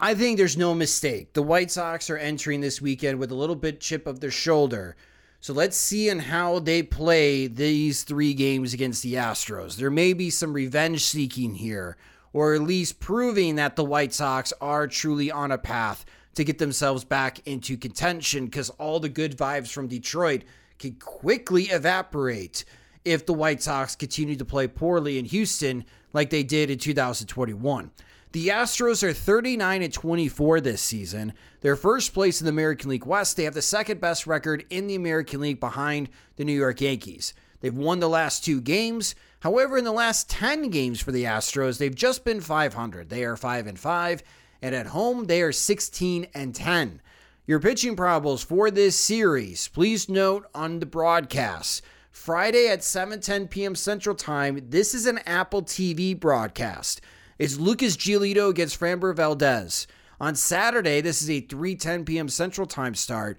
I 0.00 0.14
think 0.14 0.38
there's 0.38 0.56
no 0.56 0.74
mistake. 0.74 1.34
The 1.34 1.42
White 1.42 1.70
Sox 1.70 2.08
are 2.08 2.16
entering 2.16 2.62
this 2.62 2.80
weekend 2.80 3.18
with 3.18 3.30
a 3.30 3.34
little 3.36 3.56
bit 3.56 3.78
chip 3.78 4.06
of 4.06 4.20
their 4.20 4.30
shoulder. 4.30 4.96
So 5.40 5.52
let's 5.52 5.76
see 5.76 6.08
in 6.08 6.18
how 6.18 6.58
they 6.58 6.82
play 6.82 7.46
these 7.46 8.02
three 8.02 8.34
games 8.34 8.74
against 8.74 9.02
the 9.02 9.14
Astros. 9.14 9.76
There 9.76 9.90
may 9.90 10.12
be 10.12 10.30
some 10.30 10.52
revenge 10.52 11.04
seeking 11.04 11.54
here, 11.54 11.96
or 12.32 12.54
at 12.54 12.62
least 12.62 13.00
proving 13.00 13.56
that 13.56 13.76
the 13.76 13.84
White 13.84 14.12
Sox 14.12 14.52
are 14.60 14.86
truly 14.86 15.30
on 15.30 15.52
a 15.52 15.58
path 15.58 16.04
to 16.34 16.44
get 16.44 16.58
themselves 16.58 17.04
back 17.04 17.40
into 17.46 17.76
contention 17.76 18.46
because 18.46 18.70
all 18.70 19.00
the 19.00 19.08
good 19.08 19.36
vibes 19.36 19.72
from 19.72 19.88
Detroit 19.88 20.42
can 20.78 20.94
quickly 20.94 21.64
evaporate 21.64 22.64
if 23.04 23.24
the 23.24 23.32
White 23.32 23.62
Sox 23.62 23.96
continue 23.96 24.36
to 24.36 24.44
play 24.44 24.66
poorly 24.66 25.18
in 25.18 25.24
Houston 25.24 25.84
like 26.12 26.30
they 26.30 26.42
did 26.42 26.70
in 26.70 26.78
2021. 26.78 27.90
The 28.36 28.48
Astros 28.48 29.02
are 29.02 29.14
39 29.14 29.80
and 29.80 29.90
24 29.90 30.60
this 30.60 30.82
season. 30.82 31.32
They're 31.62 31.74
first 31.74 32.12
place 32.12 32.38
in 32.38 32.44
the 32.44 32.50
American 32.50 32.90
League 32.90 33.06
West. 33.06 33.34
They 33.34 33.44
have 33.44 33.54
the 33.54 33.62
second 33.62 33.98
best 33.98 34.26
record 34.26 34.66
in 34.68 34.88
the 34.88 34.94
American 34.94 35.40
League 35.40 35.58
behind 35.58 36.10
the 36.36 36.44
New 36.44 36.52
York 36.52 36.82
Yankees. 36.82 37.32
They've 37.62 37.74
won 37.74 37.98
the 37.98 38.10
last 38.10 38.44
two 38.44 38.60
games. 38.60 39.14
However, 39.40 39.78
in 39.78 39.84
the 39.84 39.90
last 39.90 40.28
10 40.28 40.68
games 40.68 41.00
for 41.00 41.12
the 41.12 41.24
Astros, 41.24 41.78
they've 41.78 41.94
just 41.94 42.26
been 42.26 42.42
500. 42.42 43.08
They 43.08 43.24
are 43.24 43.38
5 43.38 43.66
and 43.68 43.78
5, 43.78 44.22
and 44.60 44.74
at 44.74 44.88
home 44.88 45.24
they 45.24 45.40
are 45.40 45.50
16 45.50 46.26
and 46.34 46.54
10. 46.54 47.00
Your 47.46 47.58
pitching 47.58 47.96
probables 47.96 48.44
for 48.44 48.70
this 48.70 48.98
series, 48.98 49.68
please 49.68 50.10
note 50.10 50.44
on 50.54 50.80
the 50.80 50.84
broadcast. 50.84 51.80
Friday 52.10 52.68
at 52.68 52.80
7:10 52.80 53.48
p.m. 53.48 53.74
Central 53.74 54.14
Time, 54.14 54.60
this 54.68 54.94
is 54.94 55.06
an 55.06 55.20
Apple 55.24 55.62
TV 55.62 56.18
broadcast 56.20 57.00
is 57.38 57.60
Lucas 57.60 57.96
Giolito 57.96 58.48
against 58.48 58.78
Framber 58.78 59.14
Valdez. 59.14 59.86
On 60.20 60.34
Saturday, 60.34 61.00
this 61.00 61.20
is 61.20 61.28
a 61.28 61.42
3:10 61.42 62.06
p.m. 62.06 62.28
Central 62.28 62.66
Time 62.66 62.94
start, 62.94 63.38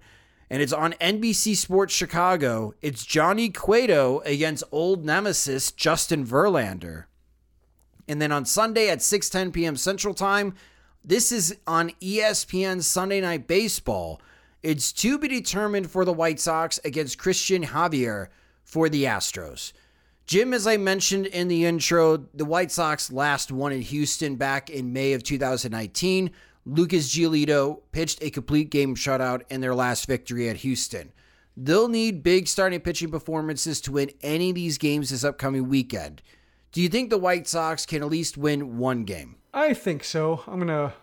and 0.50 0.62
it's 0.62 0.74
on 0.74 0.94
NBC 0.94 1.56
Sports 1.56 1.94
Chicago. 1.94 2.74
It's 2.82 3.06
Johnny 3.06 3.50
Cueto 3.50 4.20
against 4.26 4.64
old 4.72 5.04
nemesis 5.04 5.72
Justin 5.72 6.26
Verlander. 6.26 7.06
And 8.08 8.22
then 8.22 8.32
on 8.32 8.46
Sunday 8.46 8.90
at 8.90 9.00
6:10 9.00 9.52
p.m. 9.52 9.76
Central 9.76 10.14
Time, 10.14 10.54
this 11.04 11.32
is 11.32 11.58
on 11.66 11.92
ESPN 12.02 12.84
Sunday 12.84 13.22
Night 13.22 13.48
Baseball. 13.48 14.22
It's 14.62 14.92
to 14.94 15.18
be 15.18 15.28
determined 15.28 15.90
for 15.90 16.06
the 16.06 16.14
White 16.14 16.40
Sox 16.40 16.80
against 16.84 17.18
Cristian 17.18 17.66
Javier 17.66 18.28
for 18.64 18.90
the 18.90 19.06
Astros. 19.06 19.72
Jim, 20.28 20.54
as 20.54 20.68
I 20.68 20.76
mentioned 20.76 21.26
in 21.28 21.48
the 21.48 21.63
intro, 21.63 22.18
the 22.34 22.44
White 22.44 22.70
Sox 22.70 23.10
last 23.10 23.50
won 23.50 23.72
in 23.72 23.82
Houston 23.82 24.36
back 24.36 24.70
in 24.70 24.92
May 24.92 25.13
of 25.13 25.24
2019. 25.24 26.32
Lucas 26.66 27.08
Giolito 27.16 27.80
pitched 27.94 28.22
a 28.22 28.30
complete 28.30 28.70
game 28.70 28.94
shutout 28.94 29.44
in 29.50 29.62
their 29.62 29.74
last 29.74 30.06
victory 30.06 30.50
at 30.50 30.58
Houston. 30.58 31.13
They'll 31.56 31.88
need 31.88 32.24
big 32.24 32.50
starting 32.50 32.82
pitching 32.82 33.10
performances 33.10 33.80
to 33.82 33.94
win 33.94 34.12
any 34.21 34.50
of 34.50 34.56
these 34.56 34.78
games 34.78 35.12
this 35.12 35.23
upcoming 35.23 35.69
weekend. 35.69 36.21
Do 36.73 36.82
you 36.82 36.90
think 36.90 37.10
the 37.10 37.17
White 37.17 37.48
Sox 37.48 37.86
can 37.86 38.04
at 38.04 38.10
least 38.10 38.38
win 38.38 38.78
one 38.78 39.06
game? 39.06 39.38
I 39.54 39.73
think 39.73 40.04
so. 40.04 40.44
I'm 40.46 40.60
gonna 40.60 40.94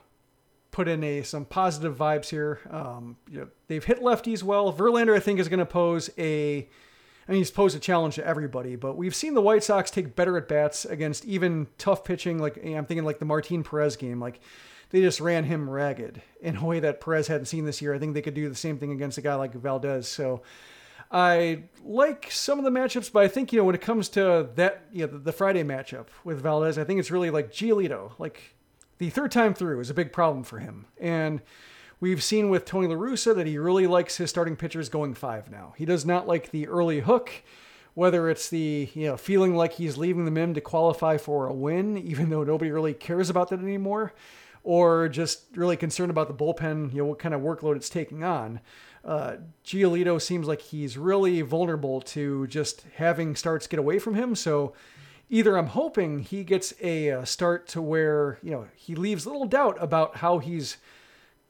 put 0.70 0.86
in 0.86 1.02
a 1.02 1.22
some 1.22 1.46
positive 1.46 1.96
vibes 1.96 2.28
here. 2.28 2.60
Um, 2.70 3.16
you 3.30 3.38
know, 3.38 3.48
they've 3.68 3.82
hit 3.82 4.02
lefties 4.02 4.42
well. 4.42 4.70
Verlander, 4.70 5.16
I 5.16 5.20
think, 5.20 5.40
is 5.40 5.48
to 5.48 5.66
pose 5.66 6.10
a 6.18 6.68
I 7.26 7.32
mean, 7.32 7.40
he's 7.40 7.50
posed 7.50 7.76
a 7.76 7.80
challenge 7.80 8.16
to 8.16 8.26
everybody, 8.26 8.76
but 8.76 8.96
we've 8.96 9.14
seen 9.14 9.34
the 9.34 9.40
White 9.40 9.64
Sox 9.64 9.90
take 9.90 10.14
better 10.14 10.36
at 10.36 10.48
bats 10.48 10.84
against 10.84 11.24
even 11.24 11.68
tough 11.78 12.04
pitching. 12.04 12.38
Like 12.38 12.58
eh, 12.62 12.76
I'm 12.76 12.84
thinking, 12.84 13.04
like 13.04 13.18
the 13.18 13.24
Martin 13.24 13.64
Perez 13.64 13.96
game, 13.96 14.20
like 14.20 14.40
they 14.90 15.00
just 15.00 15.20
ran 15.20 15.44
him 15.44 15.68
ragged 15.68 16.22
in 16.40 16.56
a 16.56 16.64
way 16.64 16.80
that 16.80 17.00
Perez 17.00 17.28
hadn't 17.28 17.46
seen 17.46 17.64
this 17.64 17.80
year. 17.80 17.94
I 17.94 17.98
think 17.98 18.14
they 18.14 18.22
could 18.22 18.34
do 18.34 18.48
the 18.48 18.54
same 18.54 18.78
thing 18.78 18.92
against 18.92 19.18
a 19.18 19.22
guy 19.22 19.34
like 19.34 19.54
Valdez. 19.54 20.06
So 20.06 20.42
I 21.10 21.64
like 21.82 22.30
some 22.30 22.58
of 22.58 22.64
the 22.64 22.70
matchups, 22.70 23.10
but 23.10 23.22
I 23.22 23.28
think 23.28 23.52
you 23.52 23.58
know 23.58 23.64
when 23.64 23.74
it 23.74 23.80
comes 23.80 24.08
to 24.10 24.48
that, 24.56 24.84
you 24.92 25.06
know, 25.06 25.12
the, 25.12 25.18
the 25.18 25.32
Friday 25.32 25.62
matchup 25.62 26.08
with 26.24 26.42
Valdez, 26.42 26.78
I 26.78 26.84
think 26.84 27.00
it's 27.00 27.10
really 27.10 27.30
like 27.30 27.52
Giolito. 27.52 28.12
Like 28.18 28.54
the 28.98 29.10
third 29.10 29.30
time 29.30 29.54
through 29.54 29.80
is 29.80 29.90
a 29.90 29.94
big 29.94 30.12
problem 30.12 30.44
for 30.44 30.58
him, 30.58 30.86
and 30.98 31.40
We've 32.00 32.22
seen 32.22 32.50
with 32.50 32.64
Tony 32.64 32.88
La 32.88 32.96
Russa 32.96 33.34
that 33.34 33.46
he 33.46 33.56
really 33.58 33.86
likes 33.86 34.16
his 34.16 34.30
starting 34.30 34.56
pitchers 34.56 34.88
going 34.88 35.14
five 35.14 35.50
now. 35.50 35.74
He 35.76 35.84
does 35.84 36.04
not 36.04 36.26
like 36.26 36.50
the 36.50 36.66
early 36.68 37.00
hook, 37.00 37.30
whether 37.94 38.28
it's 38.28 38.48
the 38.48 38.90
you 38.94 39.06
know 39.06 39.16
feeling 39.16 39.54
like 39.54 39.74
he's 39.74 39.96
leaving 39.96 40.24
the 40.24 40.40
in 40.40 40.54
to 40.54 40.60
qualify 40.60 41.16
for 41.16 41.46
a 41.46 41.54
win, 41.54 41.96
even 41.96 42.30
though 42.30 42.44
nobody 42.44 42.70
really 42.70 42.94
cares 42.94 43.30
about 43.30 43.50
that 43.50 43.60
anymore, 43.60 44.12
or 44.64 45.08
just 45.08 45.44
really 45.54 45.76
concerned 45.76 46.10
about 46.10 46.28
the 46.28 46.34
bullpen, 46.34 46.92
you 46.92 46.98
know, 46.98 47.06
what 47.06 47.18
kind 47.18 47.34
of 47.34 47.40
workload 47.40 47.76
it's 47.76 47.88
taking 47.88 48.24
on. 48.24 48.60
Uh, 49.04 49.36
Giolito 49.64 50.20
seems 50.20 50.46
like 50.46 50.62
he's 50.62 50.96
really 50.96 51.42
vulnerable 51.42 52.00
to 52.00 52.46
just 52.46 52.86
having 52.96 53.36
starts 53.36 53.66
get 53.66 53.78
away 53.78 53.98
from 53.98 54.14
him. 54.14 54.34
So 54.34 54.72
either 55.28 55.56
I'm 55.56 55.66
hoping 55.68 56.20
he 56.20 56.42
gets 56.42 56.72
a, 56.80 57.08
a 57.08 57.26
start 57.26 57.68
to 57.68 57.82
where 57.82 58.38
you 58.42 58.50
know 58.50 58.66
he 58.74 58.94
leaves 58.94 59.26
little 59.26 59.46
doubt 59.46 59.76
about 59.80 60.16
how 60.16 60.38
he's 60.38 60.78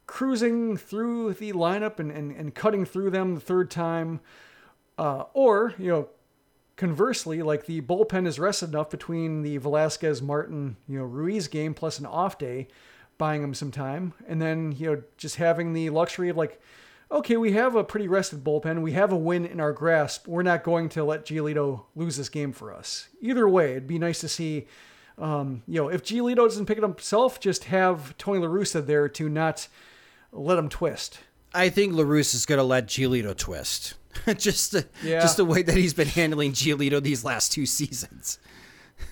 cruising 0.07 0.77
through 0.77 1.35
the 1.35 1.53
lineup 1.53 1.99
and, 1.99 2.11
and, 2.11 2.31
and 2.33 2.55
cutting 2.55 2.85
through 2.85 3.11
them 3.11 3.35
the 3.35 3.41
third 3.41 3.71
time. 3.71 4.21
Uh, 4.97 5.25
or, 5.33 5.75
you 5.79 5.89
know, 5.89 6.09
conversely, 6.77 7.43
like 7.43 7.67
the 7.67 7.81
bullpen 7.81 8.27
is 8.27 8.39
rested 8.39 8.71
enough 8.71 8.91
between 8.91 9.43
the 9.43 9.57
Velasquez, 9.59 10.23
Martin, 10.23 10.77
you 10.89 10.99
know, 10.99 11.05
Ruiz 11.05 11.49
game 11.49 11.75
plus 11.75 11.99
an 11.99 12.07
off 12.07 12.39
day, 12.39 12.69
buying 13.19 13.43
him 13.43 13.55
some 13.55 13.71
time. 13.71 14.13
And 14.29 14.41
then, 14.41 14.73
you 14.73 14.87
know, 14.87 15.03
just 15.17 15.37
having 15.37 15.73
the 15.73 15.91
luxury 15.91 16.29
of 16.29 16.37
like, 16.37 16.61
okay, 17.11 17.37
we 17.37 17.53
have 17.53 17.77
a 17.77 17.85
pretty 17.85 18.09
rested 18.09 18.43
bullpen. 18.43 18.83
We 18.83 18.93
have 18.93 19.13
a 19.13 19.17
win 19.17 19.47
in 19.47 19.61
our 19.61 19.73
grasp. 19.73 20.27
We're 20.27 20.43
not 20.43 20.65
going 20.65 20.89
to 20.91 21.05
let 21.05 21.27
Giolito 21.27 21.85
lose 21.95 22.17
this 22.17 22.29
game 22.29 22.53
for 22.53 22.73
us. 22.73 23.09
Either 23.21 23.49
way, 23.49 23.73
it'd 23.73 23.87
be 23.87 23.99
nice 23.99 24.21
to 24.21 24.29
see, 24.29 24.67
um, 25.19 25.63
you 25.67 25.81
know, 25.81 25.89
if 25.89 26.03
Giolito 26.03 26.37
doesn't 26.37 26.67
pick 26.67 26.79
it 26.79 26.85
up 26.85 26.99
himself, 26.99 27.39
just 27.39 27.65
have 27.65 28.17
Tony 28.19 28.41
La 28.41 28.49
Russa 28.49 28.85
there 28.85 29.09
to 29.09 29.29
not 29.29 29.69
let 30.35 30.59
him 30.59 30.69
twist. 30.69 31.19
I 31.55 31.69
think 31.69 31.95
La 31.95 32.03
Russa 32.03 32.35
is 32.35 32.47
going 32.47 32.59
to 32.59 32.65
let 32.65 32.89
Giolito 32.89 33.37
twist. 33.37 33.95
just 34.37 34.73
the, 34.73 34.87
yeah. 35.03 35.21
just 35.21 35.37
the 35.37 35.45
way 35.45 35.63
that 35.63 35.77
he's 35.77 35.95
been 35.95 36.09
handling 36.09 36.53
Giolito 36.53 37.03
these 37.03 37.25
last 37.25 37.53
two 37.53 37.67
seasons. 37.67 38.39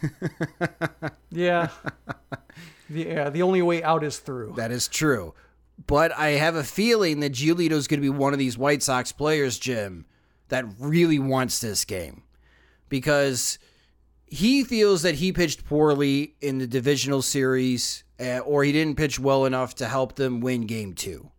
yeah. 1.31 1.69
The, 2.91 3.03
yeah, 3.03 3.31
the 3.31 3.43
only 3.43 3.63
way 3.63 3.83
out 3.83 4.05
is 4.05 4.19
through. 4.19 4.55
That 4.57 4.73
is 4.73 4.89
true. 4.89 5.35
But 5.87 6.13
I 6.13 6.31
have 6.31 6.57
a 6.57 6.65
feeling 6.65 7.21
that 7.21 7.33
Giolito 7.33 7.73
is 7.73 7.89
going 7.89 8.01
to 8.01 8.05
be 8.05 8.11
one 8.11 8.33
of 8.33 8.39
these 8.39 8.59
White 8.59 8.83
Sox 8.83 9.13
players, 9.13 9.59
Jim, 9.59 10.05
that 10.49 10.65
really 10.79 11.19
wants 11.19 11.61
this 11.61 11.85
game. 11.85 12.23
Because 12.89 13.59
he 14.27 14.65
feels 14.65 15.03
that 15.03 15.17
he 15.17 15.33
pitched 15.33 15.65
poorly 15.65 16.35
in 16.41 16.59
the 16.59 16.67
divisional 16.67 17.23
series 17.23 18.05
Uh, 18.23 18.39
or 18.39 18.63
he 18.63 18.71
didn't 18.71 18.97
pitch 18.97 19.19
well 19.19 19.45
enough 19.45 19.75
to 19.75 19.89
help 19.89 20.15
them 20.15 20.41
win 20.41 20.67
game 20.67 20.95
two. 20.95 21.31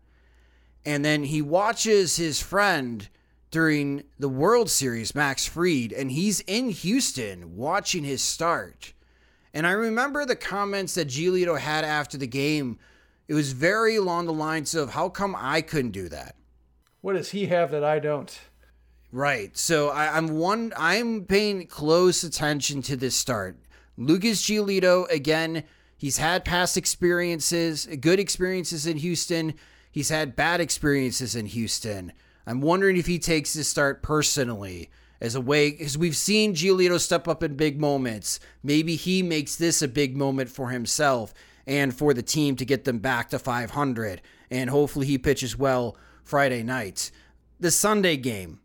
And 0.86 1.06
then 1.06 1.24
he 1.24 1.42
watches 1.42 2.18
his 2.18 2.42
friend 2.42 3.08
during 3.52 4.04
the 4.20 4.28
World 4.28 4.70
Series, 4.70 5.16
Max 5.16 5.46
Fried, 5.46 5.94
and 5.94 6.12
he's 6.12 6.42
in 6.42 6.70
Houston 6.70 7.56
watching 7.56 8.04
his 8.04 8.22
start. 8.22 8.94
And 9.54 9.66
I 9.66 9.72
remember 9.72 10.26
the 10.26 10.36
comments 10.36 10.96
that 10.96 11.08
Giolito 11.08 11.58
had 11.58 11.86
after 11.86 12.18
the 12.18 12.28
game. 12.28 12.80
It 13.28 13.34
was 13.34 13.54
very 13.54 13.96
along 13.96 14.26
the 14.26 14.34
lines 14.34 14.76
of, 14.76 14.90
How 14.90 15.08
come 15.08 15.36
I 15.38 15.62
couldn't 15.62 15.92
do 15.92 16.10
that? 16.10 16.36
What 17.02 17.14
does 17.14 17.32
he 17.32 17.46
have 17.46 17.72
that 17.72 17.84
I 17.84 18.00
don't? 18.00 18.38
Right. 19.12 19.56
So 19.56 19.90
I, 19.90 20.18
am 20.18 20.40
one 20.40 20.74
I'm 20.76 21.26
paying 21.26 21.68
close 21.68 22.24
attention 22.24 22.82
to 22.84 22.98
this 22.98 23.16
start. 23.16 23.58
Lucas 23.96 24.42
Giolito, 24.42 25.08
again, 25.12 25.64
He's 25.98 26.18
had 26.18 26.44
past 26.44 26.76
experiences, 26.76 27.88
good 28.02 28.20
experiences 28.20 28.86
in 28.86 28.98
Houston. 28.98 29.54
He's 29.92 30.10
had 30.10 30.36
bad 30.36 30.60
experiences 30.60 31.36
in 31.36 31.46
Houston. 31.48 32.14
I'm 32.46 32.62
wondering 32.62 32.98
if 32.98 33.06
he 33.06 33.20
takes 33.20 33.54
this 33.54 33.70
start 33.70 34.04
personally 34.04 34.90
as 35.22 35.36
a 35.36 35.42
way, 35.42 35.72
because 35.72 35.98
we've 35.98 36.18
seen 36.18 36.54
Giolito 36.54 37.00
step 37.00 37.30
up 37.30 37.44
in 37.44 37.56
big 37.56 37.80
moments. 37.80 38.42
Maybe 38.62 38.98
he 38.98 39.24
makes 39.24 39.56
this 39.56 39.82
a 39.82 39.88
big 39.88 40.18
moment 40.18 40.50
for 40.50 40.70
himself 40.70 41.34
and 41.66 41.96
for 41.96 42.14
the 42.14 42.22
team 42.22 42.58
to 42.58 42.66
get 42.66 42.84
them 42.84 43.00
back 43.00 43.30
to 43.30 43.40
500. 43.40 44.22
And 44.52 44.70
hopefully 44.70 45.06
he 45.06 45.18
pitches 45.18 45.58
well 45.58 45.96
Friday 46.24 46.62
night. 46.62 47.10
The 47.60 47.72
Sunday 47.72 48.18
game, 48.18 48.60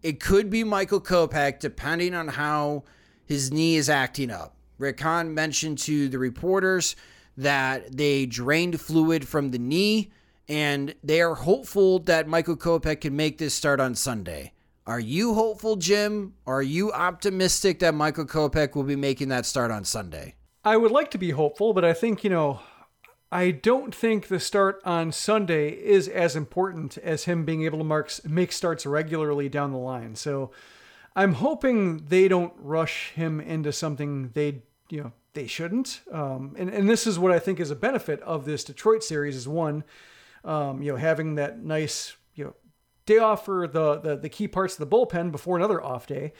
it 0.00 0.20
could 0.20 0.50
be 0.50 0.62
Michael 0.62 1.00
Kopech 1.00 1.58
depending 1.58 2.14
on 2.14 2.28
how 2.28 2.84
his 3.26 3.50
knee 3.50 3.74
is 3.74 3.90
acting 3.90 4.30
up. 4.30 4.54
Rick 4.78 5.04
mentioned 5.04 5.78
to 5.78 6.08
the 6.08 6.18
reporters 6.18 6.96
that 7.36 7.96
they 7.96 8.26
drained 8.26 8.80
fluid 8.80 9.26
from 9.26 9.50
the 9.50 9.58
knee 9.58 10.10
and 10.48 10.94
they 11.04 11.20
are 11.20 11.34
hopeful 11.34 11.98
that 12.00 12.26
Michael 12.26 12.56
Kopech 12.56 13.02
can 13.02 13.14
make 13.14 13.38
this 13.38 13.54
start 13.54 13.80
on 13.80 13.94
Sunday. 13.94 14.52
Are 14.86 15.00
you 15.00 15.34
hopeful, 15.34 15.76
Jim? 15.76 16.32
Are 16.46 16.62
you 16.62 16.90
optimistic 16.92 17.80
that 17.80 17.94
Michael 17.94 18.24
Kopech 18.24 18.74
will 18.74 18.84
be 18.84 18.96
making 18.96 19.28
that 19.28 19.44
start 19.44 19.70
on 19.70 19.84
Sunday? 19.84 20.36
I 20.64 20.78
would 20.78 20.90
like 20.90 21.10
to 21.10 21.18
be 21.18 21.32
hopeful, 21.32 21.74
but 21.74 21.84
I 21.84 21.92
think, 21.92 22.24
you 22.24 22.30
know, 22.30 22.60
I 23.30 23.50
don't 23.50 23.94
think 23.94 24.28
the 24.28 24.40
start 24.40 24.80
on 24.86 25.12
Sunday 25.12 25.70
is 25.70 26.08
as 26.08 26.34
important 26.34 26.96
as 26.98 27.24
him 27.24 27.44
being 27.44 27.62
able 27.64 27.78
to 27.78 27.84
mark, 27.84 28.10
make 28.24 28.52
starts 28.52 28.86
regularly 28.86 29.50
down 29.50 29.72
the 29.72 29.78
line. 29.78 30.16
So 30.16 30.50
I'm 31.14 31.34
hoping 31.34 32.06
they 32.06 32.26
don't 32.26 32.54
rush 32.56 33.10
him 33.10 33.40
into 33.40 33.72
something 33.72 34.30
they 34.32 34.62
you 34.90 35.02
know 35.02 35.12
they 35.34 35.46
shouldn't. 35.46 36.00
Um, 36.10 36.54
and 36.58 36.68
and 36.70 36.88
this 36.88 37.06
is 37.06 37.18
what 37.18 37.32
I 37.32 37.38
think 37.38 37.60
is 37.60 37.70
a 37.70 37.76
benefit 37.76 38.20
of 38.22 38.44
this 38.44 38.64
Detroit 38.64 39.04
series 39.04 39.36
is 39.36 39.48
one, 39.48 39.84
um, 40.44 40.82
you 40.82 40.92
know, 40.92 40.98
having 40.98 41.36
that 41.36 41.62
nice 41.62 42.16
you 42.34 42.44
know 42.44 42.54
day 43.06 43.18
off 43.18 43.44
for 43.44 43.66
the, 43.66 43.96
the 44.00 44.16
the 44.16 44.28
key 44.28 44.48
parts 44.48 44.78
of 44.78 44.88
the 44.88 44.96
bullpen 44.96 45.30
before 45.30 45.56
another 45.56 45.82
off 45.82 46.06
day, 46.06 46.32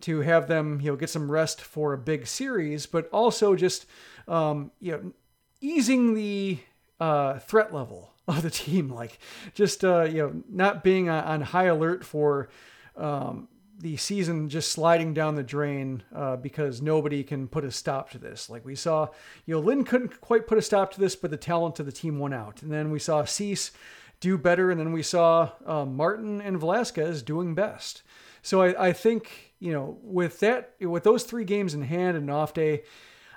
to 0.00 0.20
have 0.20 0.48
them 0.48 0.80
you 0.80 0.90
know 0.90 0.96
get 0.96 1.10
some 1.10 1.30
rest 1.30 1.60
for 1.60 1.92
a 1.92 1.98
big 1.98 2.26
series, 2.26 2.86
but 2.86 3.08
also 3.10 3.54
just 3.54 3.86
um, 4.28 4.70
you 4.80 4.92
know 4.92 5.12
easing 5.60 6.14
the 6.14 6.58
uh, 7.00 7.38
threat 7.40 7.74
level 7.74 8.12
of 8.28 8.42
the 8.42 8.50
team, 8.50 8.88
like 8.88 9.18
just 9.54 9.84
uh, 9.84 10.02
you 10.02 10.18
know 10.18 10.42
not 10.48 10.82
being 10.82 11.08
on 11.08 11.40
high 11.40 11.64
alert 11.64 12.04
for 12.04 12.48
um, 12.96 13.48
the 13.86 13.96
season 13.96 14.48
just 14.48 14.72
sliding 14.72 15.14
down 15.14 15.36
the 15.36 15.44
drain 15.44 16.02
uh, 16.12 16.34
because 16.34 16.82
nobody 16.82 17.22
can 17.22 17.46
put 17.46 17.64
a 17.64 17.70
stop 17.70 18.10
to 18.10 18.18
this. 18.18 18.50
Like 18.50 18.64
we 18.64 18.74
saw, 18.74 19.06
you 19.44 19.54
know, 19.54 19.60
Lynn 19.60 19.84
couldn't 19.84 20.20
quite 20.20 20.48
put 20.48 20.58
a 20.58 20.62
stop 20.62 20.92
to 20.94 21.00
this, 21.00 21.14
but 21.14 21.30
the 21.30 21.36
talent 21.36 21.78
of 21.78 21.86
the 21.86 21.92
team 21.92 22.18
won 22.18 22.32
out. 22.32 22.62
And 22.62 22.72
then 22.72 22.90
we 22.90 22.98
saw 22.98 23.24
Cease 23.24 23.70
do 24.18 24.36
better, 24.36 24.72
and 24.72 24.80
then 24.80 24.90
we 24.90 25.04
saw 25.04 25.52
uh, 25.64 25.84
Martin 25.84 26.40
and 26.40 26.58
Velasquez 26.58 27.22
doing 27.22 27.54
best. 27.54 28.02
So 28.42 28.60
I, 28.60 28.88
I 28.88 28.92
think 28.92 29.54
you 29.60 29.72
know 29.72 29.98
with 30.02 30.40
that 30.40 30.72
with 30.80 31.04
those 31.04 31.22
three 31.22 31.44
games 31.44 31.72
in 31.72 31.82
hand 31.82 32.16
and 32.16 32.28
off 32.28 32.54
day, 32.54 32.82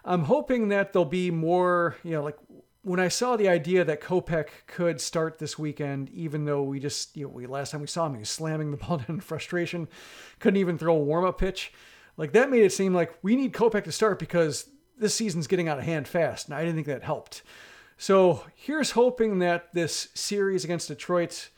I'm 0.03 0.23
hoping 0.23 0.69
that 0.69 0.93
there'll 0.93 1.05
be 1.05 1.29
more 1.29 1.95
you 2.03 2.13
know 2.13 2.23
like 2.23 2.37
when 2.89 2.99
I 2.99 3.07
saw 3.07 3.37
the 3.37 3.47
idea 3.47 3.85
that 3.85 4.01
Kopech 4.01 4.47
could 4.65 4.99
start 4.99 5.37
this 5.37 5.59
weekend, 5.59 6.09
even 6.09 6.45
though 6.45 6.63
we 6.63 6.79
just, 6.79 7.15
you 7.15 7.25
know, 7.25 7.29
we 7.29 7.45
last 7.45 7.69
time 7.69 7.81
we 7.81 7.87
saw 7.87 8.07
him, 8.07 8.15
he 8.15 8.21
was 8.21 8.31
slamming 8.31 8.71
the 8.71 8.77
ball 8.83 8.97
down 8.97 9.05
in 9.09 9.19
frustration, 9.19 9.87
couldn't 10.39 10.57
even 10.57 10.75
throw 10.75 10.95
a 10.95 11.03
warm 11.03 11.23
up 11.23 11.37
pitch. 11.37 11.71
Like 12.17 12.33
that 12.33 12.49
made 12.49 12.63
it 12.63 12.71
seem 12.71 12.95
like 12.95 13.15
we 13.21 13.35
need 13.35 13.53
Kopech 13.53 13.83
to 13.83 13.91
start 13.91 14.17
because 14.17 14.71
this 14.97 15.13
season's 15.13 15.45
getting 15.45 15.69
out 15.69 15.77
of 15.77 15.83
hand 15.83 16.07
fast. 16.07 16.47
And 16.47 16.55
I 16.55 16.61
didn't 16.61 16.77
think 16.77 16.87
that 16.87 17.03
helped. 17.03 17.43
So 17.99 18.43
here's 18.55 18.91
hoping 18.91 19.37
that 19.37 19.71
this 19.71 20.07
series 20.15 20.63
against 20.63 20.87
Detroit 20.87 21.49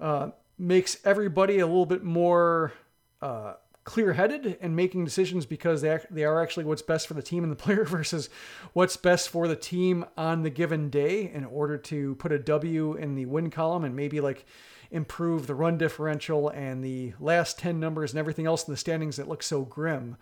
uh, 0.00 0.30
makes 0.58 0.96
everybody 1.04 1.60
a 1.60 1.66
little 1.68 1.86
bit 1.86 2.02
more 2.02 2.72
uh, 3.20 3.52
clear-headed 3.84 4.58
and 4.60 4.76
making 4.76 5.04
decisions 5.04 5.44
because 5.44 5.82
they 5.82 5.98
they 6.10 6.24
are 6.24 6.40
actually 6.40 6.64
what's 6.64 6.82
best 6.82 7.08
for 7.08 7.14
the 7.14 7.22
team 7.22 7.42
and 7.42 7.50
the 7.50 7.56
player 7.64 7.84
versus 7.84 8.30
what's 8.72 8.96
best 8.96 9.28
for 9.28 9.48
the 9.48 9.56
team 9.56 10.04
on 10.16 10.42
the 10.42 10.50
given 10.50 10.88
day 10.88 11.30
in 11.32 11.44
order 11.44 11.76
to 11.76 12.14
put 12.16 12.32
a 12.32 12.38
W 12.38 12.94
in 12.94 13.14
the 13.14 13.26
win 13.26 13.50
column 13.50 13.84
and 13.84 13.96
maybe 13.96 14.20
like 14.20 14.46
improve 14.90 15.46
the 15.46 15.54
run 15.54 15.78
differential 15.78 16.50
and 16.50 16.84
the 16.84 17.14
last 17.18 17.58
10 17.58 17.80
numbers 17.80 18.12
and 18.12 18.18
everything 18.18 18.46
else 18.46 18.68
in 18.68 18.72
the 18.72 18.78
standings 18.78 19.16
that 19.16 19.26
look 19.26 19.42
so 19.42 19.62
grim. 19.62 20.16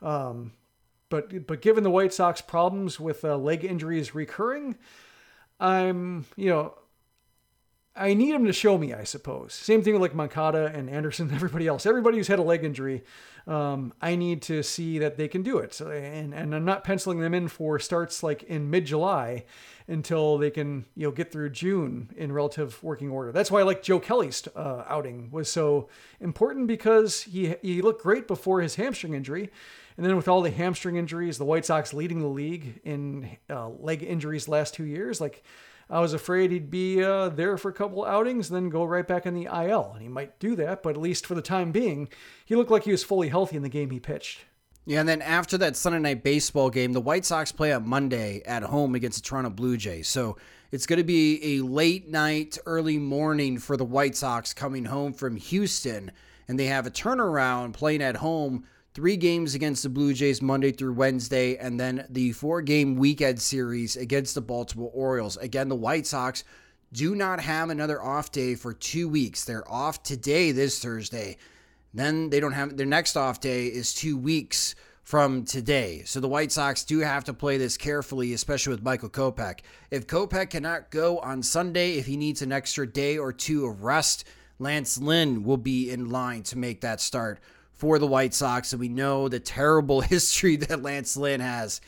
Um, 0.00 0.52
but 1.10 1.46
but 1.46 1.60
given 1.60 1.84
the 1.84 1.90
White 1.90 2.14
Sox 2.14 2.40
problems 2.40 2.98
with 2.98 3.24
uh, 3.24 3.36
leg 3.36 3.64
injuries 3.64 4.14
recurring, 4.14 4.76
I'm 5.60 6.24
you 6.36 6.48
know 6.48 6.74
I 7.94 8.14
need 8.14 8.34
him 8.34 8.46
to 8.46 8.52
show 8.54 8.78
me, 8.78 8.94
I 8.94 9.04
suppose. 9.04 9.52
Same 9.52 9.82
thing 9.82 9.92
with 9.92 10.02
like 10.02 10.14
Moncada 10.14 10.72
and 10.74 10.88
Anderson 10.88 11.26
and 11.26 11.34
everybody 11.36 11.66
else. 11.66 11.84
Everybody 11.84 12.16
who's 12.16 12.28
had 12.28 12.38
a 12.38 12.42
leg 12.42 12.64
injury, 12.64 13.04
um, 13.46 13.92
I 14.00 14.16
need 14.16 14.40
to 14.42 14.62
see 14.62 14.98
that 14.98 15.18
they 15.18 15.28
can 15.28 15.42
do 15.42 15.58
it. 15.58 15.74
So, 15.74 15.90
and, 15.90 16.32
and 16.32 16.54
I'm 16.54 16.64
not 16.64 16.84
penciling 16.84 17.20
them 17.20 17.34
in 17.34 17.48
for 17.48 17.78
starts 17.78 18.22
like 18.22 18.44
in 18.44 18.70
mid 18.70 18.86
July 18.86 19.44
until 19.88 20.38
they 20.38 20.50
can, 20.50 20.86
you 20.94 21.06
know, 21.06 21.10
get 21.10 21.30
through 21.30 21.50
June 21.50 22.10
in 22.16 22.32
relative 22.32 22.82
working 22.82 23.10
order. 23.10 23.30
That's 23.30 23.50
why 23.50 23.60
I 23.60 23.64
like 23.64 23.82
Joe 23.82 24.00
Kelly's 24.00 24.46
uh, 24.56 24.84
outing 24.88 25.30
was 25.30 25.50
so 25.50 25.88
important 26.18 26.68
because 26.68 27.22
he, 27.22 27.56
he 27.60 27.82
looked 27.82 28.02
great 28.02 28.26
before 28.26 28.62
his 28.62 28.76
hamstring 28.76 29.14
injury. 29.14 29.50
And 29.98 30.06
then 30.06 30.16
with 30.16 30.28
all 30.28 30.40
the 30.40 30.50
hamstring 30.50 30.96
injuries, 30.96 31.36
the 31.36 31.44
White 31.44 31.66
Sox 31.66 31.92
leading 31.92 32.20
the 32.20 32.26
league 32.26 32.80
in 32.84 33.36
uh, 33.50 33.68
leg 33.68 34.02
injuries 34.02 34.48
last 34.48 34.72
two 34.72 34.84
years, 34.84 35.20
like, 35.20 35.44
I 35.92 36.00
was 36.00 36.14
afraid 36.14 36.50
he'd 36.50 36.70
be 36.70 37.04
uh, 37.04 37.28
there 37.28 37.58
for 37.58 37.68
a 37.68 37.74
couple 37.74 38.02
outings, 38.02 38.48
then 38.48 38.70
go 38.70 38.82
right 38.82 39.06
back 39.06 39.26
in 39.26 39.34
the 39.34 39.44
IL. 39.44 39.90
And 39.92 40.00
he 40.00 40.08
might 40.08 40.38
do 40.38 40.56
that, 40.56 40.82
but 40.82 40.96
at 40.96 41.02
least 41.02 41.26
for 41.26 41.34
the 41.34 41.42
time 41.42 41.70
being, 41.70 42.08
he 42.46 42.56
looked 42.56 42.70
like 42.70 42.84
he 42.84 42.92
was 42.92 43.04
fully 43.04 43.28
healthy 43.28 43.56
in 43.56 43.62
the 43.62 43.68
game 43.68 43.90
he 43.90 44.00
pitched. 44.00 44.46
Yeah, 44.86 45.00
and 45.00 45.08
then 45.08 45.20
after 45.20 45.58
that 45.58 45.76
Sunday 45.76 45.98
night 45.98 46.24
baseball 46.24 46.70
game, 46.70 46.94
the 46.94 47.00
White 47.00 47.26
Sox 47.26 47.52
play 47.52 47.74
on 47.74 47.86
Monday 47.86 48.42
at 48.46 48.62
home 48.62 48.94
against 48.94 49.22
the 49.22 49.28
Toronto 49.28 49.50
Blue 49.50 49.76
Jays. 49.76 50.08
So 50.08 50.38
it's 50.70 50.86
going 50.86 50.96
to 50.96 51.04
be 51.04 51.58
a 51.58 51.62
late 51.62 52.08
night, 52.08 52.56
early 52.64 52.98
morning 52.98 53.58
for 53.58 53.76
the 53.76 53.84
White 53.84 54.16
Sox 54.16 54.54
coming 54.54 54.86
home 54.86 55.12
from 55.12 55.36
Houston. 55.36 56.10
And 56.48 56.58
they 56.58 56.66
have 56.66 56.86
a 56.86 56.90
turnaround 56.90 57.74
playing 57.74 58.02
at 58.02 58.16
home 58.16 58.64
three 58.94 59.16
games 59.16 59.54
against 59.54 59.82
the 59.82 59.88
Blue 59.88 60.12
Jays 60.12 60.42
Monday 60.42 60.70
through 60.70 60.92
Wednesday, 60.92 61.56
and 61.56 61.80
then 61.80 62.06
the 62.10 62.32
four 62.32 62.60
game 62.60 62.96
weekend 62.96 63.40
series 63.40 63.96
against 63.96 64.34
the 64.34 64.40
Baltimore 64.40 64.90
Orioles. 64.92 65.36
Again, 65.38 65.68
the 65.68 65.76
White 65.76 66.06
Sox 66.06 66.44
do 66.92 67.14
not 67.14 67.40
have 67.40 67.70
another 67.70 68.02
off 68.02 68.30
day 68.30 68.54
for 68.54 68.74
two 68.74 69.08
weeks. 69.08 69.44
They're 69.44 69.70
off 69.70 70.02
today, 70.02 70.52
this 70.52 70.78
Thursday. 70.78 71.38
Then 71.94 72.30
they 72.30 72.40
don't 72.40 72.52
have 72.52 72.76
their 72.76 72.86
next 72.86 73.16
off 73.16 73.40
day 73.40 73.66
is 73.66 73.94
two 73.94 74.16
weeks 74.16 74.74
from 75.02 75.44
today. 75.44 76.02
So 76.04 76.20
the 76.20 76.28
White 76.28 76.52
Sox 76.52 76.84
do 76.84 77.00
have 77.00 77.24
to 77.24 77.34
play 77.34 77.56
this 77.58 77.76
carefully, 77.76 78.34
especially 78.34 78.72
with 78.72 78.84
Michael 78.84 79.10
Kopech. 79.10 79.60
If 79.90 80.06
Kopech 80.06 80.50
cannot 80.50 80.90
go 80.90 81.18
on 81.18 81.42
Sunday, 81.42 81.94
if 81.94 82.06
he 82.06 82.16
needs 82.16 82.42
an 82.42 82.52
extra 82.52 82.86
day 82.86 83.18
or 83.18 83.32
two 83.32 83.66
of 83.66 83.82
rest, 83.82 84.24
Lance 84.58 84.98
Lynn 84.98 85.44
will 85.44 85.56
be 85.56 85.90
in 85.90 86.10
line 86.10 86.42
to 86.44 86.58
make 86.58 86.82
that 86.82 87.00
start 87.00 87.40
for 87.82 87.98
the 87.98 88.06
White 88.06 88.32
Sox, 88.32 88.72
and 88.72 88.78
we 88.78 88.88
know 88.88 89.28
the 89.28 89.40
terrible 89.40 90.00
history 90.02 90.54
that 90.54 90.82
Lance 90.84 91.16
Lynn 91.16 91.40
has 91.40 91.80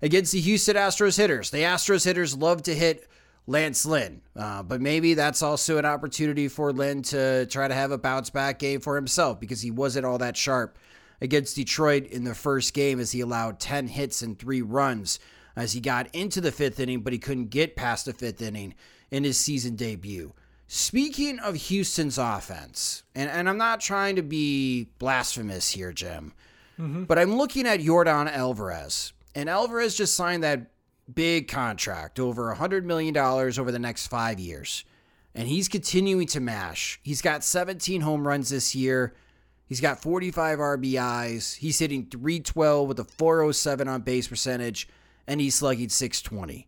against 0.00 0.32
the 0.32 0.40
Houston 0.40 0.76
Astros 0.76 1.18
hitters. 1.18 1.50
The 1.50 1.58
Astros 1.58 2.06
hitters 2.06 2.34
love 2.34 2.62
to 2.62 2.74
hit 2.74 3.06
Lance 3.46 3.84
Lynn, 3.84 4.22
uh, 4.34 4.62
but 4.62 4.80
maybe 4.80 5.12
that's 5.12 5.42
also 5.42 5.76
an 5.76 5.84
opportunity 5.84 6.48
for 6.48 6.72
Lynn 6.72 7.02
to 7.02 7.44
try 7.44 7.68
to 7.68 7.74
have 7.74 7.90
a 7.90 7.98
bounce 7.98 8.30
back 8.30 8.60
game 8.60 8.80
for 8.80 8.96
himself 8.96 9.40
because 9.40 9.60
he 9.60 9.70
wasn't 9.70 10.06
all 10.06 10.16
that 10.16 10.38
sharp 10.38 10.78
against 11.20 11.56
Detroit 11.56 12.06
in 12.06 12.24
the 12.24 12.34
first 12.34 12.72
game 12.72 12.98
as 12.98 13.12
he 13.12 13.20
allowed 13.20 13.60
10 13.60 13.88
hits 13.88 14.22
and 14.22 14.38
three 14.38 14.62
runs 14.62 15.18
as 15.54 15.74
he 15.74 15.82
got 15.82 16.08
into 16.14 16.40
the 16.40 16.50
fifth 16.50 16.80
inning, 16.80 17.02
but 17.02 17.12
he 17.12 17.18
couldn't 17.18 17.50
get 17.50 17.76
past 17.76 18.06
the 18.06 18.14
fifth 18.14 18.40
inning 18.40 18.74
in 19.10 19.22
his 19.22 19.36
season 19.36 19.76
debut. 19.76 20.32
Speaking 20.74 21.38
of 21.38 21.54
Houston's 21.54 22.16
offense, 22.16 23.02
and, 23.14 23.28
and 23.28 23.46
I'm 23.46 23.58
not 23.58 23.78
trying 23.78 24.16
to 24.16 24.22
be 24.22 24.88
blasphemous 24.98 25.68
here, 25.68 25.92
Jim, 25.92 26.32
mm-hmm. 26.80 27.04
but 27.04 27.18
I'm 27.18 27.36
looking 27.36 27.66
at 27.66 27.80
Yordan 27.80 28.32
Alvarez. 28.32 29.12
And 29.34 29.50
Alvarez 29.50 29.94
just 29.94 30.14
signed 30.14 30.42
that 30.44 30.70
big 31.12 31.46
contract, 31.46 32.18
over 32.18 32.54
$100 32.54 32.84
million 32.84 33.14
over 33.14 33.70
the 33.70 33.78
next 33.78 34.06
five 34.06 34.40
years. 34.40 34.82
And 35.34 35.46
he's 35.46 35.68
continuing 35.68 36.26
to 36.28 36.40
mash. 36.40 36.98
He's 37.02 37.20
got 37.20 37.44
17 37.44 38.00
home 38.00 38.26
runs 38.26 38.48
this 38.48 38.74
year. 38.74 39.12
He's 39.66 39.82
got 39.82 40.00
45 40.00 40.58
RBIs. 40.58 41.56
He's 41.56 41.80
hitting 41.80 42.06
312 42.06 42.88
with 42.88 42.98
a 42.98 43.04
407 43.04 43.88
on 43.88 44.00
base 44.00 44.26
percentage, 44.26 44.88
and 45.26 45.38
he's 45.38 45.54
slugging 45.54 45.90
620. 45.90 46.66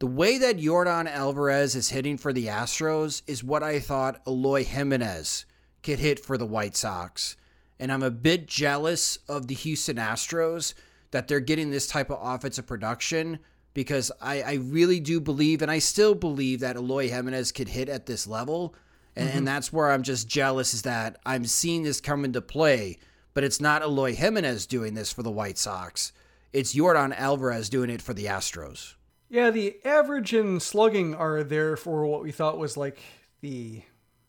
The 0.00 0.06
way 0.06 0.38
that 0.38 0.58
Yordan 0.58 1.08
Alvarez 1.08 1.76
is 1.76 1.90
hitting 1.90 2.18
for 2.18 2.32
the 2.32 2.46
Astros 2.46 3.22
is 3.28 3.44
what 3.44 3.62
I 3.62 3.78
thought 3.78 4.20
Eloy 4.26 4.64
Jimenez 4.64 5.46
could 5.84 6.00
hit 6.00 6.18
for 6.18 6.36
the 6.36 6.46
White 6.46 6.76
Sox. 6.76 7.36
And 7.78 7.92
I'm 7.92 8.02
a 8.02 8.10
bit 8.10 8.48
jealous 8.48 9.18
of 9.28 9.46
the 9.46 9.54
Houston 9.54 9.96
Astros 9.96 10.74
that 11.12 11.28
they're 11.28 11.38
getting 11.38 11.70
this 11.70 11.86
type 11.86 12.10
of 12.10 12.18
offensive 12.20 12.66
production 12.66 13.38
because 13.72 14.10
I, 14.20 14.42
I 14.42 14.52
really 14.54 14.98
do 14.98 15.20
believe, 15.20 15.62
and 15.62 15.70
I 15.70 15.78
still 15.78 16.14
believe 16.14 16.60
that 16.60 16.76
Eloy 16.76 17.08
Jimenez 17.08 17.52
could 17.52 17.68
hit 17.68 17.88
at 17.88 18.06
this 18.06 18.26
level. 18.26 18.74
And, 19.14 19.28
mm-hmm. 19.28 19.38
and 19.38 19.48
that's 19.48 19.72
where 19.72 19.92
I'm 19.92 20.02
just 20.02 20.28
jealous 20.28 20.74
is 20.74 20.82
that 20.82 21.18
I'm 21.24 21.44
seeing 21.44 21.84
this 21.84 22.00
come 22.00 22.24
into 22.24 22.40
play, 22.40 22.98
but 23.32 23.44
it's 23.44 23.60
not 23.60 23.82
Eloy 23.82 24.14
Jimenez 24.14 24.66
doing 24.66 24.94
this 24.94 25.12
for 25.12 25.22
the 25.22 25.30
White 25.30 25.58
Sox. 25.58 26.12
It's 26.52 26.74
Yordan 26.74 27.16
Alvarez 27.16 27.68
doing 27.68 27.90
it 27.90 28.02
for 28.02 28.12
the 28.12 28.26
Astros. 28.26 28.94
Yeah, 29.28 29.50
the 29.50 29.76
average 29.84 30.32
and 30.32 30.62
slugging 30.62 31.14
are 31.14 31.42
there 31.42 31.76
for 31.76 32.06
what 32.06 32.22
we 32.22 32.30
thought 32.30 32.58
was 32.58 32.76
like 32.76 32.98
the, 33.40 33.82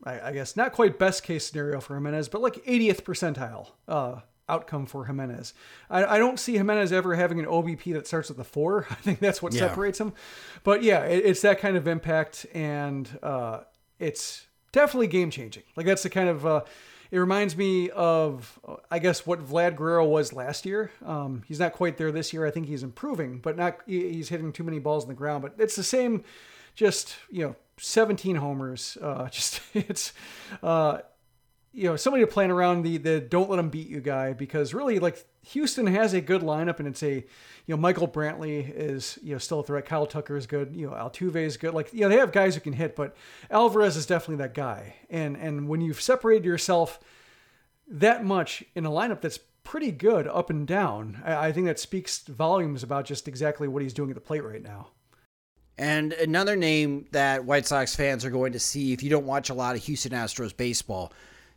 I, 0.04 0.30
I 0.30 0.32
guess, 0.32 0.56
not 0.56 0.72
quite 0.72 0.98
best 0.98 1.24
case 1.24 1.46
scenario 1.46 1.80
for 1.80 1.96
Jimenez, 1.96 2.30
but 2.30 2.42
like 2.42 2.56
80th 2.66 3.02
percentile 3.04 3.72
uh, 3.88 4.22
outcome 4.48 4.86
for 4.86 5.06
Jimenez. 5.06 5.54
I, 5.90 6.06
I, 6.06 6.18
don't 6.18 6.40
see 6.40 6.54
Jimenez 6.54 6.92
ever 6.92 7.16
having 7.16 7.40
an 7.40 7.46
OBP 7.46 7.94
that 7.94 8.08
starts 8.08 8.30
with 8.30 8.40
a 8.40 8.44
four. 8.44 8.88
I 8.90 8.96
think 8.96 9.20
that's 9.20 9.42
what 9.42 9.54
yeah. 9.54 9.68
separates 9.68 10.00
him. 10.00 10.14
But 10.64 10.84
yeah, 10.84 11.04
it, 11.06 11.26
it's 11.26 11.42
that 11.42 11.60
kind 11.60 11.78
of 11.78 11.88
impact, 11.88 12.46
and 12.54 13.10
uh, 13.22 13.62
it's 14.00 14.48
definitely 14.72 15.08
game 15.08 15.30
changing. 15.32 15.64
Like 15.76 15.86
that's 15.86 16.04
the 16.04 16.10
kind 16.10 16.30
of. 16.30 16.46
Uh, 16.46 16.62
it 17.16 17.20
reminds 17.20 17.56
me 17.56 17.90
of, 17.92 18.60
I 18.92 19.00
guess, 19.00 19.26
what 19.26 19.40
Vlad 19.40 19.78
Guerrero 19.78 20.06
was 20.06 20.34
last 20.34 20.66
year. 20.66 20.92
Um, 21.06 21.44
he's 21.48 21.62
not 21.62 21.72
quite 21.72 21.96
there 21.96 22.12
this 22.12 22.34
year. 22.34 22.46
I 22.46 22.52
think 22.52 22.68
he's 22.68 22.84
improving, 22.84 23.38
but 23.38 23.56
not. 23.56 23.80
He's 23.88 24.28
hitting 24.28 24.52
too 24.52 24.66
many 24.66 24.80
balls 24.80 25.06
in 25.06 25.08
the 25.08 25.16
ground. 25.16 25.42
But 25.42 25.54
it's 25.58 25.78
the 25.78 25.84
same. 25.84 26.26
Just 26.76 27.16
you 27.32 27.46
know, 27.46 27.56
17 27.78 28.36
homers. 28.36 28.98
Uh, 29.02 29.30
just 29.32 29.62
it's. 29.74 30.12
Uh, 30.62 31.00
you 31.76 31.90
know, 31.90 31.98
somebody 31.98 32.24
to 32.24 32.32
plan 32.32 32.52
around 32.52 32.84
the 32.84 32.98
the 32.98 33.20
don't 33.20 33.50
let 33.50 33.58
them 33.58 33.70
beat 33.70 33.90
you 33.90 34.00
guy 34.00 34.32
because 34.32 34.74
really 34.74 34.98
like 34.98 35.26
Houston 35.48 35.88
has 35.88 36.14
a 36.14 36.22
good 36.22 36.42
lineup 36.42 36.80
and 36.80 36.88
it's 36.88 37.04
a 37.04 37.16
you 37.16 37.26
know 37.68 37.78
Michael 37.78 38.08
Brantley 38.08 38.74
is 38.74 39.20
you 39.22 39.34
know 39.34 39.38
still 39.38 39.60
a 39.60 39.64
threat. 39.64 39.86
Kyle 39.86 40.06
Tucker 40.06 40.38
is 40.38 40.48
good. 40.48 40.74
You 40.74 40.90
know 40.90 40.94
Altuve 40.94 41.36
is 41.36 41.58
good. 41.58 41.74
Like 41.74 41.94
you 41.94 42.02
know 42.02 42.10
they 42.10 42.18
have 42.18 42.32
guys 42.32 42.56
who 42.56 42.62
can 42.62 42.72
hit, 42.72 42.96
but 42.96 43.14
Alvarez 43.52 43.98
is 43.98 44.06
definitely 44.06 44.38
that 44.38 44.54
guy. 44.54 44.96
And 45.10 45.36
and 45.36 45.68
when 45.68 45.82
you've 45.82 46.00
separated 46.00 46.46
yourself 46.46 46.98
that 47.90 48.24
much 48.24 48.64
in 48.74 48.86
a 48.86 48.90
lineup 48.90 49.20
that's 49.20 49.40
pretty 49.66 49.92
good 49.92 50.28
up 50.28 50.50
and 50.50 50.66
down, 50.66 51.22
I, 51.26 51.48
I 51.48 51.52
think 51.52 51.66
that 51.66 51.80
speaks 51.80 52.20
volumes 52.20 52.84
about 52.84 53.04
just 53.04 53.28
exactly 53.28 53.68
what 53.68 53.84
he's 53.84 53.94
doing 53.94 54.10
at 54.12 54.16
the 54.16 54.22
plate 54.22 54.46
right 54.46 54.64
now. 54.64 54.92
And 55.78 56.14
another 56.14 56.56
name 56.56 57.06
that 57.12 57.44
White 57.44 57.66
Sox 57.66 57.98
fans 57.98 58.24
are 58.24 58.30
going 58.30 58.54
to 58.54 58.60
see 58.60 58.94
if 58.94 59.04
you 59.04 59.10
don't 59.10 59.26
watch 59.26 59.50
a 59.50 59.54
lot 59.54 59.76
of 59.76 59.84
Houston 59.84 60.14
Astros 60.14 60.56
baseball 60.56 61.12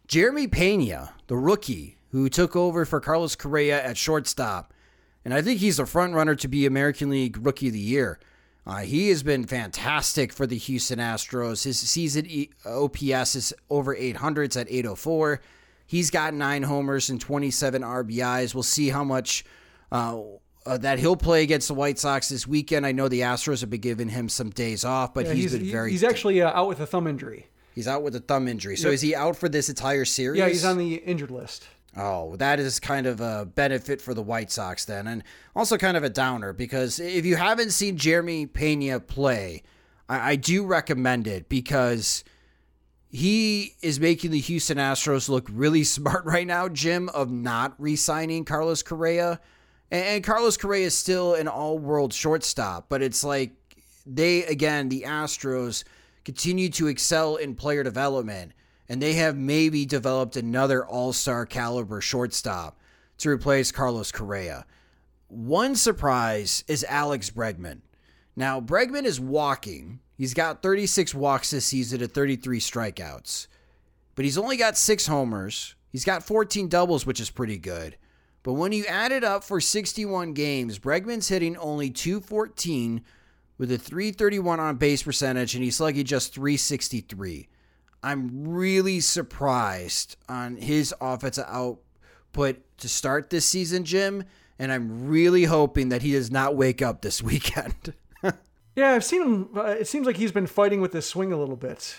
Jeremy 0.09 0.47
Pena, 0.49 1.13
the 1.27 1.37
rookie 1.37 1.99
who 2.13 2.31
took 2.31 2.57
over 2.57 2.87
for 2.87 2.99
Carlos 2.99 3.37
Correa 3.37 3.85
at 3.85 3.99
shortstop. 3.99 4.73
And 5.23 5.35
I 5.35 5.43
think 5.43 5.61
he's 5.61 5.77
the 5.77 5.85
front 5.85 6.15
runner 6.15 6.35
to 6.37 6.49
be 6.49 6.65
American 6.65 7.11
League 7.11 7.37
Rookie 7.45 7.67
of 7.67 7.75
the 7.75 7.79
Year. 7.79 8.19
Uh, 8.67 8.79
he 8.79 9.11
has 9.11 9.23
been 9.23 9.45
fantastic 9.45 10.33
for 10.33 10.47
the 10.47 10.57
Houston 10.57 10.99
Astros. 10.99 11.65
His 11.65 11.79
season 11.79 12.27
OPS 12.65 13.37
is 13.37 13.53
over 13.69 13.95
800. 13.95 14.45
It's 14.45 14.57
at 14.57 14.71
804. 14.71 15.43
He's 15.87 16.11
got 16.11 16.33
nine 16.33 16.63
homers 16.63 17.11
and 17.11 17.21
27 17.21 17.83
RBIs. 17.83 18.55
We'll 18.55 18.63
see 18.63 18.89
how 18.89 19.05
much 19.05 19.45
uh, 19.93 20.21
uh, 20.65 20.79
that 20.79 20.99
he'll 20.99 21.17
play 21.17 21.43
against 21.43 21.69
the 21.69 21.75
White 21.75 21.99
Sox 21.99 22.31
this 22.31 22.47
weekend. 22.47 22.87
I 22.87 22.93
know 22.93 23.09
the 23.09 23.21
Astros 23.21 23.61
have 23.61 23.71
been 23.71 23.81
giving 23.81 24.09
him 24.09 24.31
some 24.31 24.49
days 24.49 24.87
off, 24.87 25.13
but 25.13 25.27
yeah, 25.27 25.35
he's, 25.35 25.53
he's 25.53 25.61
been 25.61 25.71
very. 25.71 25.91
He's 25.91 26.05
actually 26.05 26.41
uh, 26.41 26.51
out 26.51 26.69
with 26.69 26.81
a 26.81 26.87
thumb 26.87 27.07
injury. 27.07 27.47
He's 27.79 27.87
out 27.87 28.03
with 28.03 28.17
a 28.17 28.21
thumb 28.21 28.49
injury. 28.49 28.77
So 28.77 28.89
yep. 28.89 28.95
is 28.95 29.03
he 29.03 29.15
out 29.15 29.37
for 29.37 29.49
this 29.49 29.69
entire 29.69 30.05
series? 30.05 30.41
Yeah, 30.41 30.49
he's 30.49 30.65
on 30.65 30.79
the 30.79 30.97
injured 30.97 31.31
list. 31.31 31.69
Oh, 31.97 32.35
that 32.35 32.59
is 32.59 32.81
kind 32.81 33.07
of 33.07 33.21
a 33.21 33.45
benefit 33.45 34.03
for 34.03 34.15
the 34.15 34.21
White 34.21 34.51
Sox 34.51 34.85
then, 34.85 35.07
and 35.07 35.23
also 35.55 35.79
kind 35.79 35.97
of 35.97 36.03
a 36.03 36.11
downer 36.11 36.53
because 36.53 36.99
if 36.99 37.25
you 37.25 37.37
haven't 37.37 37.71
seen 37.71 37.97
Jeremy 37.97 38.47
Pena 38.47 38.99
play, 38.99 39.63
I, 40.09 40.33
I 40.33 40.35
do 40.35 40.67
recommend 40.67 41.29
it 41.29 41.49
because 41.49 42.25
he 43.09 43.77
is 43.81 44.01
making 44.01 44.33
the 44.33 44.41
Houston 44.41 44.79
Astros 44.79 45.29
look 45.29 45.47
really 45.49 45.85
smart 45.85 46.25
right 46.25 46.49
now, 46.49 46.69
Jim, 46.69 47.09
of 47.11 47.31
not 47.31 47.77
re 47.79 47.95
signing 47.95 48.45
Carlos 48.45 48.83
Correa. 48.83 49.39
And, 49.93 50.05
and 50.05 50.25
Carlos 50.25 50.57
Correa 50.57 50.87
is 50.87 50.99
still 50.99 51.35
an 51.35 51.47
all 51.47 51.79
world 51.79 52.13
shortstop, 52.13 52.89
but 52.89 53.03
it's 53.03 53.23
like 53.23 53.53
they, 54.05 54.43
again, 54.47 54.89
the 54.89 55.03
Astros 55.03 55.85
continue 56.29 56.69
to 56.69 56.89
excel 56.89 57.37
in 57.37 57.55
player 57.55 57.83
development, 57.83 58.53
and 58.87 59.01
they 59.01 59.15
have 59.15 59.35
maybe 59.35 59.87
developed 59.87 60.37
another 60.37 60.85
all 60.85 61.11
star 61.11 61.47
caliber 61.47 62.03
shortstop 62.03 62.79
to 63.17 63.31
replace 63.31 63.73
Carlos 63.73 64.13
Correa. 64.13 64.67
One 65.29 65.75
surprise 65.75 66.65
is 66.69 66.85
Alex 66.87 67.31
Bregman. 67.31 67.81
Now, 68.37 68.61
Bregman 68.61 69.05
is 69.05 69.19
walking. 69.19 70.01
He's 70.19 70.35
got 70.35 70.63
36 70.63 71.15
walks 71.15 71.51
this 71.51 71.65
season 71.65 72.03
at 72.03 72.13
33 72.13 72.61
strikeouts, 72.61 73.47
but 74.15 74.27
he's 74.27 74.37
only 74.37 74.59
got 74.59 74.77
six 74.77 75.07
homers. 75.07 75.77
He's 75.89 76.05
got 76.05 76.23
14 76.23 76.69
doubles, 76.69 77.07
which 77.07 77.21
is 77.21 77.31
pretty 77.31 77.57
good. 77.57 77.97
But 78.43 78.53
when 78.53 78.73
you 78.73 78.85
add 78.85 79.13
it 79.13 79.25
up 79.25 79.45
for 79.45 79.63
61 79.63 80.35
games, 80.35 80.79
Bregman's 80.79 81.29
hitting 81.29 81.57
only 81.57 81.89
214 81.89 83.03
with 83.59 83.71
a 83.73 83.79
331 83.79 84.61
on 84.61 84.77
base 84.77 85.03
percentage, 85.03 85.55
and 85.55 85.63
he's 85.63 85.77
slugging 85.77 86.05
just 86.05 86.33
363. 86.35 87.49
I'm 88.03 88.49
really 88.49 89.01
surprised 89.01 90.17
on 90.29 90.57
his 90.57 90.95
offensive 91.01 91.47
output 91.49 92.59
to 92.79 92.89
start 92.89 93.31
this 93.31 93.45
season, 93.45 93.85
Jim, 93.85 94.25
and 94.59 94.73
I'm 94.73 95.09
really 95.09 95.45
hoping 95.45 95.89
that 95.89 96.03
he 96.03 96.13
does 96.13 96.31
not 96.31 96.57
wake 96.57 96.81
up 96.81 97.03
this 97.03 97.23
weekend. 97.23 97.95
Yeah, 98.79 98.93
I've 98.93 99.05
seen 99.05 99.23
him. 99.23 99.49
Uh, 99.57 99.63
it 99.71 99.89
seems 99.89 100.07
like 100.07 100.17
he's 100.17 100.31
been 100.31 100.47
fighting 100.47 100.81
with 100.81 100.93
his 100.93 101.05
swing 101.05 101.33
a 101.33 101.37
little 101.37 101.57
bit. 101.57 101.97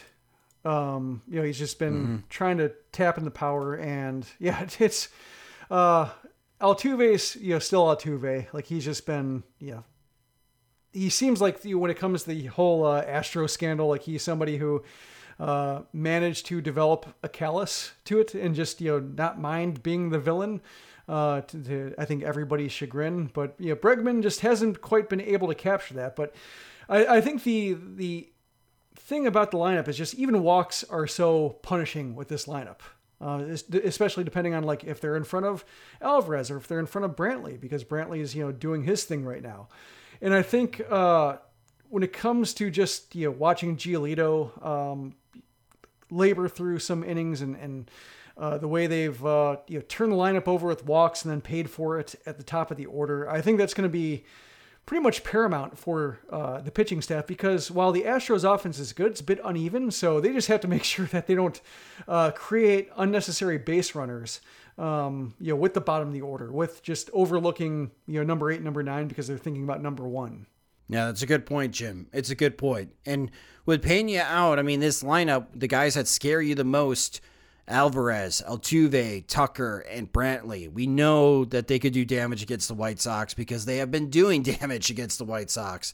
Um, 0.63 1.21
you 1.27 1.35
know, 1.35 1.45
he's 1.45 1.59
just 1.59 1.77
been 1.77 1.93
mm-hmm. 1.93 2.17
trying 2.29 2.57
to 2.59 2.71
tap 2.93 3.17
in 3.17 3.25
the 3.25 3.31
power, 3.31 3.75
and 3.75 4.25
yeah, 4.39 4.65
it's 4.79 5.09
uh, 5.69 6.07
Altuve's 6.61 7.35
you 7.35 7.53
know 7.53 7.59
still 7.59 7.83
Altuve. 7.83 8.47
Like 8.53 8.65
he's 8.67 8.85
just 8.85 9.05
been 9.05 9.43
you 9.59 9.71
know 9.71 9.83
he 10.93 11.09
seems 11.09 11.41
like 11.41 11.63
when 11.63 11.91
it 11.91 11.97
comes 11.97 12.23
to 12.23 12.29
the 12.29 12.47
whole 12.47 12.85
uh, 12.85 13.01
Astro 13.01 13.47
scandal, 13.47 13.87
like 13.87 14.03
he's 14.03 14.23
somebody 14.23 14.57
who 14.57 14.83
uh, 15.39 15.81
managed 15.93 16.45
to 16.47 16.61
develop 16.61 17.15
a 17.23 17.29
callus 17.29 17.93
to 18.05 18.19
it 18.19 18.33
and 18.33 18.55
just 18.55 18.81
you 18.81 18.91
know 18.91 18.99
not 18.99 19.39
mind 19.39 19.83
being 19.83 20.09
the 20.09 20.19
villain. 20.19 20.61
Uh, 21.07 21.41
to, 21.41 21.63
to, 21.63 21.95
I 21.97 22.05
think 22.05 22.21
everybody's 22.21 22.71
chagrin, 22.71 23.31
but 23.33 23.55
you 23.57 23.69
know 23.69 23.75
Bregman 23.75 24.21
just 24.21 24.41
hasn't 24.41 24.81
quite 24.81 25.09
been 25.09 25.21
able 25.21 25.47
to 25.47 25.55
capture 25.55 25.95
that. 25.95 26.15
But 26.15 26.35
I, 26.87 27.17
I 27.17 27.21
think 27.21 27.43
the 27.43 27.77
the 27.95 28.29
thing 28.95 29.25
about 29.25 29.49
the 29.49 29.57
lineup 29.57 29.87
is 29.87 29.97
just 29.97 30.13
even 30.15 30.43
walks 30.43 30.83
are 30.83 31.07
so 31.07 31.57
punishing 31.63 32.15
with 32.15 32.27
this 32.27 32.45
lineup. 32.45 32.79
Uh, 33.21 33.57
especially 33.83 34.23
depending 34.23 34.53
on 34.53 34.63
like 34.63 34.85
if 34.85 35.01
they're 35.01 35.17
in 35.17 35.25
front 35.25 35.45
of 35.45 35.65
Alvarez 36.01 36.49
or 36.49 36.55
if 36.55 36.69
they're 36.69 36.79
in 36.79 36.85
front 36.85 37.03
of 37.03 37.17
Brantley 37.17 37.59
because 37.59 37.83
Brantley 37.83 38.19
is 38.19 38.33
you 38.33 38.45
know 38.45 38.51
doing 38.51 38.83
his 38.83 39.03
thing 39.03 39.25
right 39.25 39.41
now. 39.41 39.67
And 40.21 40.33
I 40.33 40.41
think 40.41 40.81
uh, 40.89 41.37
when 41.89 42.03
it 42.03 42.13
comes 42.13 42.53
to 42.55 42.69
just 42.69 43.15
you 43.15 43.25
know 43.25 43.31
watching 43.31 43.77
Giolito 43.77 44.65
um, 44.65 45.15
labor 46.09 46.47
through 46.47 46.79
some 46.79 47.03
innings 47.03 47.41
and 47.41 47.55
and 47.55 47.91
uh, 48.37 48.57
the 48.57 48.67
way 48.67 48.87
they've 48.87 49.25
uh, 49.25 49.57
you 49.67 49.79
know 49.79 49.85
turned 49.87 50.11
the 50.11 50.15
lineup 50.15 50.47
over 50.47 50.67
with 50.67 50.85
walks 50.85 51.23
and 51.23 51.31
then 51.31 51.41
paid 51.41 51.69
for 51.69 51.99
it 51.99 52.15
at 52.25 52.37
the 52.37 52.43
top 52.43 52.71
of 52.71 52.77
the 52.77 52.85
order, 52.85 53.29
I 53.29 53.41
think 53.41 53.57
that's 53.57 53.73
going 53.73 53.87
to 53.87 53.91
be 53.91 54.23
pretty 54.89 55.03
much 55.03 55.23
paramount 55.23 55.77
for 55.77 56.17
uh, 56.31 56.59
the 56.61 56.71
pitching 56.71 56.99
staff 56.99 57.27
because 57.27 57.69
while 57.69 57.91
the 57.91 58.01
Astros 58.01 58.43
offense 58.43 58.79
is 58.79 58.91
good, 58.91 59.11
it's 59.11 59.21
a 59.21 59.23
bit 59.23 59.39
uneven. 59.45 59.91
So 59.91 60.19
they 60.19 60.33
just 60.33 60.47
have 60.47 60.61
to 60.61 60.67
make 60.75 60.83
sure 60.83 61.05
that 61.05 61.27
they 61.27 61.35
don't 61.35 61.61
uh, 62.07 62.31
create 62.31 62.89
unnecessary 62.97 63.59
base 63.59 63.93
runners 63.93 64.41
um, 64.79 65.35
you 65.39 65.49
know, 65.49 65.57
with 65.57 65.75
the 65.75 65.81
bottom 65.81 66.07
of 66.07 66.13
the 66.15 66.21
order, 66.21 66.51
with 66.51 66.81
just 66.81 67.11
overlooking, 67.13 67.91
you 68.07 68.19
know, 68.19 68.23
number 68.23 68.49
eight, 68.49 68.63
number 68.63 68.81
nine, 68.81 69.07
because 69.07 69.27
they're 69.27 69.37
thinking 69.37 69.63
about 69.63 69.79
number 69.83 70.07
one. 70.07 70.47
Yeah, 70.87 71.05
that's 71.05 71.21
a 71.21 71.27
good 71.27 71.45
point, 71.45 71.71
Jim. 71.71 72.07
It's 72.11 72.31
a 72.31 72.35
good 72.35 72.57
point. 72.57 72.91
And 73.05 73.29
with 73.67 73.83
Pena 73.83 74.21
out, 74.21 74.57
I 74.57 74.63
mean, 74.63 74.79
this 74.79 75.03
lineup, 75.03 75.47
the 75.53 75.67
guys 75.67 75.93
that 75.93 76.07
scare 76.07 76.41
you 76.41 76.55
the 76.55 76.63
most, 76.63 77.21
Alvarez, 77.69 78.41
Altuve, 78.47 79.25
Tucker, 79.27 79.79
and 79.89 80.11
Brantley. 80.11 80.71
We 80.71 80.87
know 80.87 81.45
that 81.45 81.67
they 81.67 81.79
could 81.79 81.93
do 81.93 82.03
damage 82.03 82.43
against 82.43 82.67
the 82.67 82.73
White 82.73 82.99
Sox 82.99 83.33
because 83.33 83.65
they 83.65 83.77
have 83.77 83.91
been 83.91 84.09
doing 84.09 84.43
damage 84.59 84.89
against 84.89 85.17
the 85.17 85.25
White 85.25 85.49
Sox 85.49 85.93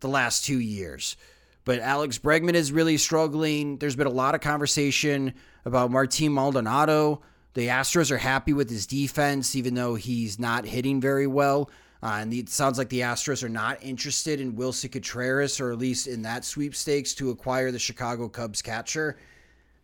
the 0.00 0.08
last 0.08 0.44
two 0.44 0.58
years. 0.58 1.16
But 1.64 1.78
Alex 1.78 2.18
Bregman 2.18 2.54
is 2.54 2.72
really 2.72 2.98
struggling. 2.98 3.78
There's 3.78 3.96
been 3.96 4.08
a 4.08 4.10
lot 4.10 4.34
of 4.34 4.40
conversation 4.40 5.34
about 5.64 5.92
Martin 5.92 6.34
Maldonado 6.34 7.22
the 7.54 7.68
Astros 7.68 8.10
are 8.10 8.18
happy 8.18 8.52
with 8.54 8.70
his 8.70 8.86
defense, 8.86 9.54
even 9.54 9.74
though 9.74 9.94
he's 9.94 10.38
not 10.38 10.64
hitting 10.64 11.00
very 11.00 11.26
well. 11.26 11.70
Uh, 12.02 12.18
and 12.20 12.32
it 12.32 12.48
sounds 12.48 12.78
like 12.78 12.88
the 12.88 13.00
Astros 13.00 13.44
are 13.44 13.48
not 13.48 13.78
interested 13.82 14.40
in 14.40 14.56
Willson 14.56 14.90
Contreras, 14.90 15.60
or 15.60 15.70
at 15.70 15.78
least 15.78 16.06
in 16.06 16.22
that 16.22 16.44
sweepstakes, 16.44 17.14
to 17.14 17.30
acquire 17.30 17.70
the 17.70 17.78
Chicago 17.78 18.28
Cubs 18.28 18.62
catcher. 18.62 19.18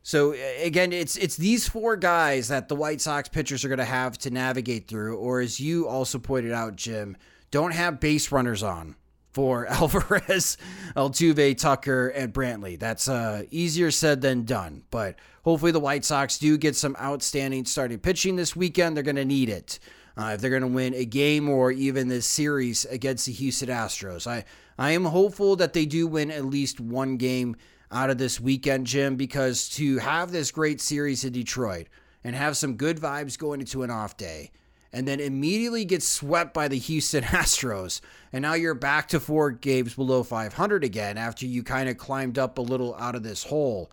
So 0.08 0.34
again, 0.62 0.94
it's 0.94 1.18
it's 1.18 1.36
these 1.36 1.68
four 1.68 1.94
guys 1.94 2.48
that 2.48 2.68
the 2.68 2.74
White 2.74 3.02
Sox 3.02 3.28
pitchers 3.28 3.62
are 3.62 3.68
going 3.68 3.76
to 3.76 3.84
have 3.84 4.16
to 4.20 4.30
navigate 4.30 4.88
through, 4.88 5.18
or 5.18 5.40
as 5.40 5.60
you 5.60 5.86
also 5.86 6.18
pointed 6.18 6.50
out, 6.50 6.76
Jim, 6.76 7.14
don't 7.50 7.72
have 7.72 8.00
base 8.00 8.32
runners 8.32 8.62
on 8.62 8.96
for 9.34 9.66
Alvarez, 9.70 10.56
Altuve, 10.96 11.58
Tucker, 11.58 12.08
and 12.08 12.32
Brantley. 12.32 12.78
That's 12.78 13.06
uh, 13.06 13.42
easier 13.50 13.90
said 13.90 14.22
than 14.22 14.46
done, 14.46 14.84
but 14.90 15.16
hopefully 15.44 15.72
the 15.72 15.78
White 15.78 16.06
Sox 16.06 16.38
do 16.38 16.56
get 16.56 16.74
some 16.74 16.96
outstanding 16.98 17.66
starting 17.66 17.98
pitching 17.98 18.36
this 18.36 18.56
weekend. 18.56 18.96
They're 18.96 19.04
going 19.04 19.16
to 19.16 19.26
need 19.26 19.50
it. 19.50 19.78
Uh, 20.16 20.30
if 20.32 20.40
they're 20.40 20.48
going 20.48 20.62
to 20.62 20.68
win 20.68 20.94
a 20.94 21.04
game 21.04 21.50
or 21.50 21.70
even 21.70 22.08
this 22.08 22.26
series 22.26 22.86
against 22.86 23.26
the 23.26 23.32
Houston 23.32 23.68
Astros. 23.68 24.26
I, 24.26 24.46
I 24.78 24.92
am 24.92 25.04
hopeful 25.04 25.54
that 25.56 25.74
they 25.74 25.84
do 25.84 26.06
win 26.06 26.30
at 26.30 26.46
least 26.46 26.80
one 26.80 27.18
game 27.18 27.56
out 27.90 28.10
of 28.10 28.18
this 28.18 28.40
weekend, 28.40 28.86
Jim, 28.86 29.16
because 29.16 29.68
to 29.70 29.98
have 29.98 30.30
this 30.30 30.50
great 30.50 30.80
series 30.80 31.24
in 31.24 31.32
Detroit 31.32 31.88
and 32.22 32.34
have 32.36 32.56
some 32.56 32.74
good 32.74 32.98
vibes 32.98 33.38
going 33.38 33.60
into 33.60 33.82
an 33.82 33.90
off 33.90 34.16
day 34.16 34.50
and 34.92 35.06
then 35.06 35.20
immediately 35.20 35.84
get 35.84 36.02
swept 36.02 36.54
by 36.54 36.68
the 36.68 36.78
Houston 36.78 37.24
Astros. 37.24 38.00
And 38.32 38.42
now 38.42 38.54
you're 38.54 38.74
back 38.74 39.08
to 39.08 39.20
four 39.20 39.50
games 39.50 39.94
below 39.94 40.22
500 40.22 40.84
again 40.84 41.18
after 41.18 41.46
you 41.46 41.62
kind 41.62 41.88
of 41.88 41.98
climbed 41.98 42.38
up 42.38 42.58
a 42.58 42.62
little 42.62 42.94
out 42.96 43.14
of 43.14 43.22
this 43.22 43.44
hole. 43.44 43.90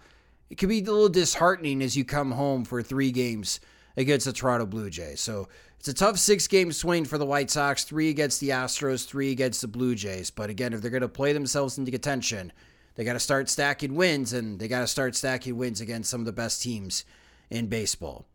It 0.49 0.57
can 0.57 0.69
be 0.69 0.79
a 0.79 0.83
little 0.83 1.09
disheartening 1.09 1.81
as 1.81 1.97
you 1.97 2.05
come 2.05 2.31
home 2.31 2.65
for 2.65 2.81
three 2.81 3.11
games 3.11 3.59
against 3.97 4.25
the 4.25 4.33
Toronto 4.33 4.65
Blue 4.65 4.89
Jays. 4.89 5.21
So 5.21 5.47
it's 5.79 5.87
a 5.87 5.93
tough 5.93 6.17
six 6.17 6.47
game 6.47 6.71
swing 6.71 7.05
for 7.05 7.17
the 7.17 7.25
White 7.25 7.49
Sox 7.49 7.83
three 7.83 8.09
against 8.09 8.39
the 8.39 8.49
Astros, 8.49 9.05
three 9.05 9.31
against 9.31 9.61
the 9.61 9.67
Blue 9.67 9.95
Jays. 9.95 10.29
But 10.29 10.49
again, 10.49 10.73
if 10.73 10.81
they're 10.81 10.91
going 10.91 11.01
to 11.01 11.07
play 11.07 11.33
themselves 11.33 11.77
into 11.77 11.91
contention, 11.91 12.51
they 12.95 13.03
got 13.03 13.13
to 13.13 13.19
start 13.19 13.49
stacking 13.49 13.95
wins 13.95 14.33
and 14.33 14.59
they 14.59 14.67
got 14.67 14.81
to 14.81 14.87
start 14.87 15.15
stacking 15.15 15.57
wins 15.57 15.81
against 15.81 16.09
some 16.09 16.21
of 16.21 16.25
the 16.25 16.31
best 16.31 16.61
teams 16.61 17.05
in 17.49 17.67
baseball. 17.67 18.25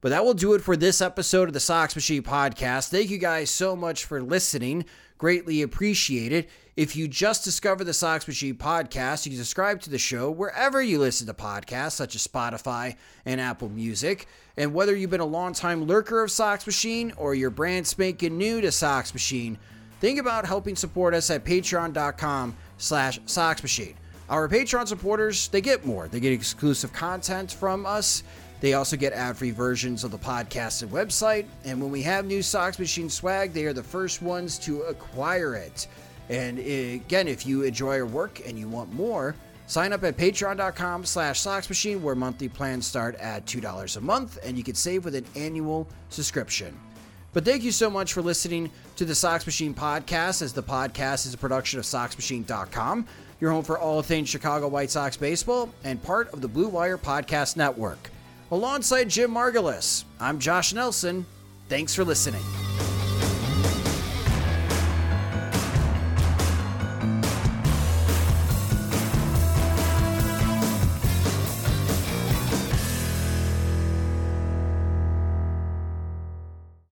But 0.00 0.10
that 0.10 0.24
will 0.24 0.34
do 0.34 0.54
it 0.54 0.62
for 0.62 0.76
this 0.76 1.00
episode 1.00 1.48
of 1.48 1.54
the 1.54 1.60
Sox 1.60 1.96
Machine 1.96 2.22
podcast. 2.22 2.90
Thank 2.90 3.10
you 3.10 3.18
guys 3.18 3.50
so 3.50 3.74
much 3.74 4.04
for 4.04 4.22
listening. 4.22 4.84
Greatly 5.18 5.62
appreciate 5.62 6.32
it. 6.32 6.50
If 6.76 6.94
you 6.94 7.08
just 7.08 7.42
discovered 7.42 7.84
the 7.84 7.94
Sox 7.94 8.28
Machine 8.28 8.54
podcast, 8.54 9.24
you 9.24 9.32
can 9.32 9.38
subscribe 9.38 9.80
to 9.80 9.90
the 9.90 9.96
show 9.98 10.30
wherever 10.30 10.82
you 10.82 10.98
listen 10.98 11.26
to 11.26 11.34
podcasts, 11.34 11.92
such 11.92 12.14
as 12.14 12.26
Spotify 12.26 12.96
and 13.24 13.40
Apple 13.40 13.70
Music. 13.70 14.28
And 14.58 14.74
whether 14.74 14.94
you've 14.94 15.10
been 15.10 15.20
a 15.20 15.24
longtime 15.24 15.84
lurker 15.86 16.22
of 16.22 16.30
Sox 16.30 16.66
Machine 16.66 17.14
or 17.16 17.34
you're 17.34 17.48
brand 17.48 17.86
spanking 17.86 18.36
new 18.36 18.60
to 18.60 18.70
Sox 18.70 19.14
Machine, 19.14 19.56
think 20.00 20.20
about 20.20 20.44
helping 20.44 20.76
support 20.76 21.14
us 21.14 21.30
at 21.30 21.46
patreon.com 21.46 22.54
slash 22.78 23.20
Sox 23.26 23.62
Machine. 23.62 23.94
Our 24.28 24.48
Patreon 24.48 24.88
supporters, 24.88 25.48
they 25.48 25.60
get 25.60 25.86
more. 25.86 26.08
They 26.08 26.20
get 26.20 26.32
exclusive 26.32 26.92
content 26.92 27.52
from 27.52 27.86
us 27.86 28.22
they 28.60 28.72
also 28.72 28.96
get 28.96 29.12
ad 29.12 29.36
free 29.36 29.50
versions 29.50 30.02
of 30.04 30.10
the 30.10 30.18
podcast 30.18 30.82
and 30.82 30.90
website. 30.90 31.46
And 31.64 31.80
when 31.80 31.90
we 31.90 32.02
have 32.02 32.24
new 32.24 32.42
Sox 32.42 32.78
Machine 32.78 33.10
swag, 33.10 33.52
they 33.52 33.64
are 33.64 33.72
the 33.72 33.82
first 33.82 34.22
ones 34.22 34.58
to 34.60 34.82
acquire 34.82 35.54
it. 35.54 35.86
And 36.28 36.58
uh, 36.58 36.62
again, 36.62 37.28
if 37.28 37.46
you 37.46 37.62
enjoy 37.62 37.98
our 37.98 38.06
work 38.06 38.40
and 38.46 38.58
you 38.58 38.68
want 38.68 38.92
more, 38.92 39.34
sign 39.66 39.92
up 39.92 40.02
at 40.04 40.16
patreon.com 40.16 41.04
slash 41.04 41.40
soxmachine 41.40 42.00
where 42.00 42.14
monthly 42.14 42.48
plans 42.48 42.86
start 42.86 43.14
at 43.16 43.46
$2 43.46 43.96
a 43.96 44.00
month 44.00 44.38
and 44.42 44.56
you 44.56 44.64
can 44.64 44.74
save 44.74 45.04
with 45.04 45.14
an 45.14 45.26
annual 45.36 45.86
subscription. 46.08 46.78
But 47.36 47.44
thank 47.44 47.64
you 47.64 47.70
so 47.70 47.90
much 47.90 48.14
for 48.14 48.22
listening 48.22 48.70
to 48.96 49.04
the 49.04 49.14
Sox 49.14 49.44
Machine 49.44 49.74
podcast, 49.74 50.40
as 50.40 50.54
the 50.54 50.62
podcast 50.62 51.26
is 51.26 51.34
a 51.34 51.36
production 51.36 51.78
of 51.78 51.84
SoxMachine.com, 51.84 53.06
your 53.40 53.50
home 53.50 53.62
for 53.62 53.78
all 53.78 54.00
things 54.00 54.30
Chicago 54.30 54.68
White 54.68 54.90
Sox 54.90 55.18
baseball 55.18 55.68
and 55.84 56.02
part 56.02 56.32
of 56.32 56.40
the 56.40 56.48
Blue 56.48 56.68
Wire 56.68 56.96
Podcast 56.96 57.54
Network. 57.54 58.08
Alongside 58.50 59.10
Jim 59.10 59.32
Margalus, 59.32 60.04
I'm 60.18 60.38
Josh 60.38 60.72
Nelson. 60.72 61.26
Thanks 61.68 61.94
for 61.94 62.06
listening. 62.06 62.40